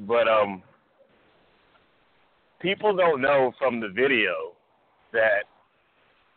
but 0.01 0.29
um, 0.29 0.63
people 2.61 2.95
don't 2.97 3.21
know 3.21 3.53
from 3.59 3.79
the 3.79 3.89
video 3.89 4.53
that 5.13 5.45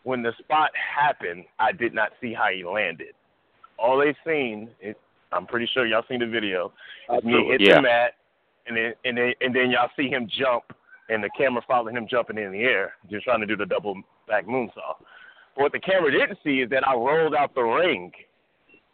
when 0.04 0.22
the 0.22 0.34
spot 0.40 0.72
happened, 0.76 1.46
I 1.60 1.72
did 1.72 1.94
not 1.94 2.12
see 2.22 2.34
how 2.34 2.50
he 2.56 2.64
landed. 2.64 3.16
All 3.82 3.98
they've 3.98 4.16
seen 4.26 4.70
is, 4.82 4.96
I'm 5.32 5.48
pretty 5.48 5.68
sure 5.74 5.86
y'all 5.88 6.04
seen 6.10 6.20
the 6.20 6.28
video. 6.28 6.72
Is 7.18 7.24
me 7.24 7.46
hit 7.48 7.62
Yeah. 7.62 7.76
the 7.76 7.82
mat, 7.82 8.16
and 8.68 8.78
then 8.78 8.94
and 9.06 9.18
then 9.18 9.34
and 9.42 9.56
then 9.56 9.72
y'all 9.72 9.90
see 9.98 10.10
him 10.10 10.28
jump, 10.28 10.64
and 11.10 11.24
the 11.24 11.30
camera 11.38 11.62
following 11.68 11.96
him 11.96 12.08
jumping 12.08 12.38
in 12.38 12.52
the 12.52 12.64
air, 12.64 12.94
just 13.10 13.24
trying 13.26 13.40
to 13.40 13.46
do 13.46 13.56
the 13.56 13.66
double 13.66 13.96
back 14.28 14.46
moonsault. 14.46 14.98
But 15.56 15.64
what 15.64 15.72
the 15.72 15.80
camera 15.80 16.12
didn't 16.12 16.38
see 16.44 16.62
is 16.62 16.70
that 16.70 16.88
I 16.88 16.94
rolled 16.94 17.36
out 17.36 17.56
the 17.56 17.62
ring 17.62 18.12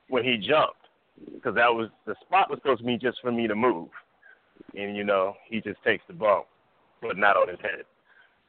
when 0.10 0.24
he 0.24 0.38
jumped, 0.38 0.88
because 1.34 1.56
that 1.56 1.74
was 1.74 1.90
the 2.06 2.16
spot 2.22 2.50
was 2.50 2.60
supposed 2.60 2.80
to 2.80 2.86
be 2.86 2.98
just 2.98 3.20
for 3.22 3.32
me 3.32 3.48
to 3.48 3.56
move, 3.56 3.90
and 4.76 4.96
you 4.96 5.04
know 5.04 5.36
he 5.50 5.60
just 5.60 5.84
takes 5.84 6.04
the 6.08 6.14
bump, 6.14 6.46
but 7.02 7.18
not 7.18 7.36
on 7.36 7.50
his 7.50 7.60
head. 7.62 7.84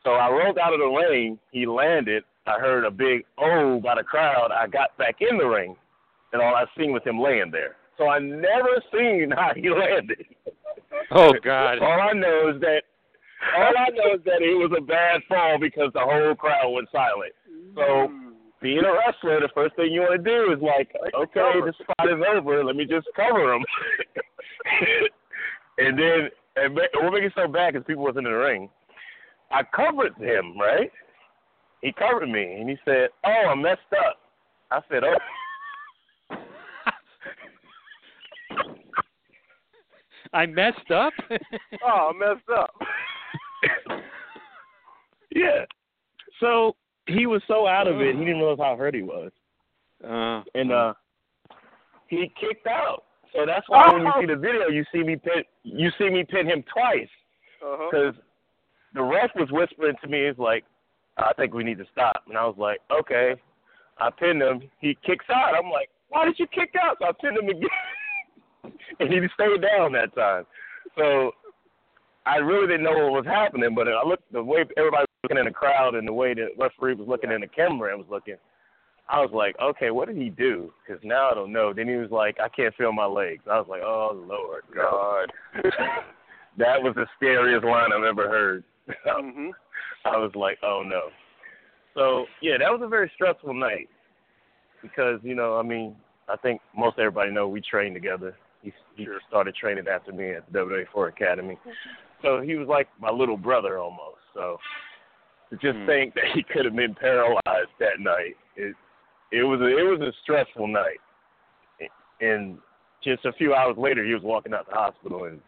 So 0.04 0.12
I 0.12 0.30
rolled 0.30 0.58
out 0.58 0.72
of 0.72 0.78
the 0.78 0.86
ring. 0.86 1.38
He 1.50 1.66
landed. 1.66 2.22
I 2.46 2.58
heard 2.58 2.84
a 2.84 2.90
big 2.90 3.24
oh 3.36 3.80
by 3.80 3.96
the 3.96 4.04
crowd. 4.04 4.52
I 4.52 4.66
got 4.68 4.96
back 4.96 5.16
in 5.20 5.36
the 5.36 5.46
ring, 5.46 5.76
and 6.32 6.42
all 6.42 6.54
I 6.54 6.64
seen 6.76 6.92
was 6.92 7.02
him 7.04 7.20
laying 7.20 7.50
there. 7.50 7.76
So 7.96 8.08
I 8.08 8.18
never 8.18 8.82
seen 8.92 9.30
how 9.36 9.52
he 9.54 9.70
landed. 9.70 10.24
Oh 11.10 11.32
God. 11.42 11.78
All 11.80 12.00
I 12.00 12.12
know 12.12 12.52
is 12.54 12.60
that 12.60 12.82
all 13.56 13.72
I 13.76 13.90
know 13.90 14.14
is 14.14 14.24
that 14.24 14.42
it 14.42 14.54
was 14.58 14.72
a 14.76 14.80
bad 14.80 15.20
fall 15.28 15.58
because 15.60 15.90
the 15.94 16.00
whole 16.00 16.34
crowd 16.34 16.70
went 16.70 16.88
silent. 16.90 17.32
So 17.74 18.10
being 18.60 18.84
a 18.84 18.92
wrestler, 18.92 19.40
the 19.40 19.48
first 19.54 19.76
thing 19.76 19.92
you 19.92 20.00
want 20.00 20.22
to 20.22 20.30
do 20.30 20.52
is 20.52 20.60
like, 20.60 20.90
okay, 21.14 21.60
this 21.64 21.74
spot 21.76 22.10
is 22.10 22.20
over. 22.34 22.64
Let 22.64 22.76
me 22.76 22.84
just 22.84 23.06
cover 23.14 23.54
him. 23.54 23.64
and 25.78 25.98
then, 25.98 26.28
and 26.56 26.74
ma- 26.74 27.00
what 27.02 27.12
made 27.12 27.24
it 27.24 27.32
so 27.36 27.46
bad 27.46 27.74
because 27.74 27.86
people 27.86 28.02
wasn't 28.02 28.26
in 28.26 28.32
the 28.32 28.38
ring. 28.38 28.68
I 29.50 29.62
covered 29.62 30.16
him, 30.16 30.58
right? 30.58 30.90
He 31.82 31.92
covered 31.92 32.28
me, 32.28 32.56
and 32.60 32.68
he 32.68 32.76
said, 32.84 33.08
"Oh, 33.24 33.50
I 33.50 33.54
messed 33.54 33.80
up." 33.96 34.18
I 34.70 34.80
said, 34.90 35.04
"Oh." 35.04 35.16
I 40.32 40.46
messed 40.46 40.90
up. 40.90 41.12
Oh, 41.84 42.12
I 42.14 42.18
messed 42.18 42.48
up. 42.56 42.70
yeah. 45.34 45.64
So 46.40 46.76
he 47.06 47.26
was 47.26 47.42
so 47.48 47.66
out 47.66 47.86
of 47.88 48.00
it, 48.00 48.14
he 48.14 48.24
didn't 48.24 48.38
realize 48.38 48.58
how 48.58 48.76
hurt 48.76 48.94
he 48.94 49.02
was. 49.02 49.30
Uh, 50.04 50.42
and 50.54 50.72
uh 50.72 50.92
he 52.08 52.30
kicked 52.40 52.66
out. 52.66 53.04
So 53.34 53.44
that's 53.46 53.68
why 53.68 53.92
when 53.92 54.02
you 54.02 54.12
see 54.20 54.26
the 54.26 54.36
video, 54.36 54.68
you 54.68 54.84
see 54.92 55.02
me 55.02 55.16
pin 55.16 55.42
you 55.64 55.90
see 55.98 56.08
me 56.08 56.24
pin 56.24 56.46
him 56.46 56.62
twice 56.72 57.08
Uh-huh. 57.62 57.88
because 57.90 58.14
the 58.94 59.02
ref 59.02 59.30
was 59.34 59.48
whispering 59.50 59.96
to 60.02 60.08
me, 60.08 60.20
"It's 60.20 60.38
like 60.38 60.64
I 61.16 61.32
think 61.36 61.52
we 61.54 61.64
need 61.64 61.78
to 61.78 61.86
stop," 61.92 62.22
and 62.28 62.38
I 62.38 62.44
was 62.46 62.56
like, 62.58 62.78
"Okay." 62.90 63.34
I 64.00 64.10
pinned 64.10 64.40
him. 64.42 64.62
He 64.80 64.96
kicks 65.04 65.26
out. 65.28 65.54
I'm 65.56 65.70
like, 65.70 65.90
"Why 66.08 66.24
did 66.24 66.38
you 66.38 66.46
kick 66.46 66.74
out?" 66.80 66.96
So 67.00 67.06
I 67.08 67.12
pinned 67.20 67.36
him 67.36 67.48
again, 67.48 67.68
and 69.00 69.12
he 69.12 69.20
stayed 69.34 69.62
down 69.62 69.92
that 69.92 70.14
time. 70.14 70.44
So 70.96 71.32
I 72.26 72.36
really 72.36 72.66
didn't 72.66 72.84
know 72.84 72.92
what 72.92 73.24
was 73.24 73.26
happening, 73.26 73.74
but 73.74 73.88
I 73.88 74.06
looked 74.06 74.30
the 74.32 74.42
way 74.42 74.64
everybody 74.76 75.02
was 75.02 75.22
looking 75.22 75.38
in 75.38 75.44
the 75.46 75.50
crowd 75.50 75.94
and 75.94 76.06
the 76.06 76.12
way 76.12 76.34
the 76.34 76.48
referee 76.58 76.94
was 76.94 77.08
looking 77.08 77.30
in 77.30 77.40
the 77.40 77.46
camera 77.46 77.90
and 77.90 77.98
was 77.98 78.10
looking. 78.10 78.36
I 79.08 79.20
was 79.20 79.30
like, 79.32 79.56
okay, 79.58 79.90
what 79.90 80.08
did 80.08 80.18
he 80.18 80.28
do? 80.28 80.70
Because 80.86 81.02
now 81.02 81.30
I 81.30 81.34
don't 81.34 81.52
know. 81.52 81.72
Then 81.72 81.88
he 81.88 81.94
was 81.94 82.10
like, 82.10 82.36
I 82.42 82.48
can't 82.48 82.74
feel 82.74 82.92
my 82.92 83.06
legs. 83.06 83.44
I 83.50 83.58
was 83.58 83.66
like, 83.68 83.80
oh 83.82 84.10
Lord 84.28 84.64
God, 84.74 85.32
that 86.58 86.82
was 86.82 86.94
the 86.94 87.06
scariest 87.16 87.64
line 87.64 87.90
I've 87.96 88.04
ever 88.04 88.28
heard. 88.28 88.64
hmm 89.06 89.50
I 90.04 90.16
was 90.16 90.32
like, 90.34 90.58
oh 90.62 90.82
no. 90.86 91.08
So 91.94 92.26
yeah, 92.42 92.58
that 92.58 92.70
was 92.70 92.80
a 92.82 92.88
very 92.88 93.10
stressful 93.14 93.54
night 93.54 93.88
because 94.82 95.20
you 95.22 95.34
know, 95.34 95.56
I 95.56 95.62
mean, 95.62 95.96
I 96.28 96.36
think 96.36 96.60
most 96.76 96.98
everybody 96.98 97.30
know 97.30 97.48
we 97.48 97.62
trained 97.62 97.94
together. 97.94 98.36
He 98.62 98.72
he 98.96 99.06
started 99.28 99.54
training 99.54 99.86
after 99.88 100.12
me 100.12 100.30
at 100.30 100.50
the 100.52 100.58
WA4 100.58 101.08
Academy, 101.08 101.56
so 102.22 102.40
he 102.40 102.56
was 102.56 102.68
like 102.68 102.88
my 103.00 103.10
little 103.10 103.36
brother 103.36 103.78
almost. 103.78 104.18
So 104.34 104.58
to 105.50 105.56
just 105.56 105.78
Hmm. 105.78 105.86
think 105.86 106.14
that 106.14 106.24
he 106.34 106.42
could 106.42 106.64
have 106.64 106.76
been 106.76 106.94
paralyzed 106.94 107.70
that 107.78 108.00
night, 108.00 108.36
it 108.56 108.74
it 109.30 109.42
was 109.44 109.60
a, 109.60 109.66
it 109.66 109.82
was 109.82 110.00
a 110.00 110.12
stressful 110.22 110.66
night. 110.66 111.00
And 112.20 112.58
just 113.04 113.24
a 113.24 113.32
few 113.34 113.54
hours 113.54 113.76
later, 113.78 114.04
he 114.04 114.12
was 114.12 114.22
walking 114.24 114.52
out 114.52 114.68
the 114.68 114.74
hospital, 114.74 115.24
and 115.24 115.40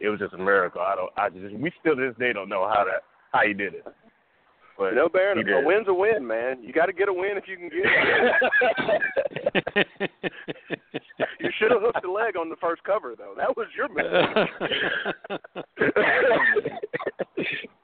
it 0.00 0.08
was 0.08 0.18
just 0.18 0.32
a 0.32 0.38
miracle. 0.38 0.80
I 0.80 0.94
don't, 0.94 1.12
I 1.18 1.28
just, 1.28 1.54
we 1.54 1.70
still 1.80 1.96
to 1.96 2.08
this 2.08 2.18
day 2.18 2.32
don't 2.32 2.48
know 2.48 2.66
how 2.66 2.84
that 2.84 3.02
how 3.32 3.46
he 3.46 3.52
did 3.52 3.74
it. 3.74 3.86
But 4.78 4.94
know, 4.94 5.08
Baron, 5.08 5.38
a 5.48 5.66
win's 5.66 5.88
a 5.88 5.94
win, 5.94 6.24
man. 6.24 6.62
You 6.62 6.72
got 6.72 6.86
to 6.86 6.92
get 6.92 7.08
a 7.08 7.12
win 7.12 7.36
if 7.36 7.48
you 7.48 7.56
can 7.56 7.68
get 7.68 7.82
it. 9.74 10.10
you 11.40 11.50
should 11.58 11.72
have 11.72 11.82
hooked 11.82 12.02
the 12.02 12.08
leg 12.08 12.36
on 12.36 12.48
the 12.48 12.54
first 12.60 12.84
cover, 12.84 13.16
though. 13.18 13.34
That 13.36 13.56
was 13.56 13.66
your 13.76 13.88
mistake. 13.88 14.12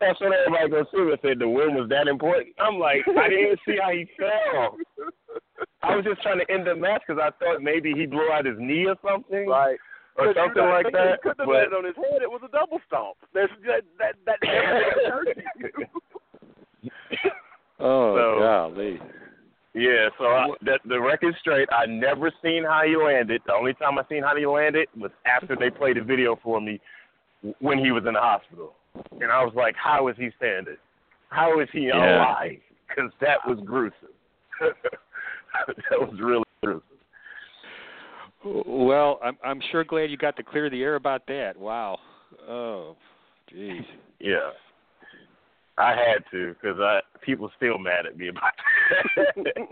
That's 0.01 0.21
what 0.21 0.33
everybody 0.33 0.71
goes 0.71 0.87
through 0.93 1.11
and 1.11 1.21
said 1.21 1.41
the 1.41 1.49
win 1.49 1.75
was 1.75 1.89
that 1.89 2.07
important. 2.07 2.55
I'm 2.61 2.79
like, 2.79 3.03
I 3.19 3.29
didn't 3.29 3.45
even 3.45 3.57
see 3.67 3.77
how 3.83 3.91
he 3.91 4.07
fell. 4.17 4.77
I 5.83 5.97
was 5.97 6.05
just 6.05 6.23
trying 6.23 6.39
to 6.39 6.49
end 6.49 6.65
the 6.65 6.77
match 6.77 7.03
because 7.07 7.21
I 7.21 7.31
thought 7.43 7.61
maybe 7.61 7.93
he 7.93 8.07
blew 8.07 8.31
out 8.31 8.47
his 8.47 8.57
knee 8.59 8.87
or 8.87 8.95
something, 9.05 9.49
right. 9.49 9.79
or 10.17 10.33
something 10.33 10.63
like 10.63 10.93
that. 10.93 11.19
He 11.19 11.29
couldn't 11.29 11.41
have 11.41 11.49
But 11.49 11.75
landed 11.75 11.75
on 11.75 11.85
his 11.85 11.97
head. 11.97 12.23
It 12.23 12.31
was 12.31 12.41
a 12.45 12.49
double 12.55 12.79
stomp. 12.87 13.17
There's 13.35 13.51
that 13.67 13.83
that 13.99 14.15
that 14.27 14.39
never. 15.03 15.25
oh, 17.81 18.17
So- 18.17 18.39
golly. 18.41 19.01
yeah, 19.75 20.09
so 20.19 20.25
I, 20.27 20.47
that, 20.63 20.81
the 20.89 21.01
record's 21.01 21.37
straight. 21.41 21.69
I 21.73 21.87
never 21.87 22.31
seen 22.43 22.65
how 22.65 22.83
he 22.87 22.97
landed. 22.97 23.43
The 23.47 23.53
only 23.55 23.75
time 23.75 23.99
I 23.99 24.03
seen 24.09 24.23
how 24.23 24.37
he 24.37 24.47
landed 24.47 24.89
was 24.97 25.11
after 25.27 25.57
they 25.57 25.71
played 25.71 25.97
the 25.97 26.03
video 26.03 26.39
for 26.43 26.61
me 26.61 26.81
when 27.61 27.79
he 27.79 27.91
was 27.91 28.05
in 28.07 28.15
the 28.15 28.21
hospital, 28.21 28.75
and 29.21 29.31
I 29.31 29.43
was 29.45 29.53
like, 29.55 29.75
how 29.77 30.09
is 30.09 30.17
he 30.19 30.31
standing? 30.37 30.77
How 31.31 31.61
is 31.61 31.69
he 31.73 31.87
Yeah. 31.89 32.17
alive? 32.23 32.59
Because 32.89 33.11
that 33.21 33.39
was 33.47 33.59
gruesome. 33.65 33.95
that 34.61 35.99
was 35.99 36.15
really 36.21 36.45
gruesome. 36.63 36.83
Well, 38.45 39.19
I'm 39.25 39.37
I'm 39.45 39.61
sure 39.73 39.85
glad 39.85 40.11
you 40.11 40.17
got 40.17 40.37
to 40.37 40.43
clear 40.43 40.69
the 40.71 40.83
air 40.83 40.97
about 40.97 41.27
that. 41.29 41.57
Wow. 41.59 41.99
Oh, 42.49 42.95
jeez. 43.53 43.81
Yeah. 44.21 44.51
I 45.77 45.91
had 45.91 46.25
to 46.31 46.55
because 46.55 46.79
I 46.81 47.01
people 47.25 47.51
still 47.57 47.79
mad 47.79 48.07
at 48.07 48.17
me 48.17 48.29
about 48.29 48.53
it. 49.17 49.69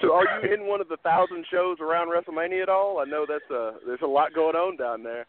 So, 0.00 0.14
are 0.14 0.24
you 0.42 0.54
in 0.54 0.66
one 0.66 0.80
of 0.80 0.88
the 0.88 0.96
thousand 0.98 1.44
shows 1.50 1.76
around 1.80 2.08
WrestleMania 2.08 2.62
at 2.62 2.68
all? 2.68 2.98
I 2.98 3.04
know 3.04 3.26
that's 3.28 3.48
a 3.50 3.74
there's 3.86 4.00
a 4.02 4.06
lot 4.06 4.34
going 4.34 4.56
on 4.56 4.76
down 4.76 5.02
there. 5.02 5.26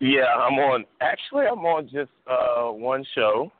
yeah, 0.00 0.24
I'm 0.34 0.54
on. 0.54 0.84
Actually, 1.00 1.46
I'm 1.46 1.64
on 1.64 1.84
just 1.84 2.10
uh 2.26 2.72
one 2.72 3.04
show. 3.14 3.52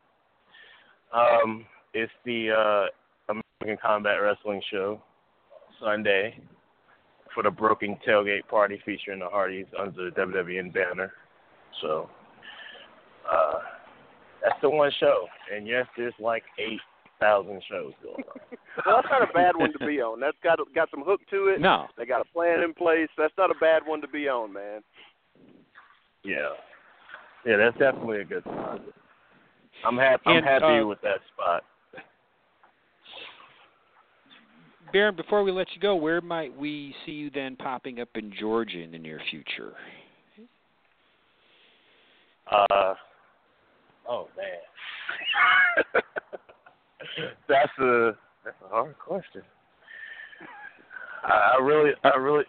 Um, 1.13 1.67
it's 1.95 2.13
the 2.25 2.51
uh 2.51 3.33
American 3.61 3.81
Combat 3.81 4.17
Wrestling 4.23 4.63
show 4.71 5.01
Sunday 5.81 6.41
for 7.35 7.43
the 7.43 7.51
Broken 7.51 7.99
Tailgate 8.07 8.49
Party 8.49 8.81
featuring 8.85 9.21
the 9.21 9.29
Hardys 9.29 9.67
under 9.79 10.11
the 10.11 10.17
WWN 10.17 10.73
banner. 10.73 11.13
So, 11.83 12.09
uh, 13.31 13.59
that's 14.43 14.61
the 14.63 14.71
one 14.71 14.91
show. 14.99 15.27
And 15.55 15.67
yes, 15.67 15.87
there's 15.97 16.15
like 16.21 16.43
eight 16.59 16.81
thousand 17.21 17.63
shows 17.71 17.93
going 18.03 18.17
on. 18.17 18.59
Well, 18.85 18.97
that's 18.97 19.09
not 19.11 19.23
a 19.23 19.33
bad 19.33 19.57
one 19.57 19.73
to 19.73 19.87
be 19.87 20.03
on. 20.03 20.21
That's 20.21 20.37
got 20.45 20.59
got 20.75 20.91
some 20.91 21.03
hook 21.03 21.23
to 21.31 21.49
it. 21.49 21.63
No. 21.63 21.87
They 21.97 22.05
got 22.05 22.21
a 22.21 22.31
plan 22.33 22.63
in 22.63 22.75
place. 22.75 23.09
That's 23.17 23.33
not 23.39 23.51
a 23.51 23.55
bad 23.59 23.87
one 23.87 24.03
to 24.03 24.09
be 24.09 24.29
on, 24.29 24.53
man. 24.53 24.83
Yeah. 26.23 26.51
Yeah, 27.47 27.57
that's 27.57 27.79
definitely 27.79 28.21
a 28.21 28.25
good 28.25 28.43
spot. 28.43 28.83
I'm 29.87 29.97
happy. 29.97 30.25
I'm 30.27 30.37
And, 30.37 30.45
happy 30.45 30.81
uh, 30.81 30.87
with 30.87 31.01
that 31.01 31.21
spot. 31.33 31.63
Baron, 34.93 35.17
before 35.17 35.43
we 35.43 35.53
let 35.53 35.69
you 35.75 35.81
go, 35.81 35.97
where 35.97 36.21
might 36.21 36.57
we 36.57 36.95
see 37.05 37.13
you 37.13 37.31
then 37.31 37.57
popping 37.57 38.01
up 38.01 38.09
in 38.15 38.33
Georgia 38.39 38.81
in 38.81 38.93
the 38.93 38.99
near 38.99 39.21
future? 39.31 39.73
Uh, 42.51 42.95
oh 44.09 44.29
man, 44.37 46.03
that's 47.49 47.79
a 47.79 48.13
that's 48.45 48.57
a 48.65 48.69
hard 48.69 48.99
question. 48.99 49.43
I, 51.25 51.57
I 51.59 51.63
really, 51.63 51.91
I 52.05 52.17
really, 52.17 52.45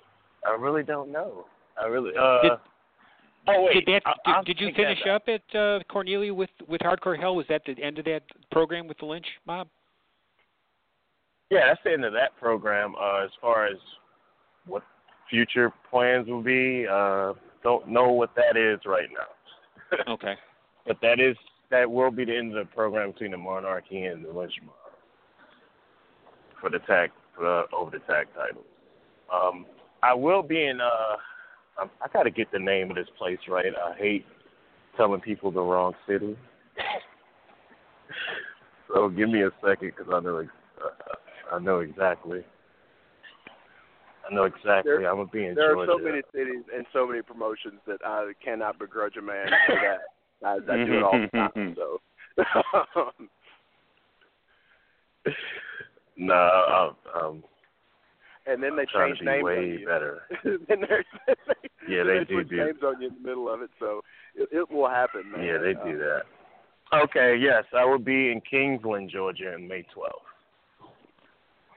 I 0.46 0.52
really 0.60 0.84
don't 0.84 1.12
know. 1.12 1.46
I 1.82 1.86
really. 1.88 2.12
Uh, 2.20 2.42
Did- 2.42 2.52
oh 3.48 3.64
wait, 3.64 3.86
did, 3.86 3.96
that, 3.96 4.04
I- 4.26 4.42
did, 4.44 4.58
did 4.58 4.62
you 4.62 4.68
take 4.68 4.78
that 4.78 4.84
finish 4.84 5.08
up 5.08 5.24
at 5.28 5.56
uh, 5.60 5.80
Cornelia 5.90 6.34
with 6.34 6.50
with 6.68 6.82
Hardcore 6.82 7.20
Hell? 7.20 7.36
Was 7.36 7.46
that 7.50 7.62
the 7.66 7.82
end 7.82 8.00
of 8.00 8.06
that 8.06 8.24
program 8.52 8.88
with 8.88 8.98
the 9.00 9.06
Lynch 9.06 9.28
mob? 9.46 9.68
Yeah, 11.50 11.68
that's 11.68 11.80
the 11.86 11.94
end 11.94 12.04
of 12.04 12.14
that 12.14 12.36
program. 12.40 12.94
Uh, 13.02 13.24
as 13.24 13.30
far 13.42 13.68
as 13.68 13.78
what 14.66 14.84
future 15.30 15.72
plans 15.90 16.28
will 16.28 16.44
be, 16.44 16.86
uh, 16.92 17.34
don't 17.64 17.88
know 17.88 18.10
what 18.12 18.32
that 18.36 18.58
is 18.58 18.80
right 18.86 19.08
now. 19.12 19.28
Okay. 20.14 20.36
But 20.88 20.98
that 21.02 21.20
is 21.20 21.36
that 21.70 21.90
will 21.92 22.12
be 22.12 22.24
the 22.26 22.36
end 22.38 22.58
of 22.58 22.66
the 22.68 22.74
program 22.74 23.12
between 23.12 23.32
the 23.32 23.38
Monarchy 23.38 24.06
and 24.06 24.24
the 24.24 24.32
Lynch 24.32 24.54
Mob 24.66 24.74
for 26.62 26.70
the 26.70 26.80
tag 26.80 27.12
for 27.36 27.44
the 27.44 27.76
over 27.76 27.92
the 27.92 28.00
tag 28.00 28.28
titles. 28.36 28.66
Um, 29.34 29.66
I 30.02 30.14
will 30.14 30.44
be 30.44 30.66
in. 30.66 30.80
Uh, 30.80 31.18
I, 31.80 31.84
I 32.02 32.08
got 32.14 32.24
to 32.24 32.32
get 32.32 32.52
the 32.52 32.60
name 32.60 32.90
of 32.90 32.96
this 32.96 33.08
place 33.18 33.38
right. 33.50 33.66
I 33.66 33.98
hate 33.98 34.26
telling 34.96 35.20
people 35.22 35.52
the 35.52 35.62
wrong 35.62 35.94
city. 36.08 36.38
so 38.94 39.10
give 39.10 39.30
me 39.30 39.44
a 39.44 39.50
second 39.66 39.92
because 39.98 40.12
I 40.14 40.20
know 40.22 40.40
uh, 40.40 41.56
I 41.56 41.60
know 41.60 41.80
exactly. 41.80 42.44
I 44.30 44.34
know 44.34 44.44
exactly. 44.44 44.92
There- 44.98 45.10
I'm 45.10 45.18
gonna 45.18 45.30
be 45.30 45.46
in 45.46 45.56
There 45.56 45.74
Georgia. 45.74 45.92
are 45.92 45.96
so 45.98 46.04
many 46.04 46.22
cities 46.34 46.64
and 46.76 46.86
so 46.94 47.08
many 47.08 47.22
promotions 47.22 47.80
that 47.88 48.00
I 48.06 48.32
cannot 48.44 48.80
begrudge 48.80 49.16
a 49.18 49.22
man 49.22 49.48
for 49.68 49.76
that. 49.76 50.00
I, 50.44 50.54
I 50.56 50.86
do 50.86 50.98
it 50.98 51.04
all 51.04 51.20
the 51.20 51.28
time. 51.28 51.76
So. 51.76 52.00
no, 56.18 56.34
I'm, 56.34 56.96
um, 57.22 57.44
and 58.46 58.62
then 58.64 58.76
they 58.76 58.86
trying 58.86 59.16
change 59.16 59.20
to 59.20 59.26
be 59.26 59.32
names 59.32 59.44
way 59.44 59.58
on 59.58 59.80
you. 59.80 59.86
better. 59.86 60.22
then 60.68 60.82
they're, 60.88 61.06
Yeah, 61.90 62.04
they 62.04 62.20
they 62.20 62.26
do 62.26 62.34
switch 62.36 62.50
do. 62.50 62.58
names 62.58 62.80
on 62.84 63.02
you 63.02 63.08
in 63.08 63.14
the 63.16 63.28
middle 63.28 63.50
of 63.50 63.62
it, 63.62 63.70
so 63.80 64.02
it, 64.36 64.50
it 64.52 64.72
will 64.72 64.90
happen. 64.90 65.32
Man. 65.32 65.44
Yeah, 65.44 65.58
they 65.58 65.76
Uh, 65.76 65.86
do 65.86 65.98
that. 65.98 66.24
Okay, 66.94 67.36
yes, 67.36 67.66
I 67.76 67.84
will 67.84 68.00
be 68.00 68.32
in 68.32 68.42
Kingsland, 68.50 69.10
Georgia, 69.10 69.54
on 69.54 69.68
May 69.68 69.84
12th. 69.96 70.12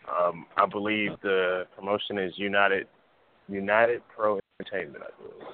Um, 0.09 0.47
I 0.57 0.67
believe 0.67 1.13
the 1.23 1.67
promotion 1.77 2.19
is 2.19 2.33
United 2.37 2.87
United 3.49 4.03
Pro 4.15 4.39
Entertainment. 4.61 5.05
I 5.05 5.23
believe. 5.23 5.49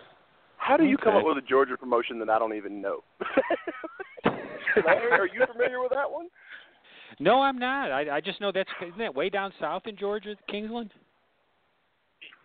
How 0.67 0.77
do 0.77 0.85
you 0.85 0.99
come 0.99 1.15
up 1.15 1.25
with 1.25 1.39
a 1.39 1.47
Georgia 1.47 1.77
promotion 1.77 2.19
that 2.19 2.29
I 2.29 2.41
don't 2.41 2.55
even 2.57 2.83
know? 2.83 3.05
are 4.27 5.29
you 5.33 5.47
familiar 5.53 5.81
with 5.81 5.93
that 5.93 6.11
one? 6.11 6.27
No, 7.21 7.41
I'm 7.41 7.57
not. 7.57 7.93
I 7.93 8.17
I 8.17 8.21
just 8.21 8.41
know 8.41 8.51
that's 8.51 8.69
isn't 8.83 8.99
that 8.99 9.15
way 9.15 9.31
down 9.31 9.53
south 9.61 9.83
in 9.87 9.97
Georgia, 9.97 10.35
Kingsland? 10.51 10.91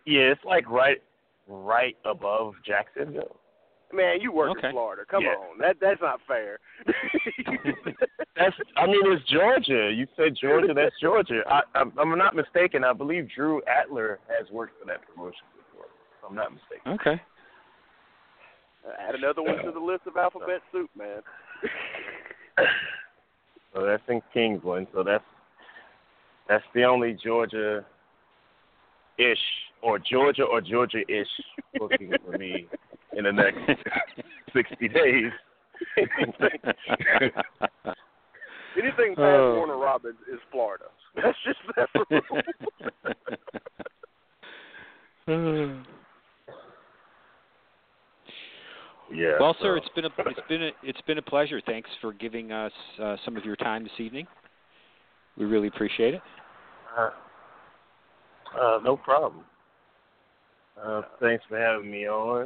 Yeah, 0.06 0.30
it's 0.30 0.44
like 0.44 0.70
right 0.70 1.02
right 1.48 1.96
above 2.04 2.54
Jacksonville. 2.64 3.36
Man, 3.92 4.20
you 4.20 4.30
work 4.30 4.56
Okay. 4.56 4.68
in 4.68 4.72
Florida. 4.72 5.02
Come 5.10 5.24
Yeah. 5.24 5.30
on, 5.30 5.58
that 5.58 5.78
that's 5.80 6.00
not 6.00 6.20
fair. 6.28 6.60
That's 8.34 8.56
I 8.76 8.86
mean 8.86 9.12
it's 9.12 9.28
Georgia. 9.30 9.92
You 9.94 10.06
said 10.16 10.34
Georgia, 10.40 10.72
that's 10.72 10.98
Georgia. 11.00 11.42
I, 11.46 11.60
I'm, 11.74 11.92
I'm 11.98 12.16
not 12.16 12.34
mistaken. 12.34 12.82
I 12.82 12.94
believe 12.94 13.28
Drew 13.36 13.60
Adler 13.66 14.20
has 14.26 14.50
worked 14.50 14.80
for 14.80 14.86
that 14.86 15.06
promotion 15.06 15.42
before. 15.54 15.84
If 15.84 16.30
I'm 16.30 16.34
not 16.34 16.50
mistaken. 16.50 16.92
Okay. 16.92 17.20
Uh, 18.86 18.90
add 18.98 19.14
another 19.14 19.42
one 19.42 19.64
to 19.64 19.70
the 19.70 19.78
list 19.78 20.02
of 20.06 20.16
alphabet 20.16 20.60
soup, 20.72 20.90
man. 20.96 21.20
So 23.74 23.86
that's 23.86 24.02
in 24.08 24.20
Kingsland. 24.34 24.88
So 24.92 25.02
that's 25.02 25.24
that's 26.48 26.64
the 26.74 26.84
only 26.84 27.16
Georgia 27.22 27.84
ish 29.18 29.38
or 29.82 29.98
Georgia 29.98 30.42
or 30.44 30.60
Georgia 30.60 31.00
ish 31.08 31.28
booking 31.78 32.12
for 32.24 32.36
me 32.36 32.66
in 33.16 33.24
the 33.24 33.32
next 33.32 33.58
sixty 34.52 34.88
days. 34.88 35.32
Anything 38.76 39.14
past 39.14 39.18
Oh. 39.18 39.54
Warner 39.56 39.76
Robins 39.76 40.16
is 40.32 40.40
Florida. 40.50 40.84
That's 41.14 41.36
just 41.44 41.58
that 41.76 41.88
rule. 45.26 45.82
Yeah. 49.12 49.32
well, 49.38 49.56
sir, 49.60 49.76
it's 49.76 49.88
been 49.94 50.06
a 50.06 50.10
it's 50.26 50.40
been 50.48 50.62
a 50.62 50.70
it's 50.82 51.00
been 51.02 51.18
a 51.18 51.22
pleasure. 51.22 51.60
Thanks 51.64 51.90
for 52.00 52.12
giving 52.12 52.52
us 52.52 52.72
uh, 53.02 53.16
some 53.24 53.36
of 53.36 53.44
your 53.44 53.56
time 53.56 53.84
this 53.84 53.92
evening. 53.98 54.26
We 55.36 55.44
really 55.44 55.68
appreciate 55.68 56.14
it. 56.14 56.22
Uh, 56.96 57.10
uh, 58.58 58.78
no 58.82 58.96
problem. 58.96 59.44
Uh, 60.82 61.02
thanks 61.20 61.44
for 61.48 61.58
having 61.58 61.90
me 61.90 62.08
on. 62.08 62.42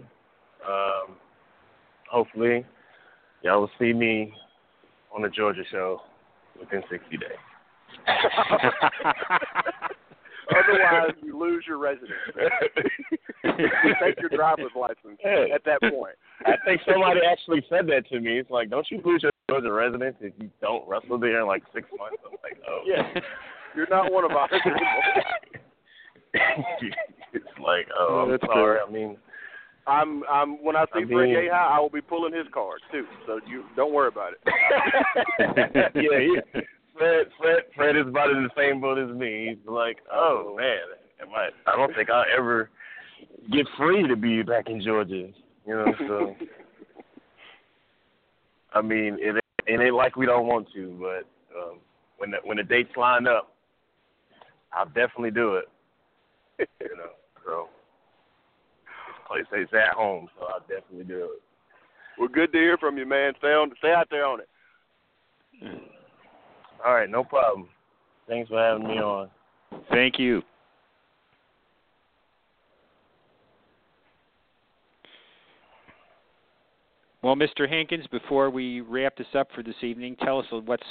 Um, 0.67 1.17
hopefully, 2.11 2.65
y'all 3.43 3.61
will 3.61 3.71
see 3.79 3.93
me 3.93 4.33
on 5.15 5.23
the 5.23 5.29
Georgia 5.29 5.63
show 5.71 6.01
within 6.59 6.83
60 6.91 7.17
days. 7.17 7.31
Otherwise, 10.49 11.17
you 11.23 11.39
lose 11.39 11.65
your 11.67 11.79
residency. 11.79 12.15
you 13.45 13.95
take 14.03 14.21
your 14.21 14.31
driver's 14.31 14.71
license 14.79 15.19
at 15.55 15.65
that 15.65 15.81
point. 15.81 16.15
I 16.45 16.53
think 16.65 16.81
somebody 16.87 17.21
actually 17.31 17.65
said 17.69 17.87
that 17.89 18.09
to 18.11 18.21
me. 18.21 18.39
It's 18.39 18.51
like, 18.51 18.69
don't 18.71 18.87
you 18.91 19.01
lose 19.05 19.23
your 19.23 19.33
Georgia 19.49 19.73
residence 19.73 20.17
if 20.21 20.35
you 20.39 20.51
don't 20.61 20.87
wrestle 20.89 21.19
there 21.19 21.41
in 21.41 21.47
like 21.47 21.63
six 21.75 21.89
months? 21.99 22.17
I'm 22.27 22.37
like, 22.43 22.61
oh. 22.69 22.83
Yeah. 22.85 23.21
You're 23.75 23.89
not 23.89 24.13
one 24.13 24.25
of 24.25 24.31
ours 24.33 24.51
anymore. 24.67 24.81
it's 27.33 27.45
like, 27.63 27.89
oh, 27.99 28.23
I'm 28.25 28.31
that's 28.31 28.43
sorry. 28.45 28.79
I 28.87 28.91
mean, 28.91 29.17
I'm 29.87 30.23
I'm 30.31 30.63
when 30.65 30.77
I 30.77 30.85
see 30.87 31.03
I 31.05 31.07
Fred 31.07 31.09
mean- 31.29 31.37
Yehi, 31.37 31.51
I 31.53 31.79
will 31.81 31.91
be 31.91 32.01
pulling 32.01 32.33
his 32.35 32.47
card 32.53 32.81
too. 32.91 33.05
So 33.27 33.41
you 33.47 33.65
don't 33.77 33.93
worry 33.93 34.09
about 34.09 34.33
it. 34.33 34.41
yeah, 35.95 36.21
he, 36.21 36.61
Fred, 36.97 37.27
Fred, 37.39 37.59
Fred 37.75 37.97
is 37.97 38.07
about 38.07 38.31
in 38.31 38.43
the 38.43 38.51
same 38.57 38.81
boat 38.81 38.99
as 38.99 39.15
me. 39.15 39.49
He's 39.51 39.71
like, 39.71 39.99
oh 40.13 40.55
man, 40.59 40.79
am 41.21 41.29
I? 41.35 41.49
I 41.71 41.77
don't 41.77 41.95
think 41.95 42.11
I'll 42.11 42.25
ever 42.37 42.71
get 43.53 43.67
free 43.77 44.07
to 44.09 44.17
be 44.17 44.43
back 44.43 44.69
in 44.69 44.83
Georgia. 44.83 45.29
You 45.67 45.75
know, 45.75 45.95
so 46.07 46.37
I 48.73 48.83
mean, 48.83 49.19
it 49.21 49.43
it 49.67 49.81
ain't 49.81 49.95
like 49.95 50.17
we 50.17 50.27
don't 50.27 50.47
want 50.47 50.69
to, 50.75 50.97
but 51.01 51.59
um, 51.59 51.79
when 52.19 52.31
the 52.31 52.39
when 52.45 52.57
the 52.59 52.63
dates 52.63 52.97
line 52.97 53.27
up, 53.27 53.53
I'll 54.73 54.87
definitely 54.87 55.33
do 55.33 55.57
it. 55.57 55.65
You 56.81 56.97
know, 56.97 57.11
so 57.45 57.69
this 59.35 59.47
place 59.51 59.63
is 59.63 59.75
at 59.75 59.95
home, 59.95 60.29
so 60.39 60.47
I'll 60.47 60.61
definitely 60.61 61.05
do 61.05 61.25
it. 61.25 61.43
Well, 62.19 62.29
good 62.29 62.53
to 62.53 62.59
hear 62.59 62.79
from 62.79 62.97
you, 62.97 63.07
man. 63.07 63.33
Stay 63.39 63.49
on, 63.49 63.73
stay 63.79 63.93
out 63.93 64.07
there 64.11 64.25
on 64.25 64.41
it. 64.41 64.49
All 66.85 66.95
right, 66.95 67.11
no 67.11 67.25
problem. 67.25 67.69
Thanks 68.29 68.49
for 68.49 68.59
having 68.59 68.87
me 68.87 68.99
on. 68.99 69.31
Thank 69.91 70.19
you. 70.19 70.43
Well, 77.27 77.35
Mr. 77.35 77.69
Hankins, 77.69 78.07
before 78.13 78.51
we 78.51 78.83
wrap 78.83 79.17
this 79.17 79.27
up 79.37 79.49
for 79.53 79.65
this 79.65 79.75
evening, 79.83 80.15
tell 80.23 80.39
us 80.39 80.47
what's. 80.65 80.87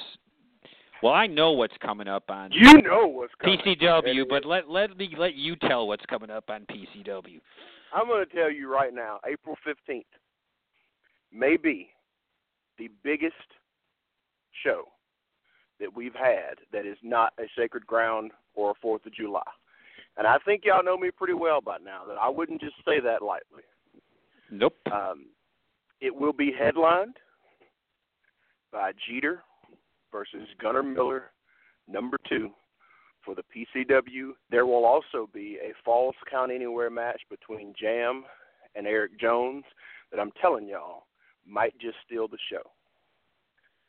Well, 1.01 1.13
I 1.13 1.27
know 1.27 1.53
what's 1.53 1.77
coming 1.81 2.09
up 2.09 2.29
on 2.29 2.51
You 2.51 2.81
know 2.81 3.07
what's 3.07 3.31
coming. 3.41 3.57
PCW, 3.57 4.19
And 4.19 4.27
but 4.27 4.43
let 4.43 4.69
let 4.69 4.97
me 4.97 5.15
let 5.17 5.35
you 5.35 5.55
tell 5.55 5.87
what's 5.87 6.05
coming 6.07 6.29
up 6.29 6.49
on 6.49 6.65
PCW. 6.65 7.39
I'm 7.93 8.07
going 8.07 8.25
to 8.27 8.35
tell 8.35 8.51
you 8.51 8.69
right 8.69 8.93
now, 8.93 9.21
April 9.25 9.55
15th 9.65 10.03
maybe 11.31 11.91
the 12.77 12.89
biggest 13.01 13.35
show 14.61 14.83
that 15.79 15.95
we've 15.95 16.15
had 16.15 16.55
that 16.73 16.85
is 16.85 16.97
not 17.01 17.31
a 17.39 17.43
sacred 17.57 17.87
ground 17.87 18.31
or 18.55 18.71
a 18.71 18.75
Fourth 18.81 19.05
of 19.05 19.13
July. 19.13 19.41
And 20.17 20.27
I 20.27 20.35
think 20.43 20.63
y'all 20.65 20.83
know 20.83 20.97
me 20.97 21.11
pretty 21.11 21.33
well 21.33 21.61
by 21.61 21.77
now 21.77 22.03
that 22.09 22.17
I 22.21 22.27
wouldn't 22.27 22.59
just 22.59 22.75
say 22.85 22.99
that 22.99 23.21
lightly. 23.21 23.63
Nope. 24.51 24.75
Um, 24.91 25.27
it 26.05 26.15
will 26.15 26.33
be 26.33 26.51
headlined 26.57 27.15
by 28.71 28.91
Jeter 29.07 29.41
versus 30.11 30.47
Gunnar 30.61 30.83
Miller, 30.83 31.31
number 31.87 32.17
two, 32.29 32.51
for 33.25 33.33
the 33.33 33.41
PCW. 33.43 34.33
There 34.51 34.67
will 34.67 34.85
also 34.85 35.27
be 35.33 35.57
a 35.63 35.73
Falls 35.83 36.13
Count 36.29 36.51
Anywhere 36.51 36.91
match 36.91 37.19
between 37.27 37.73
Jam 37.79 38.23
and 38.75 38.85
Eric 38.85 39.19
Jones 39.19 39.63
that 40.11 40.19
I'm 40.19 40.31
telling 40.39 40.67
y'all 40.67 41.07
might 41.47 41.75
just 41.79 41.97
steal 42.05 42.27
the 42.27 42.37
show. 42.51 42.61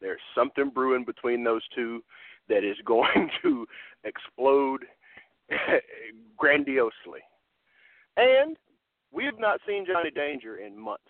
There's 0.01 0.21
something 0.35 0.71
brewing 0.71 1.05
between 1.05 1.45
those 1.45 1.63
two 1.75 2.03
that 2.49 2.65
is 2.65 2.77
going 2.87 3.29
to 3.43 3.67
explode 4.05 4.87
grandiosely. 6.39 7.21
And 8.17 8.57
we 9.13 9.27
have 9.27 9.39
not 9.39 9.61
seen 9.69 9.85
Johnny 9.87 10.11
Danger 10.11 10.57
in 10.57 10.79
months. 10.79 11.05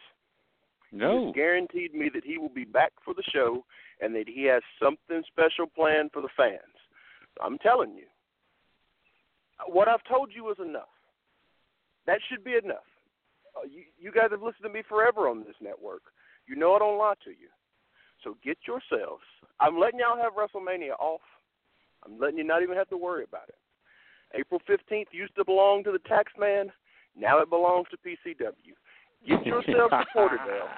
No. 0.93 1.27
He's 1.27 1.35
guaranteed 1.35 1.95
me 1.95 2.11
that 2.15 2.25
he 2.25 2.39
will 2.39 2.49
be 2.49 2.65
back 2.65 2.93
for 3.05 3.15
the 3.15 3.23
show 3.33 3.65
and 4.01 4.15
that 4.15 4.29
he 4.29 4.45
has 4.45 4.63
something 4.83 5.23
special 5.27 5.67
planned 5.67 6.11
for 6.13 6.23
the 6.23 6.29
fans. 6.37 6.61
I'm 7.43 7.59
telling 7.59 7.95
you, 7.95 8.07
what 9.67 9.89
I've 9.89 10.05
told 10.09 10.31
you 10.35 10.51
is 10.51 10.59
enough. 10.59 10.93
That 12.07 12.21
should 12.29 12.45
be 12.45 12.53
enough. 12.53 12.87
Uh, 13.57 13.67
you, 13.69 13.83
you 13.99 14.13
guys 14.13 14.31
have 14.31 14.43
listened 14.43 14.65
to 14.65 14.69
me 14.69 14.83
forever 14.89 15.29
on 15.29 15.41
this 15.41 15.57
network. 15.61 16.03
You 16.47 16.57
know 16.57 16.75
I 16.75 16.79
don't 16.79 16.99
lie 16.99 17.15
to 17.25 17.31
you. 17.31 17.49
So 18.23 18.37
get 18.45 18.59
yourselves. 18.67 19.25
I'm 19.61 19.79
letting 19.79 20.01
y'all 20.01 20.17
have 20.17 20.35
WrestleMania 20.35 20.93
off. 20.99 21.21
I'm 22.05 22.19
letting 22.19 22.39
you 22.39 22.45
not 22.45 22.63
even 22.63 22.77
have 22.77 22.89
to 22.91 22.97
worry 22.97 23.25
about 23.25 23.49
it. 23.49 23.59
April 24.35 24.61
15th 24.69 25.07
used 25.13 25.35
to 25.37 25.45
belong 25.45 25.85
to 25.85 25.93
the 25.93 25.99
tax 26.01 26.33
man. 26.39 26.71
Now 27.17 27.41
it 27.41 27.51
belongs 27.51 27.87
to 27.91 27.97
PCW. 27.97 28.77
Get 29.27 29.45
yourselves 29.47 29.93
to 29.93 30.19
Porterdale 30.19 30.69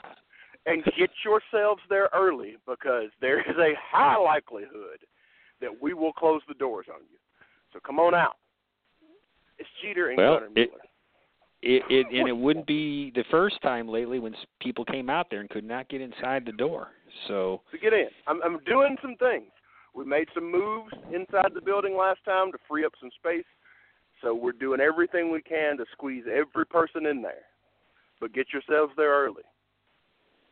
and 0.66 0.84
get 0.96 1.10
yourselves 1.24 1.82
there 1.88 2.08
early 2.14 2.56
because 2.66 3.10
there 3.20 3.40
is 3.40 3.56
a 3.58 3.72
high 3.90 4.16
likelihood 4.16 5.00
that 5.60 5.70
we 5.80 5.94
will 5.94 6.12
close 6.12 6.40
the 6.48 6.54
doors 6.54 6.86
on 6.92 7.00
you. 7.10 7.18
So 7.72 7.80
come 7.84 7.98
on 7.98 8.14
out. 8.14 8.36
It's 9.58 9.68
Jeter 9.82 10.08
and 10.10 10.18
Well, 10.18 10.34
Gunnar 10.34 10.46
it- 10.46 10.70
Miller. 10.70 10.82
It, 11.60 11.82
it 11.90 12.06
and 12.16 12.28
it 12.28 12.36
wouldn't 12.36 12.68
be 12.68 13.10
the 13.16 13.24
first 13.32 13.60
time 13.62 13.88
lately 13.88 14.20
when 14.20 14.32
people 14.60 14.84
came 14.84 15.10
out 15.10 15.26
there 15.28 15.40
and 15.40 15.50
could 15.50 15.64
not 15.64 15.88
get 15.88 16.00
inside 16.00 16.46
the 16.46 16.52
door. 16.52 16.90
So 17.26 17.62
So 17.72 17.78
get 17.82 17.92
in. 17.92 18.06
I'm, 18.28 18.40
I'm 18.44 18.60
doing 18.64 18.96
some 19.02 19.16
things. 19.16 19.50
We 19.92 20.04
made 20.04 20.28
some 20.34 20.52
moves 20.52 20.92
inside 21.12 21.50
the 21.54 21.60
building 21.60 21.96
last 21.96 22.20
time 22.24 22.52
to 22.52 22.58
free 22.68 22.84
up 22.84 22.92
some 23.00 23.10
space. 23.18 23.44
So 24.22 24.32
we're 24.36 24.52
doing 24.52 24.80
everything 24.80 25.32
we 25.32 25.42
can 25.42 25.76
to 25.78 25.84
squeeze 25.90 26.22
every 26.32 26.64
person 26.64 27.06
in 27.06 27.22
there. 27.22 27.47
But 28.20 28.32
get 28.32 28.46
yourselves 28.52 28.92
there 28.96 29.10
early 29.10 29.42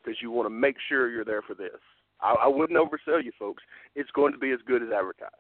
because 0.03 0.21
you 0.23 0.31
want 0.31 0.47
to 0.47 0.51
make 0.51 0.77
sure 0.89 1.11
you're 1.11 1.25
there 1.25 1.43
for 1.43 1.55
this. 1.55 1.81
I, 2.21 2.35
I 2.43 2.47
wouldn't 2.47 2.79
oversell 2.79 3.23
you, 3.23 3.33
folks. 3.39 3.63
It's 3.95 4.11
going 4.13 4.33
to 4.33 4.39
be 4.39 4.53
as 4.53 4.61
good 4.67 4.83
as 4.83 4.89
advertised. 4.91 5.35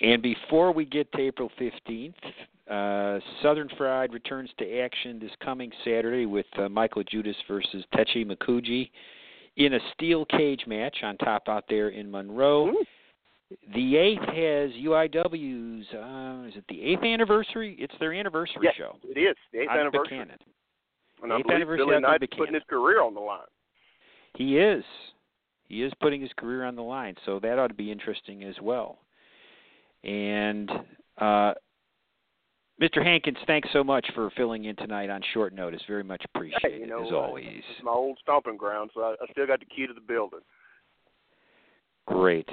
And 0.00 0.22
before 0.22 0.72
we 0.72 0.84
get 0.84 1.10
to 1.12 1.20
April 1.20 1.50
15th, 1.60 2.14
uh, 2.70 3.20
Southern 3.42 3.68
Fried 3.76 4.12
returns 4.12 4.50
to 4.58 4.78
action 4.80 5.18
this 5.18 5.30
coming 5.42 5.70
Saturday 5.84 6.26
with 6.26 6.46
uh, 6.58 6.68
Michael 6.68 7.02
Judas 7.02 7.36
versus 7.48 7.84
Techi 7.94 8.24
Makuji 8.24 8.90
in 9.56 9.74
a 9.74 9.78
steel 9.94 10.24
cage 10.26 10.64
match 10.66 10.98
on 11.02 11.16
top 11.16 11.48
out 11.48 11.64
there 11.68 11.88
in 11.88 12.10
Monroe. 12.10 12.72
The 13.74 13.96
eighth 13.96 14.20
has 14.22 14.70
UIW's. 14.72 15.86
Uh, 15.94 16.48
is 16.48 16.54
it 16.56 16.64
the 16.68 16.82
eighth 16.82 17.02
anniversary? 17.02 17.76
It's 17.78 17.94
their 17.98 18.12
anniversary 18.12 18.60
Yes, 18.62 18.74
show. 18.76 18.96
it 19.04 19.18
is 19.18 19.36
the 19.52 19.60
eighth 19.62 19.70
anniversary. 19.70 20.18
Buchanan. 20.18 20.38
And 21.22 21.32
I 21.32 21.36
Eighth 21.38 21.46
believe 21.46 21.56
anniversary 21.56 21.86
Billy 21.86 22.00
Knight's 22.00 22.20
Buchanan. 22.20 22.38
putting 22.38 22.54
his 22.54 22.62
career 22.68 23.02
on 23.02 23.14
the 23.14 23.20
line. 23.20 23.46
He 24.36 24.58
is. 24.58 24.84
He 25.64 25.82
is 25.82 25.92
putting 26.00 26.20
his 26.20 26.30
career 26.38 26.64
on 26.64 26.76
the 26.76 26.82
line, 26.82 27.14
so 27.26 27.38
that 27.40 27.58
ought 27.58 27.68
to 27.68 27.74
be 27.74 27.90
interesting 27.90 28.44
as 28.44 28.54
well. 28.62 28.98
And 30.04 30.70
uh, 31.18 31.54
Mr. 32.80 33.02
Hankins, 33.02 33.36
thanks 33.46 33.68
so 33.72 33.82
much 33.82 34.06
for 34.14 34.30
filling 34.36 34.66
in 34.66 34.76
tonight 34.76 35.10
on 35.10 35.20
short 35.34 35.52
notice. 35.52 35.82
Very 35.88 36.04
much 36.04 36.22
appreciated, 36.34 36.72
Hey, 36.72 36.78
you 36.80 36.86
know, 36.86 37.04
as 37.06 37.12
always. 37.12 37.46
It's 37.48 37.82
my 37.84 37.90
old 37.92 38.18
stomping 38.22 38.56
ground, 38.56 38.90
so 38.94 39.00
I, 39.02 39.14
I 39.22 39.32
still 39.32 39.46
got 39.46 39.58
the 39.60 39.66
key 39.66 39.86
to 39.86 39.92
the 39.94 40.00
building. 40.00 40.40
Great. 42.06 42.48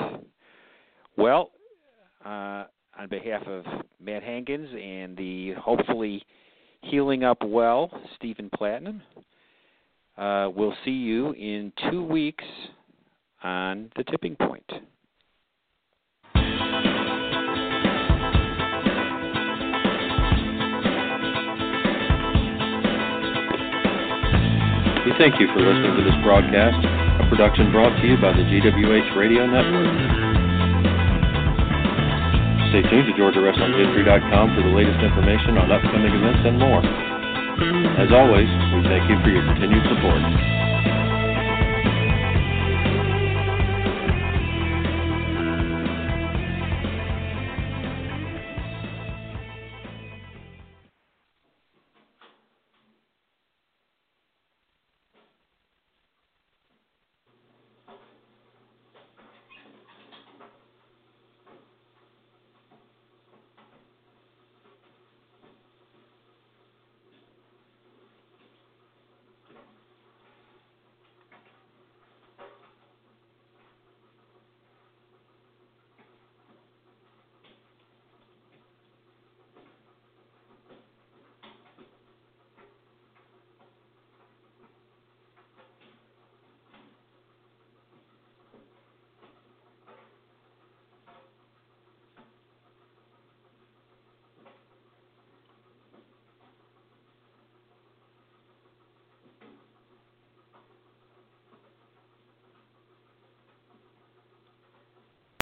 Well, 1.18 1.52
uh, 2.26 2.66
on 3.00 3.10
behalf 3.10 3.46
of 3.48 3.64
Matt 4.00 4.24
Hankins 4.24 4.70
and 4.72 5.16
the 5.16 5.54
hopefully 5.54 6.24
healing 6.82 7.24
up 7.24 7.38
well 7.44 7.90
Stephen 8.16 8.50
Platinum, 8.54 9.02
uh, 10.18 10.50
we'll 10.56 10.76
see 10.84 10.92
you 10.92 11.32
in 11.32 11.72
two 11.90 12.04
weeks 12.04 12.44
on 13.44 13.92
the 13.96 14.04
tipping 14.04 14.36
point. 14.36 14.70
We 25.06 25.12
thank 25.20 25.40
you 25.40 25.48
for 25.54 25.60
listening 25.60 25.96
to 25.98 26.04
this 26.04 26.16
broadcast. 26.24 26.84
A 27.24 27.30
production 27.30 27.72
brought 27.72 27.96
to 28.02 28.08
you 28.08 28.18
by 28.18 28.34
the 28.34 28.42
GWH 28.42 29.16
Radio 29.16 29.46
Network. 29.46 30.35
Stay 32.70 32.82
tuned 32.90 33.08
to 33.08 33.14
GeorgiaWrestlingHistory.com 33.14 34.56
for 34.56 34.62
the 34.64 34.74
latest 34.74 35.00
information 35.00 35.58
on 35.58 35.72
upcoming 35.72 36.14
events 36.14 36.44
and 36.46 36.58
more. 36.60 36.82
As 37.98 38.12
always, 38.12 38.50
we 38.76 38.84
thank 38.90 39.10
you 39.10 39.18
for 39.24 39.30
your 39.30 39.44
continued 39.48 39.84
support. 39.88 40.75